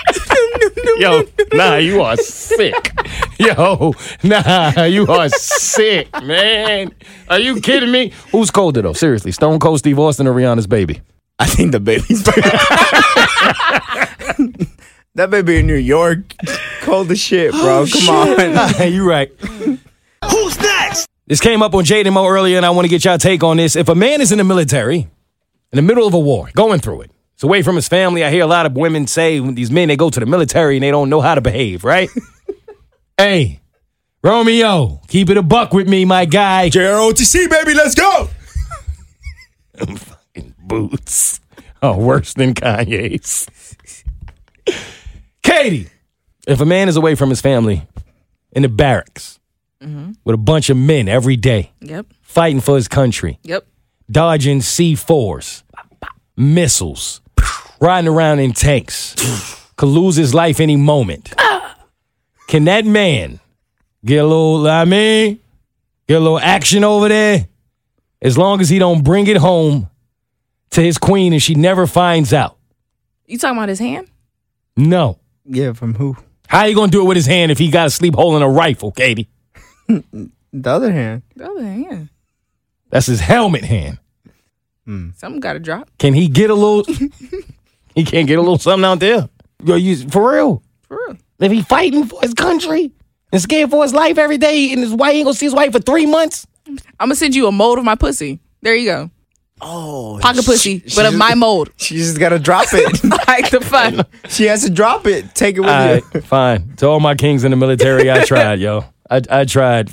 [0.98, 1.22] Yo,
[1.52, 2.94] nah, you are sick.
[3.38, 6.92] Yo, nah, you are sick, man.
[7.28, 8.12] Are you kidding me?
[8.30, 8.92] Who's colder though?
[8.92, 11.00] Seriously, Stone Cold Steve Austin or Rihanna's baby?
[11.42, 12.22] I think the baby's
[15.16, 16.34] That baby in New York,
[16.82, 17.80] cold as shit, bro.
[17.80, 18.82] Oh, Come on.
[18.92, 19.28] you right.
[19.40, 21.08] Who's next?
[21.26, 23.42] This came up on Jade and Mo earlier, and I want to get y'all take
[23.42, 23.74] on this.
[23.74, 25.10] If a man is in the military, in
[25.72, 28.22] the middle of a war, going through it, it's away from his family.
[28.24, 30.76] I hear a lot of women say when these men they go to the military
[30.76, 32.08] and they don't know how to behave, right?
[33.18, 33.60] hey,
[34.22, 36.70] Romeo, keep it a buck with me, my guy.
[36.70, 38.28] JROTC, baby, let's go.
[40.62, 41.40] Boots.
[41.84, 43.48] Oh, worse than Kanye's.
[45.42, 45.88] Keity,
[46.46, 47.82] if a man is away from his family
[48.52, 49.40] in the barracks
[49.82, 50.12] mm-hmm.
[50.24, 52.06] with a bunch of men every day Yep.
[52.20, 53.66] fighting for his country, Yep.
[54.08, 55.64] dodging C4s,
[56.36, 57.20] missiles,
[57.80, 59.16] riding around in tanks,
[59.76, 61.34] could lose his life any moment.
[61.36, 61.76] Ah!
[62.46, 63.40] Can that man
[64.04, 65.40] get a little, I mean,
[66.06, 67.48] get a little action over there?
[68.20, 69.88] As long as he don't bring it home
[70.72, 72.58] to his queen and she never finds out.
[73.26, 74.08] You talking about his hand?
[74.76, 75.18] No.
[75.44, 76.16] Yeah, from who?
[76.48, 78.48] How you gonna do it with his hand if he got to sleep holding a
[78.48, 79.26] rifle, Keity?
[79.88, 81.22] The other hand.
[81.34, 82.08] The other hand.
[82.90, 83.98] That's his helmet hand.
[84.84, 85.10] Hmm.
[85.16, 85.88] Something got to drop.
[85.98, 86.84] Can he get a little?
[87.94, 89.28] he can't get a little something out there.
[89.64, 90.62] Yo, you for real?
[90.82, 91.16] For real.
[91.38, 92.92] If he fighting for his country
[93.32, 95.72] and scared for his life every day, and his wife ain't gonna see his wife
[95.72, 96.46] for three months.
[96.66, 98.40] I'm gonna send you a mold of my pussy.
[98.60, 99.10] There you go.
[99.64, 101.70] Oh, Pocket pussy, but of my mold.
[101.76, 103.04] She just gotta drop it.
[103.28, 104.08] like the fuck.
[104.28, 105.34] she has to drop it.
[105.34, 106.02] Take it with All you.
[106.14, 106.74] right, fine.
[106.78, 108.84] To all my kings in the military, I tried, yo.
[109.08, 109.90] I, I tried.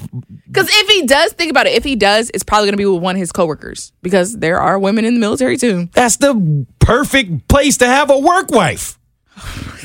[0.48, 1.74] Because if he does, think about it.
[1.74, 4.80] If he does, it's probably gonna be with one of his coworkers because there are
[4.80, 5.88] women in the military too.
[5.94, 8.98] That's the perfect place to have a work wife.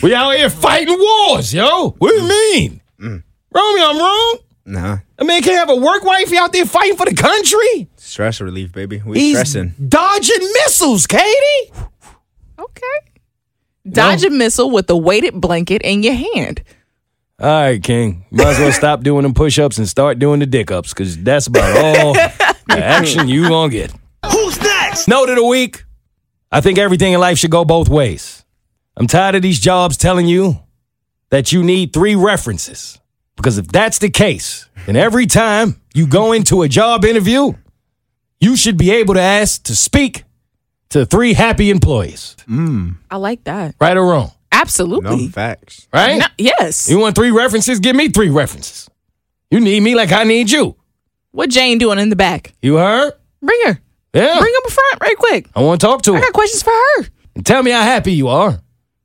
[0.03, 1.91] We out here fighting wars, yo.
[1.99, 2.81] What do you mean?
[3.01, 3.23] Mm.
[3.53, 4.39] Romeo, I'm wrong.
[4.67, 6.33] Nah, A man can't have a work wife.
[6.33, 7.89] Out there fighting for the country.
[7.97, 9.03] stress relief, baby.
[9.05, 9.75] We He's stressing.
[9.89, 11.89] dodging missiles, Keity.
[12.59, 12.87] Okay.
[13.89, 16.63] Dodge a missile with a weighted blanket in your hand.
[17.39, 18.25] All right, King.
[18.31, 21.47] Might as well stop doing them push-ups and start doing the dick ups, because that's
[21.47, 23.93] about all the action you gonna get.
[24.33, 25.09] Who's next?
[25.09, 25.85] Note of the week.
[26.51, 28.45] I think everything in life should go both ways.
[28.97, 30.61] I'm tired of these jobs telling you
[31.31, 32.99] that you need three references.
[33.37, 37.53] Because if that's the case, then every time you go into a job interview,
[38.41, 40.25] you should be able to ask to speak
[40.91, 42.37] to three happy employees.
[42.49, 42.97] Mm.
[43.11, 43.75] I like that.
[43.81, 44.33] Right or wrong?
[44.53, 45.27] Absolutely.
[45.27, 45.89] No facts.
[45.93, 46.19] Right?
[46.19, 46.89] No- yes.
[46.89, 47.81] You want three references?
[47.81, 48.89] Give me three references.
[49.51, 50.77] You need me like I need you.
[51.33, 52.55] What Jane doing in the back?
[52.63, 53.13] You heard?
[53.43, 53.81] Bring her.
[54.15, 54.39] Yeah.
[54.39, 55.49] Bring her up front right quick.
[55.57, 56.19] I want to talk to her.
[56.19, 57.07] I got questions for her.
[57.35, 58.61] And tell me how happy you are.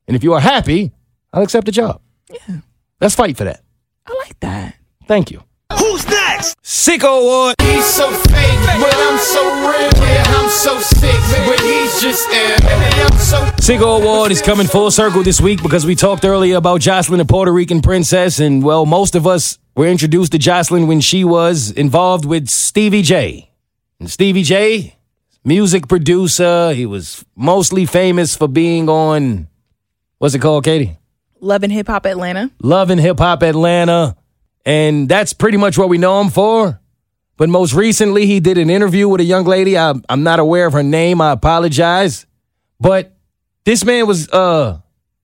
[0.07, 0.91] And if you are happy,
[1.34, 2.01] I'll accept the job.
[2.30, 2.57] Yeah.
[3.01, 3.64] Let's fight for that.
[4.10, 4.76] I like that.
[5.07, 5.44] Thank you.
[5.77, 6.60] Who's next?
[6.64, 7.56] Sicko Award.
[7.61, 9.91] He's so fake, but I'm so real.
[10.03, 12.57] Yeah, I'm so sick, but he's just ill.
[12.64, 16.81] I'm so Sicko Award is coming full circle this week because we talked earlier about
[16.81, 18.40] Joseline, the Puerto Rican princess.
[18.40, 23.03] And well, most of us were introduced to Joseline when she was involved with Stevie
[23.03, 23.52] J.
[23.99, 24.98] And Stevie J,
[25.44, 29.48] music producer, he was mostly famous for being on,
[30.18, 30.98] what's it called, Keity?
[31.41, 32.52] Love and Hip Hop Atlanta.
[32.61, 34.16] Love and Hip Hop Atlanta.
[34.66, 36.80] And that's pretty much what we know him for.
[37.38, 39.78] But most recently, he did an interview with a young lady.
[39.78, 41.22] I, I'm not aware of her name.
[41.22, 42.26] I apologize.
[42.80, 43.16] But
[43.64, 44.80] this man was uh,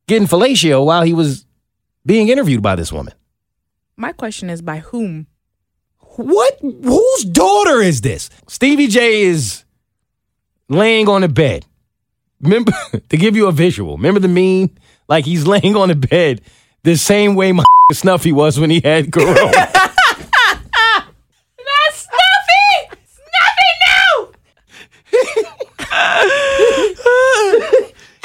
[0.08, 1.46] getting fellatio while he was
[2.06, 3.14] being interviewed by this woman.
[3.98, 5.28] My question is by whom?
[6.00, 6.60] What?
[6.62, 8.30] Whose daughter is this?
[8.48, 9.66] Stevie J is
[10.70, 11.66] laying on a bed.
[12.40, 12.72] Remember,
[13.10, 14.70] to give you a visual, remember the meme?
[15.08, 16.42] Like he's laying on a bed
[16.84, 17.64] the same way my
[17.94, 19.36] Snuffy was when he had corona.
[19.52, 19.84] That's
[21.94, 22.98] Snuffy!
[23.06, 24.36] Snuffy,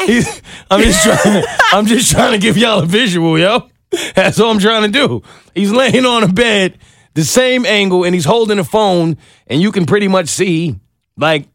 [0.06, 0.40] He's-
[0.70, 1.44] I'm just trying.
[1.72, 3.68] I'm just trying to give y'all a visual, yo.
[4.14, 5.22] That's all I'm trying to do.
[5.54, 6.78] He's laying on a bed,
[7.14, 9.16] the same angle, and he's holding a phone,
[9.48, 10.78] and you can pretty much see
[11.16, 11.48] like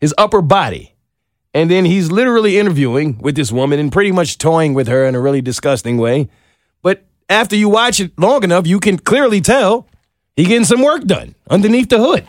[0.00, 0.91] his upper body,
[1.54, 5.14] And then he's literally interviewing with this woman and pretty much toying with her in
[5.14, 6.28] a really disgusting way.
[6.82, 9.86] But after you watch it long enough, you can clearly tell
[10.34, 12.26] he getting some work done underneath the hood.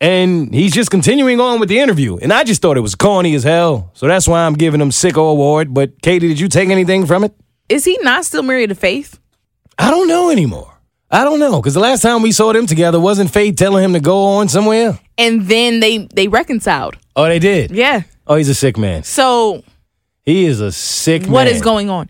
[0.00, 2.16] And he's just continuing on with the interview.
[2.16, 3.90] And I just thought it was corny as hell.
[3.92, 5.74] So that's why I'm giving him Sicko Award.
[5.74, 7.34] But Keity, did you take anything from it?
[7.68, 9.18] Is he not still married to Faith?
[9.78, 10.72] I don't know anymore.
[11.10, 11.60] I don't know.
[11.60, 14.48] Because the last time we saw them together, wasn't Faith telling him to go on
[14.48, 14.98] somewhere?
[15.18, 16.96] And then they they reconciled.
[17.14, 17.70] Oh, they did?
[17.70, 18.02] Yeah.
[18.30, 19.02] Oh, he's a sick man.
[19.02, 19.64] So
[20.22, 21.32] He is a sick man.
[21.32, 22.08] what is going on?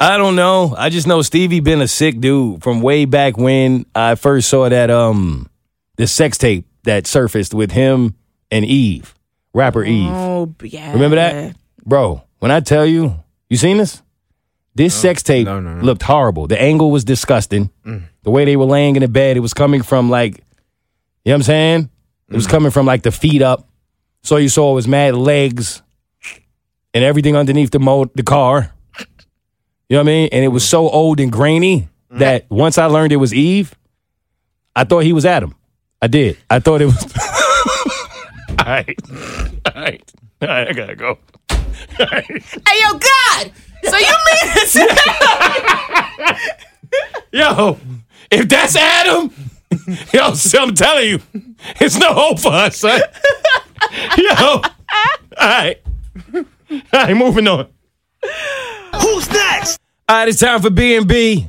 [0.00, 0.74] I don't know.
[0.76, 4.68] I just know Stevie been a sick dude from way back when I first saw
[4.68, 5.48] that um
[5.96, 8.16] the sex tape that surfaced with him
[8.50, 9.14] and Eve,
[9.54, 10.10] rapper Eve.
[10.10, 10.92] Oh yeah.
[10.92, 11.56] Remember that,
[11.86, 12.24] bro?
[12.40, 13.14] When I tell you,
[13.48, 14.02] you seen this?
[14.74, 16.48] This sex tape looked horrible.
[16.48, 17.70] The angle was disgusting.
[17.84, 20.40] The way they were laying in the bed, it was coming from like, you
[21.26, 21.90] know what I'm saying?
[22.28, 23.68] It was coming from like the feet up.
[24.22, 25.82] So you saw it was mad legs
[26.94, 28.72] and everything underneath the mo- the car.
[29.88, 30.28] You know what I mean?
[30.32, 33.74] And it was so old and grainy that once I learned it was Eve,
[34.76, 35.54] I thought he was Adam.
[36.00, 36.38] I did.
[36.48, 37.02] I thought it was.
[38.58, 38.98] all right.
[39.10, 40.12] All right.
[40.42, 40.68] All right.
[40.68, 41.18] I gotta go.
[41.50, 42.24] All right.
[42.26, 43.52] Hey yo, God!
[43.84, 44.86] So you mean to say
[47.32, 47.78] Yo,
[48.30, 49.32] if that's Adam,
[50.12, 51.20] yo, so I'm telling you,
[51.80, 53.00] it's no hope for us, son.
[54.18, 54.62] Yo, all
[55.40, 55.80] right,
[56.34, 56.44] all
[56.92, 57.68] right, moving on.
[59.00, 59.80] Who's next?
[60.08, 61.48] All right, it's time for B and B.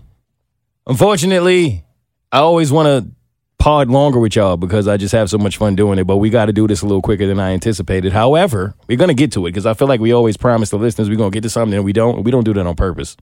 [0.87, 1.83] Unfortunately,
[2.31, 3.11] I always want to
[3.59, 6.03] pod longer with y'all because I just have so much fun doing it.
[6.05, 8.11] But we got to do this a little quicker than I anticipated.
[8.11, 11.09] However, we're gonna get to it because I feel like we always promise the listeners
[11.09, 12.23] we're gonna get to something and we don't.
[12.23, 13.15] We don't do that on purpose.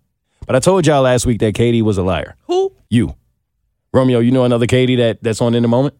[0.48, 2.36] But I told y'all last week that Keity was a liar.
[2.48, 2.74] Who?
[2.90, 3.16] You,
[3.94, 4.20] Romeo.
[4.20, 5.96] You know another Keity that that's on in the moment.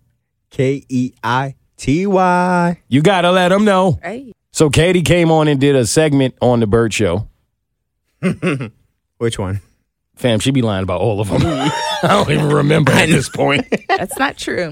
[0.50, 2.80] K E I T Y.
[2.90, 3.98] You gotta let them know.
[4.04, 4.34] Hey.
[4.52, 7.28] So Keity came on and did a segment on the Bert Show.
[9.18, 9.62] Which one?
[10.16, 11.42] Fam, she be lying about all of them.
[11.44, 11.72] I
[12.04, 13.66] don't even remember at this point.
[13.88, 14.72] That's not true.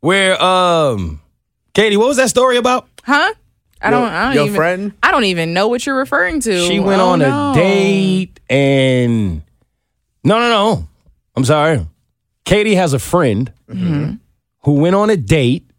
[0.00, 1.20] Where um,
[1.74, 2.88] Keity, what was that story about?
[3.04, 3.32] Huh?
[3.80, 4.92] I don't I don't your even friend?
[5.00, 6.66] I don't even know what you're referring to.
[6.66, 9.42] She went Oh, on a date and
[10.24, 10.88] no, no, no.
[11.36, 11.86] I'm sorry.
[12.44, 14.18] Keity has a friend who
[14.72, 15.70] went on a date,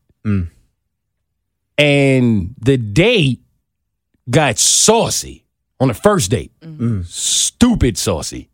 [1.78, 3.42] and the date
[4.30, 5.46] got saucy
[5.80, 6.52] on the first date.
[7.06, 8.50] Stupid saucy.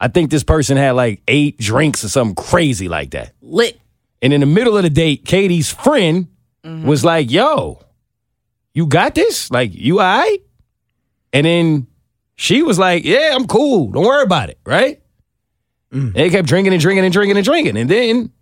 [0.00, 3.34] I think this person had like eight drinks or something crazy like that.
[3.42, 3.78] Lit.
[4.22, 6.28] And in the middle of the date, Keity's friend
[6.64, 7.82] was like, yo,
[8.74, 9.50] you got this?
[9.50, 10.38] Like, you all right?
[11.32, 11.86] And then
[12.36, 13.90] she was like, yeah, I'm cool.
[13.92, 15.02] Don't worry about it, right?
[15.92, 17.76] And they kept drinking and drinking and drinking and drinking.
[17.76, 18.32] And then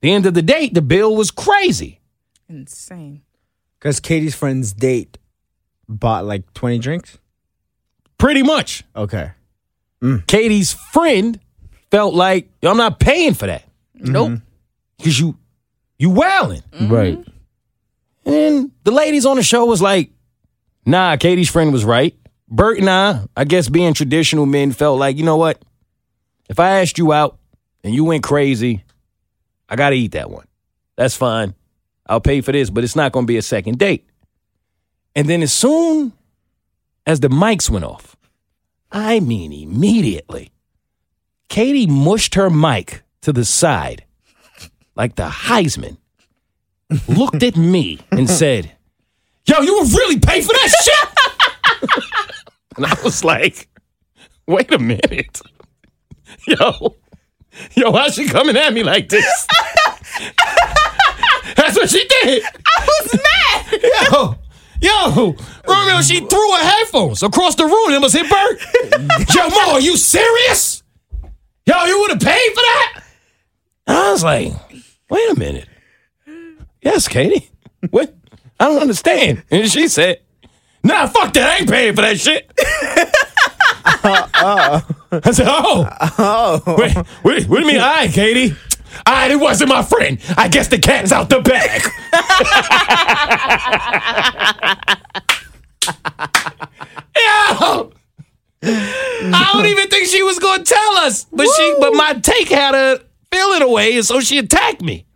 [0.00, 2.00] the end of the date, the bill was crazy.
[2.48, 3.22] Insane.
[3.78, 5.18] Because Keity's friend's date
[5.88, 7.18] bought like 20 drinks?
[8.18, 8.84] Pretty much.
[8.94, 9.32] Okay.
[10.02, 10.24] Mm.
[10.26, 11.38] Keity's friend
[11.90, 13.64] felt like, I'm not paying for that.
[13.96, 14.12] Mm-hmm.
[14.12, 14.40] Nope.
[14.98, 15.36] Because you
[15.98, 16.62] you wilding.
[16.72, 16.92] Mm-hmm.
[16.92, 17.24] Right.
[18.24, 20.10] And the ladies on the show was like,
[20.84, 22.14] nah, Keity's friend was right.
[22.48, 25.62] Bert and I, I guess being traditional men, felt like, you know what?
[26.48, 27.38] If I asked you out
[27.82, 28.84] and you went crazy,
[29.68, 30.46] I got to eat that one.
[30.96, 31.54] That's fine.
[32.08, 34.06] I'll pay for this, but it's not going to be a second date.
[35.14, 36.12] And then as soon
[37.06, 38.16] as the mics went off,
[38.92, 40.52] I mean immediately,
[41.48, 44.06] Keity mushed her mic to the side
[44.96, 45.98] like the Heisman,
[47.06, 48.72] looked at me and said,
[49.44, 52.00] Yo, you would really pay for that shit?
[52.76, 53.68] and I was like,
[54.46, 55.40] Wait a minute.
[56.46, 56.96] Yo,
[57.74, 59.46] yo, why she coming at me like this?
[61.56, 62.42] That's what she did.
[62.44, 63.82] I was mad.
[64.12, 64.36] Yo,
[64.80, 69.34] yo, Romeo, she threw her headphones across the room and was hit Bert.
[69.34, 70.82] yo, Moe, are you serious?
[71.66, 73.02] Yo, you would have paid for that?
[73.86, 74.52] And I was like,
[75.10, 75.68] wait a minute.
[76.82, 77.48] Yes, Keity.
[77.90, 78.14] What?
[78.60, 79.44] I don't understand.
[79.50, 80.20] And she said,
[80.82, 81.48] nah, fuck that.
[81.48, 82.50] I ain't paying for that shit.
[85.12, 85.88] I said, oh.
[86.18, 86.62] Oh.
[86.78, 88.56] Wait, what, what do you mean, I, Keity?
[89.04, 90.18] I, it wasn't my friend.
[90.36, 91.82] I guess the cat's out the bag.
[97.16, 97.92] Yo!
[98.62, 102.74] I don't even think she was gonna tell us, but she, but my take had
[102.74, 103.00] her
[103.32, 105.06] feeling away, and so she attacked me.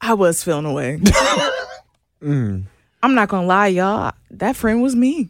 [0.00, 1.00] I was feeling away.
[2.22, 2.66] I'm
[3.02, 4.12] not gonna lie, y'all.
[4.30, 5.28] That friend was me.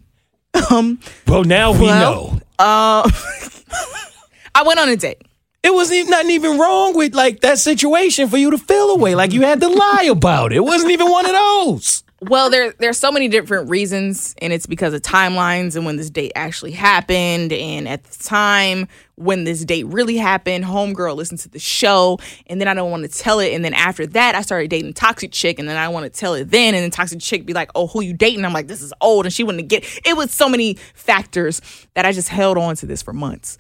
[0.71, 2.01] Um, Well, now we Well-
[2.33, 2.41] know.
[2.59, 3.11] Uh,
[4.55, 5.23] I went on a date.
[5.63, 9.33] It wasn't nothing even wrong with like that situation for you to feel away, like
[9.33, 10.57] you had to lie about it.
[10.57, 12.05] It wasn't even one of those.
[12.29, 16.11] Well, there there's so many different reasons, and it's because of timelines and when this
[16.11, 21.49] date actually happened, and at the time when this date really happened, homegirl listened to
[21.49, 24.43] the show, and then I don't want to tell it, and then after that, I
[24.43, 27.21] started dating toxic chick, and then I want to tell it then, and then toxic
[27.21, 29.69] chick be like, "Oh, who you dating?" I'm like, "This is old," and she wouldn't
[29.69, 29.85] get.
[30.05, 31.61] It was so many factors
[31.95, 33.59] that I just held on to this for months.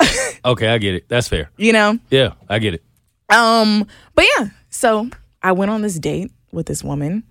[0.44, 1.08] Okay, I get it.
[1.08, 1.50] That's fair.
[1.56, 2.82] You know, Yeah, I get it.
[3.30, 3.84] um,
[4.14, 5.10] but yeah, so
[5.42, 7.24] I went on this date with this woman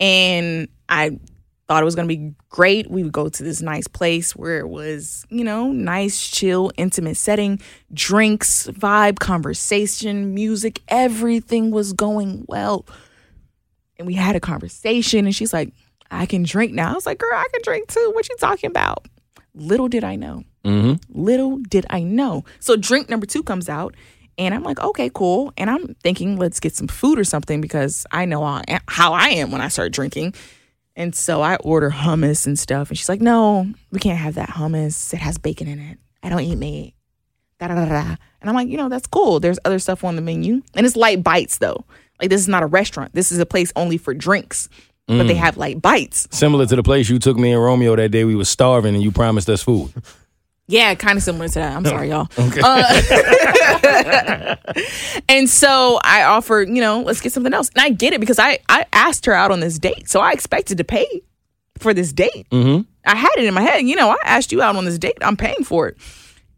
[0.00, 1.18] and I
[1.68, 2.90] thought it was gonna be great.
[2.90, 7.16] We would go to this nice place where it was, you know, nice, chill, intimate
[7.16, 7.60] setting,
[7.92, 12.86] drinks, vibe, conversation, music, everything was going well.
[13.98, 15.72] And we had a conversation and she's like,
[16.10, 16.90] I can drink now.
[16.90, 18.10] I was like, girl, I can drink too.
[18.14, 19.06] What you talking about?
[19.54, 20.42] Little did I know.
[20.64, 21.22] Mm-hmm.
[21.22, 22.44] Little did I know.
[22.58, 23.94] So drink number two comes out,
[24.40, 25.52] and I'm like, okay, cool.
[25.58, 29.50] And I'm thinking, let's get some food or something because I know how I- am
[29.50, 30.34] when I start drinking.
[30.96, 34.48] And so I order hummus and stuff, and she's like, no, we can't have that
[34.48, 35.12] hummus.
[35.12, 35.98] It has bacon in it.
[36.22, 36.94] I don't eat meat.
[37.58, 38.16] Da da da da.
[38.40, 39.40] And I'm like, you know, that's cool.
[39.40, 41.84] There's other stuff on the menu, and it's light bites though.
[42.18, 43.14] Like this is not a restaurant.
[43.14, 44.68] This is a place only for drinks,
[45.06, 45.38] but they mm.
[45.38, 46.28] have light bites.
[46.30, 49.02] Similar to the place you took me and Romeo that day we was starving and
[49.02, 49.92] you promised us food.
[50.70, 51.76] Yeah, kind of similar to that.
[51.76, 52.28] I'm sorry, y'all.
[52.62, 54.56] Uh,
[55.28, 57.70] and so I offered, you know, let's get something else.
[57.74, 60.32] And I get it because I I asked her out on this date, so I
[60.32, 61.22] expected to pay
[61.78, 62.46] for this date.
[62.50, 62.82] Mm-hmm.
[63.04, 65.18] I had it in my head, you know, I asked you out on this date,
[65.22, 65.96] I'm paying for it.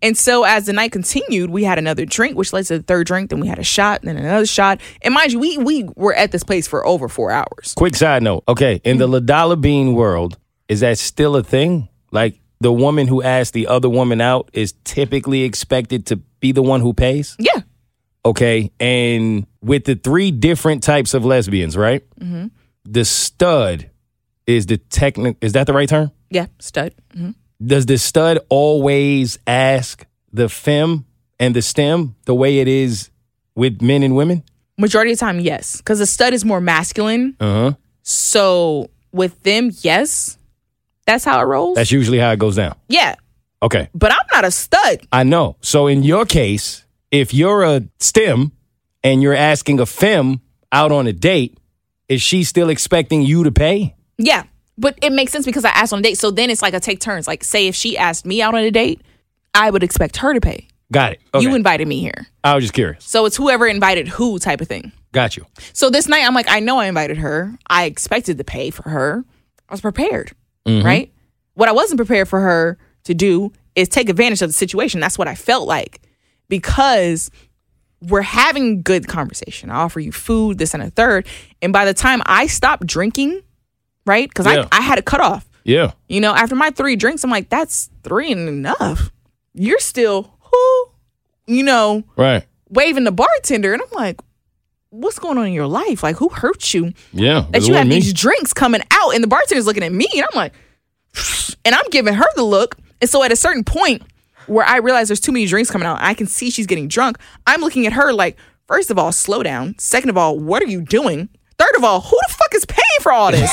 [0.02, 3.06] And so as the night continued, we had another drink, which led to the third
[3.06, 3.30] drink.
[3.30, 4.80] Then we had a shot, then another shot.
[5.02, 7.74] And mind you, we we were at this place for over four hours.
[7.76, 8.42] Quick side note.
[8.48, 10.36] Okay, in the Ladala Bean world,
[10.68, 11.88] is that still a thing?
[12.10, 16.62] Like the woman who asked the other woman out is typically expected to be the
[16.62, 17.36] one who pays?
[17.38, 17.60] Yeah,
[18.24, 22.02] Okay, and with the three different types of lesbians, right?
[22.20, 22.46] Mm-hmm.
[22.84, 23.90] The stud
[24.46, 25.36] is the technic.
[25.40, 26.10] Is that the right term?
[26.30, 26.94] yeah, stud.
[27.14, 27.30] hmm
[27.72, 31.04] Does the stud always ask the femme
[31.40, 33.10] and the stem the way it is
[33.56, 34.42] with men and women?
[34.78, 37.34] Majority of the time, yes, because the stud is more masculine.
[37.40, 37.72] Uh huh.
[38.04, 40.38] So with them, yes,
[41.06, 41.76] that's how it rolls.
[41.76, 42.74] That's usually how it goes down.
[42.88, 43.16] yeah,
[43.62, 43.88] Okay.
[43.94, 45.00] but I'm not a stud.
[45.12, 45.56] I know.
[45.60, 48.52] So in your case, if you're a STEM
[49.04, 50.40] and you're asking a femme
[50.72, 51.58] out on a date,
[52.08, 53.94] is she still expecting you to pay?
[54.18, 54.44] Yeah,
[54.78, 56.18] but it makes sense because I asked on a date.
[56.18, 57.26] So then it's like a take turns.
[57.26, 59.00] Like, say if she asked me out on a date,
[59.54, 60.68] I would expect her to pay.
[60.90, 61.20] Got it.
[61.34, 61.44] Okay.
[61.44, 63.02] You invited me here, I was just curious.
[63.04, 64.92] so it's whoever invited who type of thing.
[65.12, 65.46] Got you.
[65.72, 67.56] So this night, I'm like, I know I invited her.
[67.66, 69.24] I expected to pay for her.
[69.68, 70.32] I was prepared,
[70.66, 70.86] Mm-hmm.
[70.86, 71.12] right?
[71.54, 75.00] What I wasn't prepared for her to do is take advantage of the situation.
[75.00, 76.00] That's what I felt like
[76.48, 77.30] because
[78.02, 79.70] we're having good conversation.
[79.70, 81.26] I offer you food, this and a third.
[81.60, 83.42] And by the time I stopped drinking,
[84.06, 84.28] right?
[84.28, 84.66] Because Yeah.
[84.72, 85.48] I, I had a cutoff.
[85.64, 85.92] Yeah.
[86.08, 89.10] You know, after my three drinks, I'm like, that's three and enough.
[89.54, 90.88] You're still, who,
[91.46, 92.44] you know, Right.
[92.68, 93.72] waving the bartender.
[93.72, 94.20] And I'm like,
[94.92, 96.02] what's going on in your life?
[96.02, 96.92] Like, who hurt you?
[97.12, 97.46] Yeah.
[97.50, 97.96] That you have me.
[97.96, 100.52] these drinks coming out and the bartender's looking at me and I'm like,
[101.64, 102.76] and I'm giving her the look.
[103.00, 104.02] And so at a certain point
[104.46, 107.18] where I realize there's too many drinks coming out, I can see she's getting drunk.
[107.46, 108.36] I'm looking at her like,
[108.68, 109.76] first of all, slow down.
[109.78, 111.28] Second of all, what are you doing?
[111.58, 113.50] Third of all, who the fuck is paying for all this?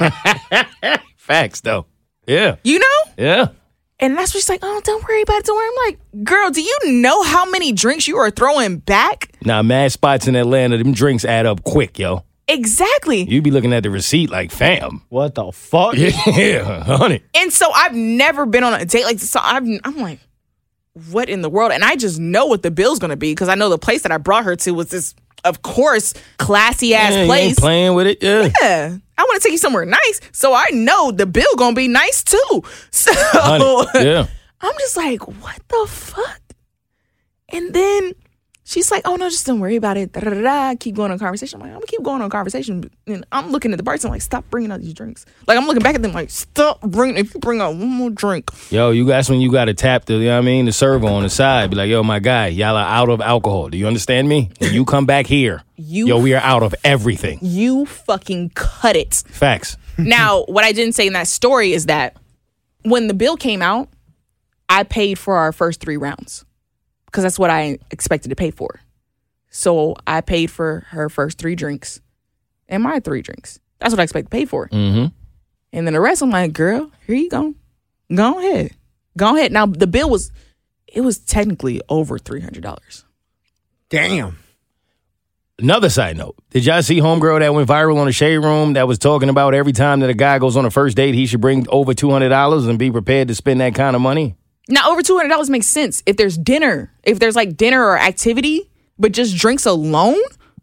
[1.16, 1.86] Facts though.
[2.26, 2.56] Yeah.
[2.64, 3.12] You know?
[3.18, 3.48] Yeah.
[4.02, 5.44] And that's what she's like, oh, don't worry about it.
[5.46, 5.68] Don't worry.
[5.68, 9.32] I'm like, girl, do you know how many drinks you are throwing back?
[9.44, 12.24] Now, mad spots in Atlanta, them drinks add up quick, yo.
[12.48, 13.22] Exactly.
[13.22, 15.02] You be looking at the receipt like, fam.
[15.08, 15.94] What the fuck?
[15.96, 17.22] Yeah, honey.
[17.34, 19.30] And so I've never been on a date like this.
[19.30, 20.18] So I've, I'm like,
[21.10, 21.72] what in the world?
[21.72, 24.12] And I just know what the bill's gonna be because I know the place that
[24.12, 25.14] I brought her to was this,
[25.44, 27.58] of course, classy ass Yeah, you ain't place.
[27.60, 28.18] playing with it.
[28.22, 28.50] Yeah.
[28.60, 28.96] Yeah.
[29.22, 30.20] I want to take you somewhere nice.
[30.32, 32.62] So I know the bill gonna be nice too.
[32.90, 34.04] So Honey.
[34.08, 34.26] Yeah.
[34.60, 36.40] I'm just like, what the fuck?
[37.48, 38.12] And then
[38.64, 40.12] she's like, oh no, just don't worry about it.
[40.12, 40.74] Da, da, da, da.
[40.78, 41.56] Keep going on conversation.
[41.60, 42.90] I'm like, I'm gonna keep going on conversation.
[43.06, 45.26] And I'm looking at the bartender like, stop bringing out these drinks.
[45.46, 47.16] Like I'm looking back at them like, stop bringing.
[47.18, 50.04] If you bring out one more drink, Yo, you that's when you got to tap
[50.04, 51.70] the, you know what I mean, the server on the side.
[51.70, 53.68] Be like, yo, my guy, y'all are out of alcohol.
[53.68, 54.50] Do you understand me?
[54.58, 57.38] When you come back here, You- yo, we are out of everything.
[57.42, 59.14] you fucking cut it.
[59.14, 59.76] Facts.
[59.98, 62.16] now, what I didn't say in that story is that
[62.84, 63.88] when the bill came out,
[64.68, 66.44] I paid for our first three rounds
[67.12, 68.80] because that's what I expected to pay for.
[69.50, 72.00] So I paid for her first three drinks
[72.68, 73.60] and my three drinks.
[73.78, 74.68] That's what I expect to pay for.
[74.68, 75.14] Mm-hmm.
[75.74, 77.54] And then the rest, I'm like, girl, here you go.
[78.14, 78.74] Go ahead.
[79.16, 79.52] Go ahead.
[79.52, 80.32] Now, the bill was,
[80.86, 83.04] it was technically over $300.
[83.90, 84.38] Damn.
[85.58, 88.88] Another side note: Did y'all see homegirl that went viral on the shade room that
[88.88, 91.42] was talking about every time that a guy goes on a first date, he should
[91.42, 94.34] bring over two hundred dollars and be prepared to spend that kind of money?
[94.68, 97.98] Now over two hundred dollars makes sense if there's dinner, if there's like dinner or
[97.98, 100.20] activity, but just drinks alone.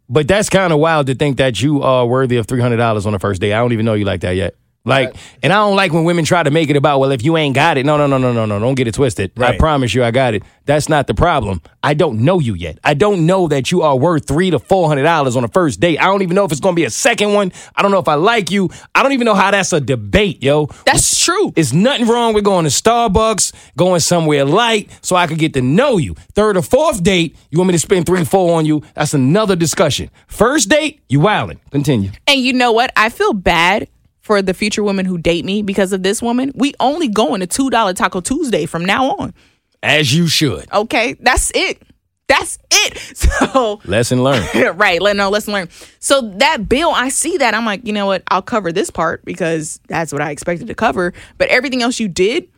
[0.08, 3.06] But that's kind of wild to think that you are worthy of three hundred dollars
[3.06, 3.52] on the first day.
[3.52, 4.54] I don't even know you like that yet.
[4.84, 7.36] Like, and I don't like when women try to make it about, well, if you
[7.36, 9.32] ain't got it, no, no, no, no, no, no, don't get it twisted.
[9.38, 10.42] I promise you, I got it.
[10.64, 11.60] That's not the problem.
[11.82, 12.78] I don't know you yet.
[12.82, 15.80] I don't know that you are worth three to four hundred dollars on a first
[15.80, 15.98] date.
[15.98, 17.52] I don't even know if it's gonna be a second one.
[17.74, 18.70] I don't know if I like you.
[18.94, 20.66] I don't even know how that's a debate, yo.
[20.86, 21.52] That's true.
[21.56, 25.62] It's nothing wrong with going to Starbucks, going somewhere light, so I could get to
[25.62, 26.14] know you.
[26.34, 28.82] Third or fourth date, you want me to spend three, four on you?
[28.94, 30.10] That's another discussion.
[30.26, 31.58] First date, you wildin'.
[31.70, 32.10] Continue.
[32.26, 32.92] And you know what?
[32.96, 33.88] I feel bad
[34.30, 36.52] for the future women who date me because of this woman.
[36.54, 39.34] We only going to two dollar Taco Tuesday from now on.
[39.82, 40.72] As you should.
[40.72, 41.82] Okay, that's it.
[42.28, 43.16] That's it.
[43.16, 44.48] So Lesson learned.
[44.78, 45.70] right, let no lesson learned.
[45.98, 47.54] So that bill, I see that.
[47.54, 48.22] I'm like, you know what?
[48.28, 51.12] I'll cover this part because that's what I expected to cover.
[51.36, 52.48] But everything else you did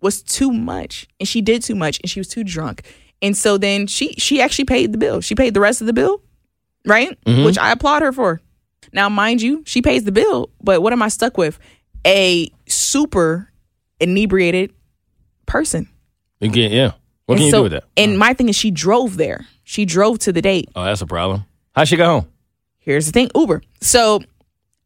[0.00, 2.86] was too much, and she did too much, and she was too drunk.
[3.20, 5.20] And so then she she actually paid the bill.
[5.20, 6.22] She paid the rest of the bill,
[6.86, 7.22] right?
[7.26, 7.44] Mm-hmm.
[7.44, 8.40] Which I applaud her for.
[8.92, 11.58] Now, mind you, she pays the bill, but what am I stuck with?
[12.06, 13.50] A super
[14.00, 14.72] inebriated
[15.46, 15.88] person.
[16.40, 16.92] Get, yeah.
[17.26, 17.84] What And can you do with that?
[17.96, 18.18] And uh-huh.
[18.18, 19.46] my thing is, she drove there.
[19.64, 20.70] She drove to the date.
[20.74, 21.44] Oh, that's a problem.
[21.74, 22.28] How she go home?
[22.78, 23.62] Here's the thing Uber.
[23.80, 24.20] So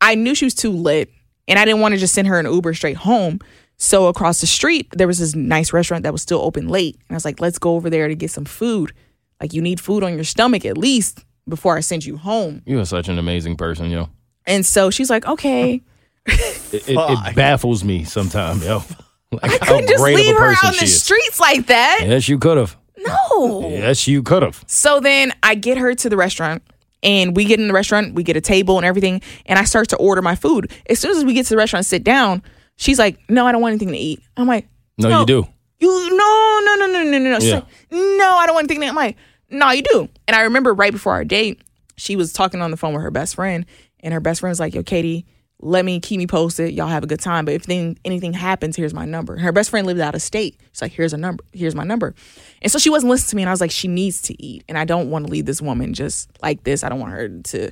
[0.00, 1.10] I knew she was too lit
[1.46, 3.38] and I didn't want to just send her an Uber straight home.
[3.76, 6.96] So across the street, there was this nice restaurant that was still open late.
[7.08, 8.92] And I was like, let's go over there to get some food.
[9.40, 12.62] Like, you need food on your stomach at least before I send you home.
[12.66, 14.08] You are such an amazing person, yo.
[14.46, 15.82] And so she's like, okay.
[16.26, 18.82] It, it, it baffles me sometimes, yo.
[19.32, 21.02] Like how Couldn't just leave her person out in the is.
[21.02, 22.00] streets like that.
[22.02, 22.76] Yes, you could have.
[22.98, 23.66] No.
[23.70, 24.62] Yes, you could have.
[24.66, 26.62] So then I get her to the restaurant
[27.02, 29.88] and we get in the restaurant, we get a table and everything, and I start
[29.88, 30.70] to order my food.
[30.90, 32.42] As soon as we get to the restaurant and sit down,
[32.76, 34.20] she's like, No, I don't want anything to eat.
[34.36, 35.48] I'm like, No, you do.
[35.80, 37.38] You no, no, no, no, no, no, no.
[37.40, 37.54] She's Yeah.
[37.54, 38.90] like, No, I don't want anything to eat.
[38.90, 39.16] I'm like,
[39.52, 40.08] No, you do.
[40.26, 41.62] And I remember right before our date,
[41.96, 43.66] she was talking on the phone with her best friend,
[44.00, 45.24] and her best friend was like, Yo, Keity,
[45.62, 46.74] let me keep me posted.
[46.74, 47.44] Y'all have a good time.
[47.44, 49.38] But if thing, anything happens, here's my number.
[49.38, 50.60] Her best friend lived out of state.
[50.72, 51.44] She's like, here's a number.
[51.52, 52.14] Here's my number.
[52.60, 53.42] And so she wasn't listening to me.
[53.42, 54.64] And I was like, she needs to eat.
[54.68, 56.82] And I don't want to leave this woman just like this.
[56.82, 57.70] I don't want her to,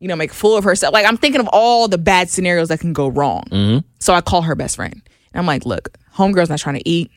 [0.00, 0.94] you know, make a fool of herself.
[0.94, 3.44] Like I'm thinking of all the bad scenarios that can go wrong.
[3.50, 3.86] Mm-hmm.
[4.00, 4.94] So I call her best friend.
[4.94, 7.10] And I'm like, look, homegirl's not trying to eat.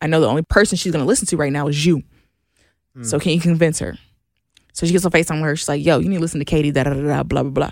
[0.00, 2.04] I know the only person she's gonna listen to right now is you.
[3.04, 3.96] So can you convince her?
[4.72, 5.56] So she gets on FaceTime with her.
[5.56, 7.50] She's like, yo, you need to listen to Keity, da da da da, blah, blah,
[7.50, 7.70] blah.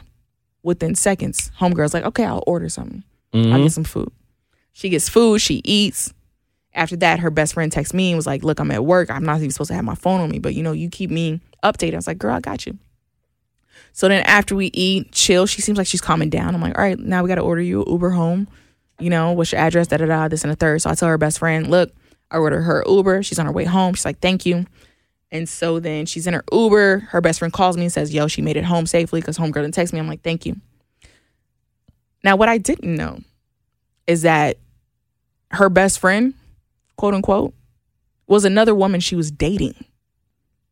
[0.62, 3.04] Within seconds, homegirl's like, okay, I'll order something.
[3.32, 3.68] I'll get mm-hmm.
[3.68, 4.10] some food.
[4.72, 6.12] She gets food, she eats.
[6.74, 9.10] After that, her best friend texts me and was like, look, I'm at work.
[9.10, 11.10] I'm not even supposed to have my phone on me, but you know, you keep
[11.10, 11.94] me updated.
[11.94, 12.76] I was like, girl, I got you.
[13.92, 16.54] So then after we eat, chill, she seems like she's calming down.
[16.54, 18.46] I'm like, all right, now we got to order you an Uber home.
[18.98, 19.86] You know, what's your address?
[19.86, 20.82] Da da da, this and the third.
[20.82, 21.92] So I tell her best friend, look,
[22.30, 23.22] I ordered her Uber.
[23.22, 23.94] She's on her way home.
[23.94, 24.66] She's like, thank you.
[25.32, 27.00] And so then she's in her Uber.
[27.10, 29.62] Her best friend calls me and says, yo, she made it home safely because homegirl
[29.62, 29.98] didn't text me.
[29.98, 30.56] I'm like, thank you.
[32.22, 33.20] Now, what I didn't know
[34.06, 34.58] is that
[35.50, 36.34] her best friend,
[36.96, 37.54] quote unquote,
[38.26, 39.84] was another woman she was dating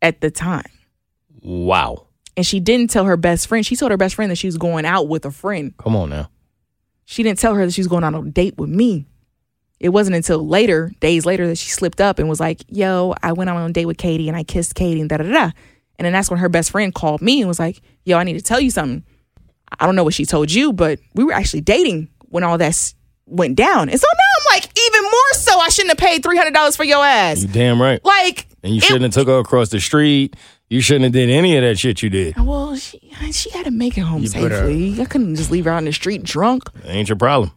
[0.02, 0.70] at the time.
[1.43, 2.06] Wow.
[2.36, 3.64] And she didn't tell her best friend.
[3.64, 5.74] She told her best friend that she was going out with a friend.
[5.78, 6.31] Come on now.
[7.05, 9.06] She didn't tell her that she was going on a date with me.
[9.85, 13.32] It wasn't until later, days later, that she slipped up and was like, yo, I
[13.32, 15.51] went on a date with Keity and I kissed Keity and da da da.
[15.98, 18.32] And then that's when her best friend called me and was like, yo, I need
[18.32, 19.05] to tell you something.
[19.78, 22.94] I don't know what she told you, but we were actually dating when all that
[23.27, 23.90] went down.
[23.90, 27.05] And so now I'm like, even more so, I shouldn't have paid $300 for your
[27.05, 27.43] ass.
[27.43, 28.02] You damn right.
[28.02, 30.35] Like, And you shouldn't have took her across the street.
[30.70, 32.36] You shouldn't have did any of that shit you did.
[32.39, 33.01] Well, she,
[33.32, 34.98] she had to make it home You safely.
[34.98, 36.70] I couldn't just leave her out in the street drunk.
[36.86, 37.52] Ain't your problem.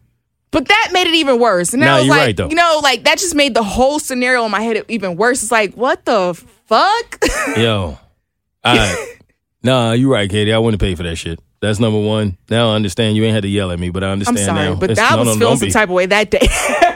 [0.50, 1.72] But that made it even worse.
[1.74, 2.48] And Nah, I was you're like, right, though.
[2.48, 5.42] you know, like that just made the whole scenario in my head even worse.
[5.42, 6.34] It's like, what the
[6.66, 7.24] fuck?
[7.56, 7.98] Yo.
[8.64, 9.18] All right.
[9.62, 10.54] Nah, you're right, Keity.
[10.54, 11.38] I wouldn't pay for that shit.
[11.60, 12.38] That's number one.
[12.48, 14.68] Now I understand you ain't had to yell at me, but I I'm understand sorry,
[14.70, 14.74] now.
[14.76, 16.38] but It's- I no, was no, feeling some type of way that day.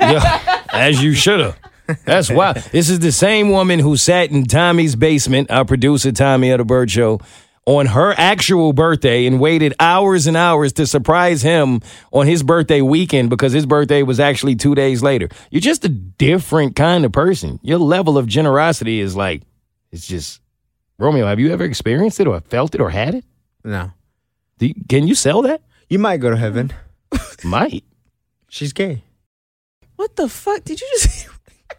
[0.02, 1.56] Yeah, as you should have.
[2.04, 2.54] That's why.
[2.54, 6.64] This is the same woman who sat in Tommy's basement, our producer Tommy at the
[6.64, 7.20] Bert Show,
[7.64, 11.80] on her actual birthday and waited hours and hours to surprise him
[12.12, 15.28] on his birthday weekend because his birthday was actually two days later.
[15.50, 17.60] You're just a different kind of person.
[17.62, 19.42] Your level of generosity is like,
[19.92, 20.40] it's just,
[20.98, 23.24] Romeo, have you ever experienced it or felt it or had it?
[23.64, 23.92] No.
[24.58, 25.62] Do you- can you sell that?
[25.88, 26.72] You might go to heaven.
[27.44, 27.84] Might.
[28.48, 29.04] She's gay.
[29.96, 31.28] what the fuck did you just?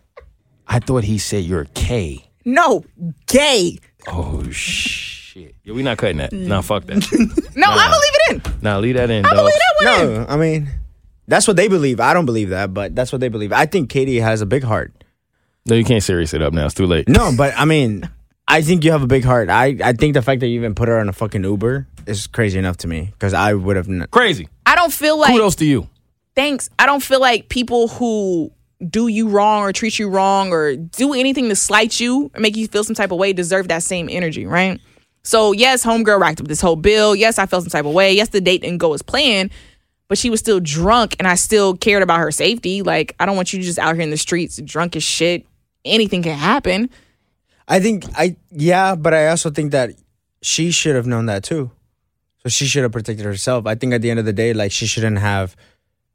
[0.67, 2.25] I thought he said you're a K.
[2.45, 2.85] no,
[3.27, 3.79] gay.
[4.07, 5.22] Oh, shh.
[5.33, 5.55] Shit.
[5.63, 6.31] Yeah, we not cutting that.
[6.31, 6.47] Mm.
[6.47, 6.97] Nah, fuck that.
[7.55, 8.61] No, I'm gonna leave it in.
[8.61, 9.45] nah, leave that in, I'm gonna dog.
[9.45, 10.13] leave that one in.
[10.21, 10.69] No, I mean,
[11.27, 11.99] that's what they believe.
[11.99, 13.51] I don't believe that, but that's what they believe.
[13.53, 14.91] I think Keity has a big heart.
[15.65, 16.65] No, you can't serious it up now.
[16.65, 17.07] It's too late.
[17.07, 18.09] No, but I mean,
[18.47, 19.49] I think you have a big heart.
[19.49, 22.27] I, I think the fact that you even put her on a fucking Uber is
[22.27, 23.87] crazy enough to me because I would have.
[23.87, 24.49] N- Crazy.
[24.65, 25.87] I don't feel like Kudos to you.
[26.35, 26.69] thanks.
[26.77, 28.51] I don't feel like people who
[28.87, 32.57] do you wrong or treat you wrong or do anything to slight you or make
[32.57, 34.81] you feel some type of way deserve that same energy, right?
[35.23, 37.15] So yes, homegirl racked up this whole bill.
[37.15, 38.13] Yes, I felt some type of way.
[38.13, 39.51] Yes, the date didn't go as planned,
[40.09, 42.81] but she was still drunk and I still cared about her safety.
[42.81, 45.45] Like, I don't want you just out here in the streets drunk as shit.
[45.85, 46.89] Anything can happen.
[47.67, 49.91] I think I yeah, but I also think that
[50.41, 51.71] she should have known that too.
[52.43, 53.65] So she should have protected herself.
[53.65, 55.55] I think at the end of the day, like she shouldn't have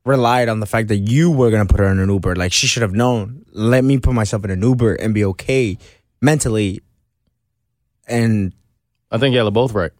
[0.04, 2.36] relied on the fact that you were gonna put her in an Uber.
[2.36, 3.46] Like she should have known.
[3.52, 5.78] Let me put myself in an Uber and be okay
[6.20, 6.80] mentally.
[8.06, 8.52] And
[9.10, 9.92] I think y'all are both right.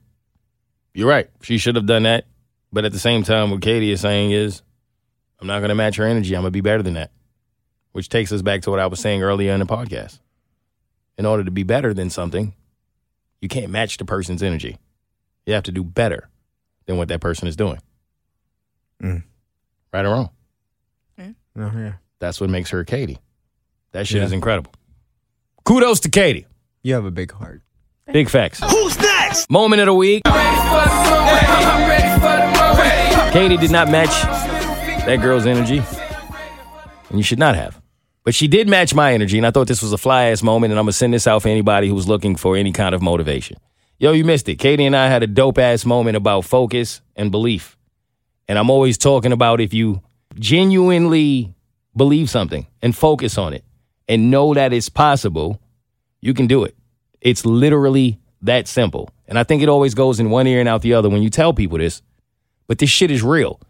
[0.95, 1.29] You're right.
[1.43, 2.27] She should have done that.
[2.73, 4.63] But at the same time, what Keity is saying is,
[5.41, 6.35] I'm not going to match her energy.
[6.35, 7.11] I'm going to be better than that.
[7.93, 10.19] Which takes us back to what I was saying earlier in the podcast.
[11.17, 12.55] In order to be better than something,
[13.41, 14.77] you can't match the person's energy.
[15.47, 16.29] You have to do better
[16.87, 17.79] than what that person is doing.
[19.03, 19.23] Mm.
[19.93, 20.31] Right or wrong?
[21.19, 23.19] oh, yeah, That's what makes her Keity.
[23.93, 24.25] That shit Yeah.
[24.27, 24.73] is incredible.
[25.65, 26.45] Kudos to Keity.
[26.83, 27.63] you have a big heart.
[28.13, 28.61] Big facts.
[28.61, 29.51] Who's next?
[29.51, 30.23] Moment of the week.
[33.33, 34.09] Keity did not match
[35.05, 35.83] that girl's energy,
[37.11, 37.81] and you should not have.
[38.25, 40.71] But she did match my energy, and I thought this was a fly ass moment,
[40.73, 43.59] and I'm gonna send this out for anybody who's looking for any kind of motivation.
[43.99, 44.59] Yo, you missed it.
[44.59, 47.77] Keity and I had a dope ass moment about focus and belief.
[48.47, 50.01] And I'm always talking about if you
[50.39, 51.53] genuinely
[51.95, 53.65] believe something and focus on it
[54.09, 55.61] and know that it's possible,
[56.23, 56.75] you can do it.
[57.21, 59.11] It's literally that simple.
[59.27, 61.31] And I think it always goes in one ear and out the other when you
[61.31, 62.03] tell people this.
[62.67, 63.61] But this shit is real.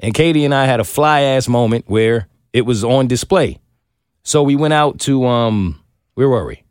[0.00, 3.58] And Keity and I had a fly ass moment where it was on display.
[4.22, 5.80] So we went out to um
[6.14, 6.62] where were we?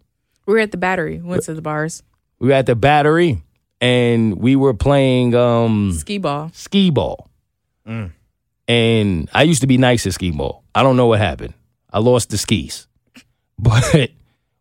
[0.46, 2.04] We were at the battery, went to the bars,
[2.40, 3.42] We were at the battery
[3.82, 6.52] and we were playing um ski ball.
[6.54, 7.30] skee ball.
[8.68, 10.64] And I used to be nice at skee ball.
[10.76, 11.54] I don't know what happened.
[11.92, 12.88] I lost the skis.
[13.60, 14.12] But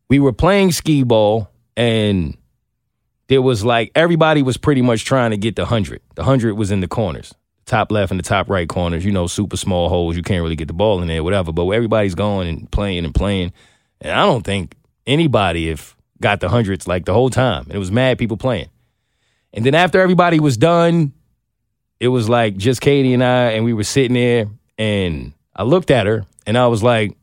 [0.09, 2.36] we were playing skee ball and
[3.28, 6.01] there was like everybody was pretty much trying to get the 100.
[6.15, 7.35] The 100 was in the corners.
[7.65, 10.16] Top left and the top right corners, you know, super small holes.
[10.16, 11.53] You can't really get the ball in there, whatever.
[11.53, 13.53] But everybody's going and playing and playing.
[14.01, 14.77] And I don't think
[15.07, 17.65] anybody have got the hundreds like the whole time.
[17.65, 18.69] And it was mad people playing.
[19.53, 21.12] And then after everybody was done,
[21.98, 24.48] it was like just Keity and I, and we were sitting there,
[24.78, 27.16] and I looked at her, and I was like,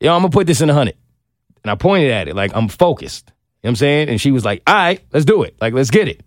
[0.00, 0.96] "Yo, I'm gonna put this in a hundred.
[1.62, 3.32] And I pointed at it like I'm focused.
[3.64, 4.08] You know what I'm saying?
[4.10, 5.56] And she was like, "All right, let's do it.
[5.58, 6.22] Like, let's get it."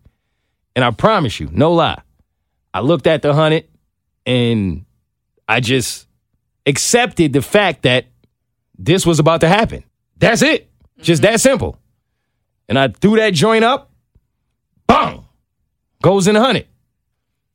[0.75, 2.01] And I promise you, no lie,
[2.73, 3.65] I looked at the hundred,
[4.25, 4.85] and
[5.47, 6.07] I just
[6.65, 8.07] accepted the fact that
[8.75, 9.83] this was about to happen.
[10.17, 10.67] That's it.
[10.99, 11.37] Just that mm-hmm.
[11.37, 11.79] simple.
[12.67, 13.91] And I threw that joint up,
[14.87, 15.23] bang,
[16.01, 16.65] goes in a hundred.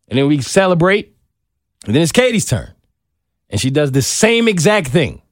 [0.07, 1.17] And then we celebrate.
[1.87, 2.73] And then it's Keity's turn.
[3.51, 5.23] And she does the same exact thing.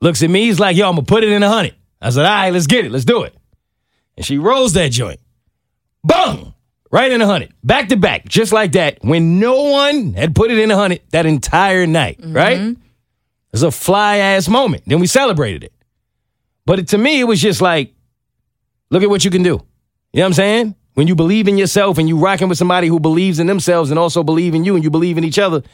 [0.00, 1.76] Looks at me, he's like, yo, I'm gonna put it in a hundred.
[2.06, 3.34] I said, all right, let's get it, let's do it.
[4.16, 5.18] And she rolls that joint.
[6.04, 6.54] Bung!
[6.92, 7.52] Right in a hundred.
[7.64, 8.98] Back to back, just like that.
[9.02, 12.32] When no one had put it in a hundred that entire night, mm-hmm.
[12.32, 12.60] right?
[12.60, 12.76] It
[13.50, 14.84] was a fly ass moment.
[14.86, 15.72] Then we celebrated it.
[16.64, 17.92] But it, to me, it was just like,
[18.90, 19.48] look at what you can do.
[20.12, 20.74] You know what I'm saying?
[20.94, 23.98] When you believe in yourself and you rocking with somebody who believes in themselves and
[23.98, 25.64] also believe in you and you believe in each other,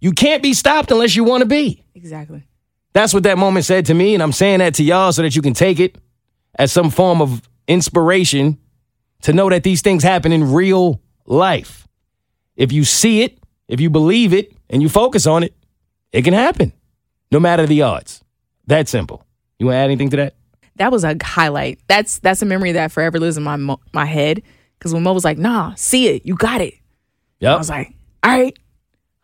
[0.00, 1.84] you can't be stopped unless you want to be.
[1.94, 2.44] Exactly.
[2.92, 5.34] That's what that moment said to me, and I'm saying that to y'all so that
[5.34, 5.96] you can take it
[6.58, 8.58] as some form of inspiration
[9.22, 11.88] to know that these things happen in real life.
[12.56, 13.38] If you see it,
[13.68, 15.54] if you believe it, and you focus on it,
[16.12, 16.72] it can happen,
[17.30, 18.22] no matter the odds.
[18.66, 19.24] That simple.
[19.58, 20.34] You want to add anything to that?
[20.76, 21.78] That was a highlight.
[21.86, 24.42] That's that's a memory that forever lives in my mo- my head.
[24.78, 26.74] Because when Moe was like, "Nah, see it, you got it,"
[27.40, 27.54] Yep.
[27.54, 28.56] I was like, "All right,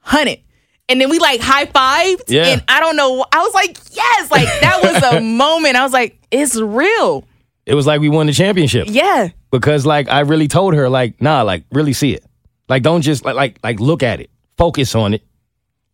[0.01, 0.43] hunt it."
[0.89, 2.47] And then we like high fived, Yeah.
[2.47, 3.25] and I don't know.
[3.33, 5.77] I was like, "Yes!" Like that was a moment.
[5.77, 7.25] I was like, "It's real."
[7.67, 8.87] it was like we won the championship.
[8.91, 12.25] Yeah, because like I really told her like nah like really see it
[12.69, 15.23] like don't just like like like look at it focus on it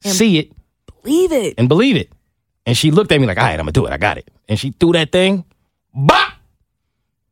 [0.01, 0.53] see it
[1.03, 1.55] believe it.
[1.59, 2.11] and believe it
[2.67, 4.31] and she looked at me like all right I'm gonna do it I got it
[4.49, 5.45] and she threw that thing
[5.95, 6.33] bop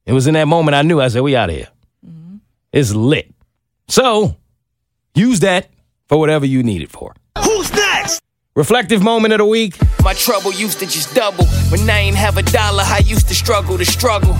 [0.06, 1.68] it was in that moment I knew I said we out of here
[2.06, 2.36] mm-hmm.
[2.72, 3.32] it's lit
[3.89, 4.36] so
[5.14, 5.68] use that
[6.09, 7.14] for whatever you need it for?
[8.54, 11.46] Reflective moment of the week My trouble used to just double.
[11.70, 14.36] When I ain't have a dollar, I used to struggle to struggle.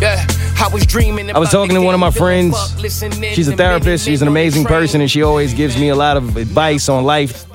[0.00, 0.24] Yeah,
[0.58, 1.30] I was dreaming.
[1.30, 2.56] I was talking to one of my friends.
[2.80, 4.04] She's a therapist.
[4.04, 7.46] She's an amazing person, and she always gives me a lot of advice on life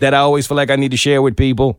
[0.00, 1.78] that I always feel like I need to share with people.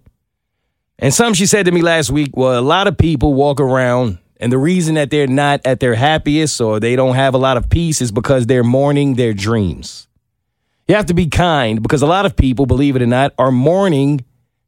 [0.99, 4.17] And some she said to me last week, well, a lot of people walk around,
[4.39, 7.57] and the reason that they're not at their happiest or they don't have a lot
[7.57, 10.07] of peace is because they're mourning their dreams.
[10.87, 13.51] You have to be kind because a lot of people, believe it or not, are
[13.51, 14.23] mourning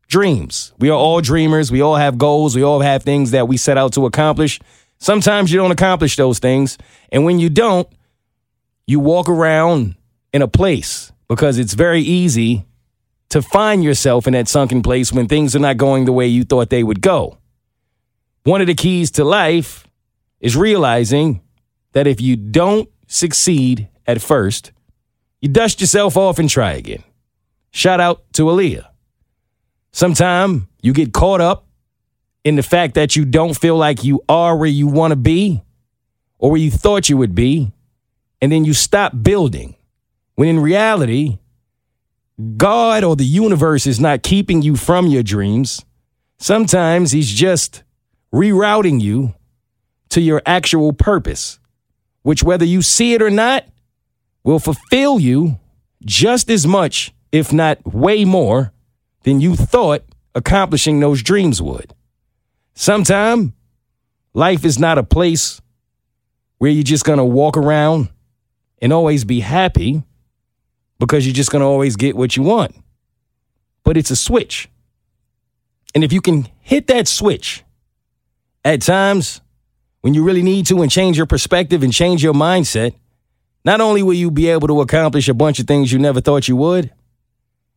[0.07, 0.73] dreams.
[0.79, 1.71] We are all dreamers.
[1.71, 2.55] We all have goals.
[2.55, 4.59] We all have things that we set out to accomplish.
[4.97, 6.77] Sometimes you don't accomplish those things.
[7.11, 7.87] And when you don't,
[8.85, 9.95] you walk around
[10.33, 12.65] in a place because it's very easy
[13.29, 16.43] to find yourself in that sunken place when things are not going the way you
[16.43, 17.37] thought they would go.
[18.43, 19.87] One of the keys to life
[20.39, 21.41] is realizing
[21.93, 24.71] that if you don't succeed at first,
[25.41, 27.03] you dust yourself off and try again.
[27.71, 28.87] Shout out to Aaliyah.
[29.91, 31.65] Sometime you get caught up
[32.43, 35.61] in the fact that you don't feel like you are where you want to be
[36.37, 37.71] or where you thought you would be,
[38.41, 39.75] and then you stop building.
[40.35, 41.39] When in reality,
[42.55, 45.83] God or the universe is not keeping you from your dreams.
[46.37, 47.83] Sometimes He's just
[48.33, 49.35] rerouting you
[50.09, 51.59] to your actual purpose,
[52.21, 53.65] which, whether you see it or not,
[54.43, 55.59] will fulfill you
[56.03, 58.71] just as much, if not way more,
[59.23, 60.03] than you thought
[60.35, 61.93] accomplishing those dreams would.
[62.73, 63.53] Sometime
[64.33, 65.61] life is not a place
[66.57, 68.09] where you're just gonna walk around
[68.81, 70.03] and always be happy
[70.99, 72.75] because you're just gonna always get what you want.
[73.83, 74.69] But it's a switch.
[75.95, 77.63] And if you can hit that switch
[78.63, 79.41] at times
[80.01, 82.93] when you really need to and change your perspective and change your mindset,
[83.69, 86.47] not only will you be able to accomplish a bunch of things you never thought
[86.47, 86.91] you would,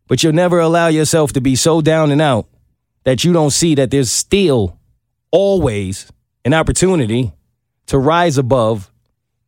[0.09, 2.47] but you'll never allow yourself to be so down and out
[3.05, 4.78] that you don't see that there's still
[5.31, 6.10] always
[6.47, 7.31] an opportunity
[7.89, 8.90] to rise above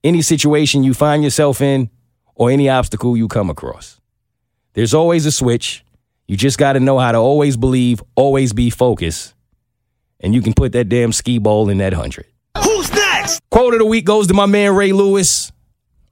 [0.02, 1.88] any situation you find yourself in
[2.34, 3.98] or any obstacle you come across.
[4.74, 5.82] There's always a switch.
[6.26, 9.32] You just got to know how to always believe, always be focused,
[10.20, 12.26] and you can put that damn ski ball in that hundred.
[12.62, 13.40] Who's next?
[13.50, 15.50] Quote of the week goes to my man Ray Lewis.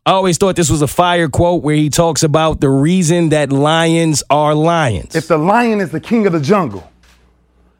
[0.04, 3.52] I always thought this was a fire quote where he talks about the reason that
[3.52, 5.14] lions are lions.
[5.14, 6.90] If the lion is the king of the jungle,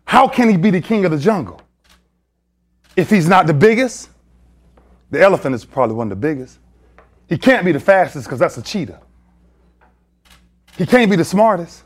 [0.05, 1.61] how can he be the king of the jungle?
[2.95, 4.09] If he's not the biggest,
[5.11, 6.59] the elephant is probably one of the biggest.
[7.29, 9.01] He can't be the fastest because that's a cheetah.
[10.77, 11.83] He can't be the smartest.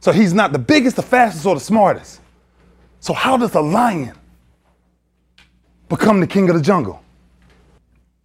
[0.00, 2.20] So he's not the biggest, the fastest, or the smartest.
[3.00, 4.14] So how does a lion
[5.90, 7.01] become the king of the jungle?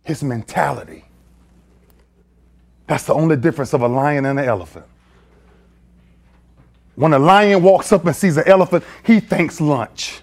[0.08, 1.04] His mentality.
[2.88, 4.86] That's the only difference of a lion and an elephant.
[6.96, 10.22] When a lion walks up and sees an elephant, he thinks lunch.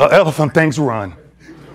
[0.00, 1.14] An elephant thinks run.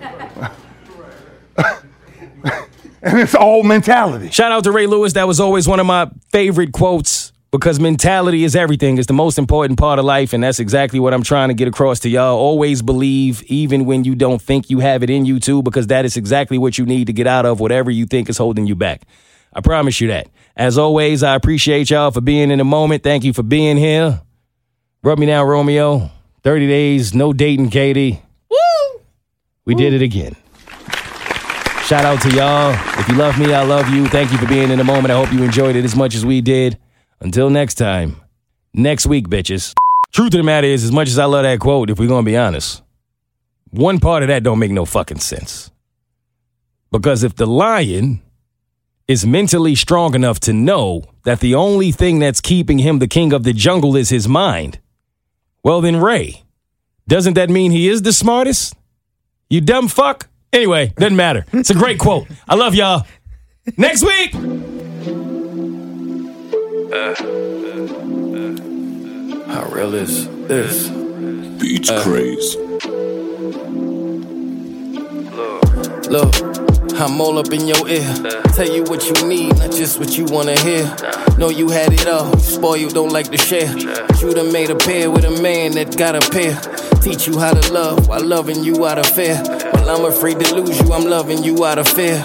[1.56, 4.30] and it's all mentality.
[4.30, 5.12] Shout out to Ray Lewis.
[5.12, 8.98] That was always one of my favorite quotes because mentality is everything.
[8.98, 11.68] It's the most important part of life, and that's exactly what I'm trying to get
[11.68, 12.36] across to y'all.
[12.38, 16.04] Always believe, even when you don't think you have it in you too, because that
[16.04, 18.74] is exactly what you need to get out of whatever you think is holding you
[18.74, 19.02] back.
[19.52, 20.28] I promise you that.
[20.54, 23.02] As always, I appreciate y'all for being in the moment.
[23.02, 24.20] Thank you for being here.
[25.02, 26.10] Rub me down, Romeo.
[26.42, 28.20] 30 days, no dating, Keity.
[28.50, 29.00] Woo!
[29.64, 30.36] We did it again.
[31.86, 32.72] Shout out to y'all.
[33.00, 34.06] If you love me, I love you.
[34.08, 35.10] Thank you for being in the moment.
[35.12, 36.78] I hope you enjoyed it as much as we did.
[37.20, 38.16] Until next time,
[38.74, 39.74] next week, bitches.
[40.12, 42.22] Truth of the matter is, as much as I love that quote, if we're gonna
[42.22, 42.82] be honest,
[43.70, 45.70] one part of that don't make no fucking sense.
[46.90, 48.22] Because if the lion
[49.08, 53.32] is mentally strong enough to know that the only thing that's keeping him the king
[53.32, 54.78] of the jungle is his mind,
[55.62, 56.44] well then Ray,
[57.08, 58.74] doesn't that mean he is the smartest?
[59.48, 60.28] You dumb fuck.
[60.52, 61.44] Anyway, doesn't matter.
[61.52, 62.26] It's a great quote.
[62.48, 63.06] I love y'all.
[63.76, 64.32] Next week.
[69.48, 70.88] How real is this?
[71.60, 72.54] Beats uh, craze.
[76.08, 76.32] Look,
[77.00, 78.14] I'm all up in your ear.
[78.54, 80.84] Tell you what you need, not just what you wanna hear.
[81.38, 83.74] Know you had it all, spoiled, don't like to share.
[84.06, 86.54] But you done made a pair with a man that got a pair.
[87.00, 89.34] Teach you how to love while loving you out of fear.
[89.72, 92.24] While I'm afraid to lose you, I'm loving you out of fear.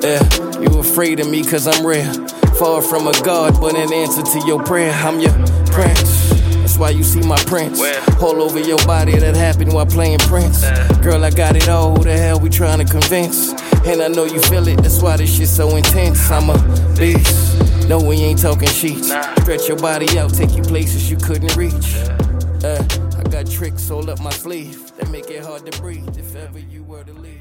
[0.00, 0.22] Yeah,
[0.60, 2.12] you afraid of me cause I'm rare.
[2.60, 4.92] Far from a god, but an answer to your prayer.
[4.92, 5.32] I'm your
[5.72, 6.28] prince.
[6.56, 7.80] That's why you see my prints
[8.20, 9.16] all over your body.
[9.18, 10.60] That happened while playing Prince.
[10.98, 11.96] Girl, I got it all.
[11.96, 13.54] Who the hell we trying to convince?
[13.86, 14.76] And I know you feel it.
[14.82, 16.30] That's why this shit so intense.
[16.30, 16.58] I'm a
[16.98, 17.88] beast.
[17.88, 19.08] No, we ain't talking sheets.
[19.40, 21.96] Stretch your body out, take you places you couldn't reach.
[22.62, 22.84] Uh,
[23.16, 26.58] I got tricks all up my sleeve that make it hard to breathe if ever
[26.58, 27.39] you were to leave.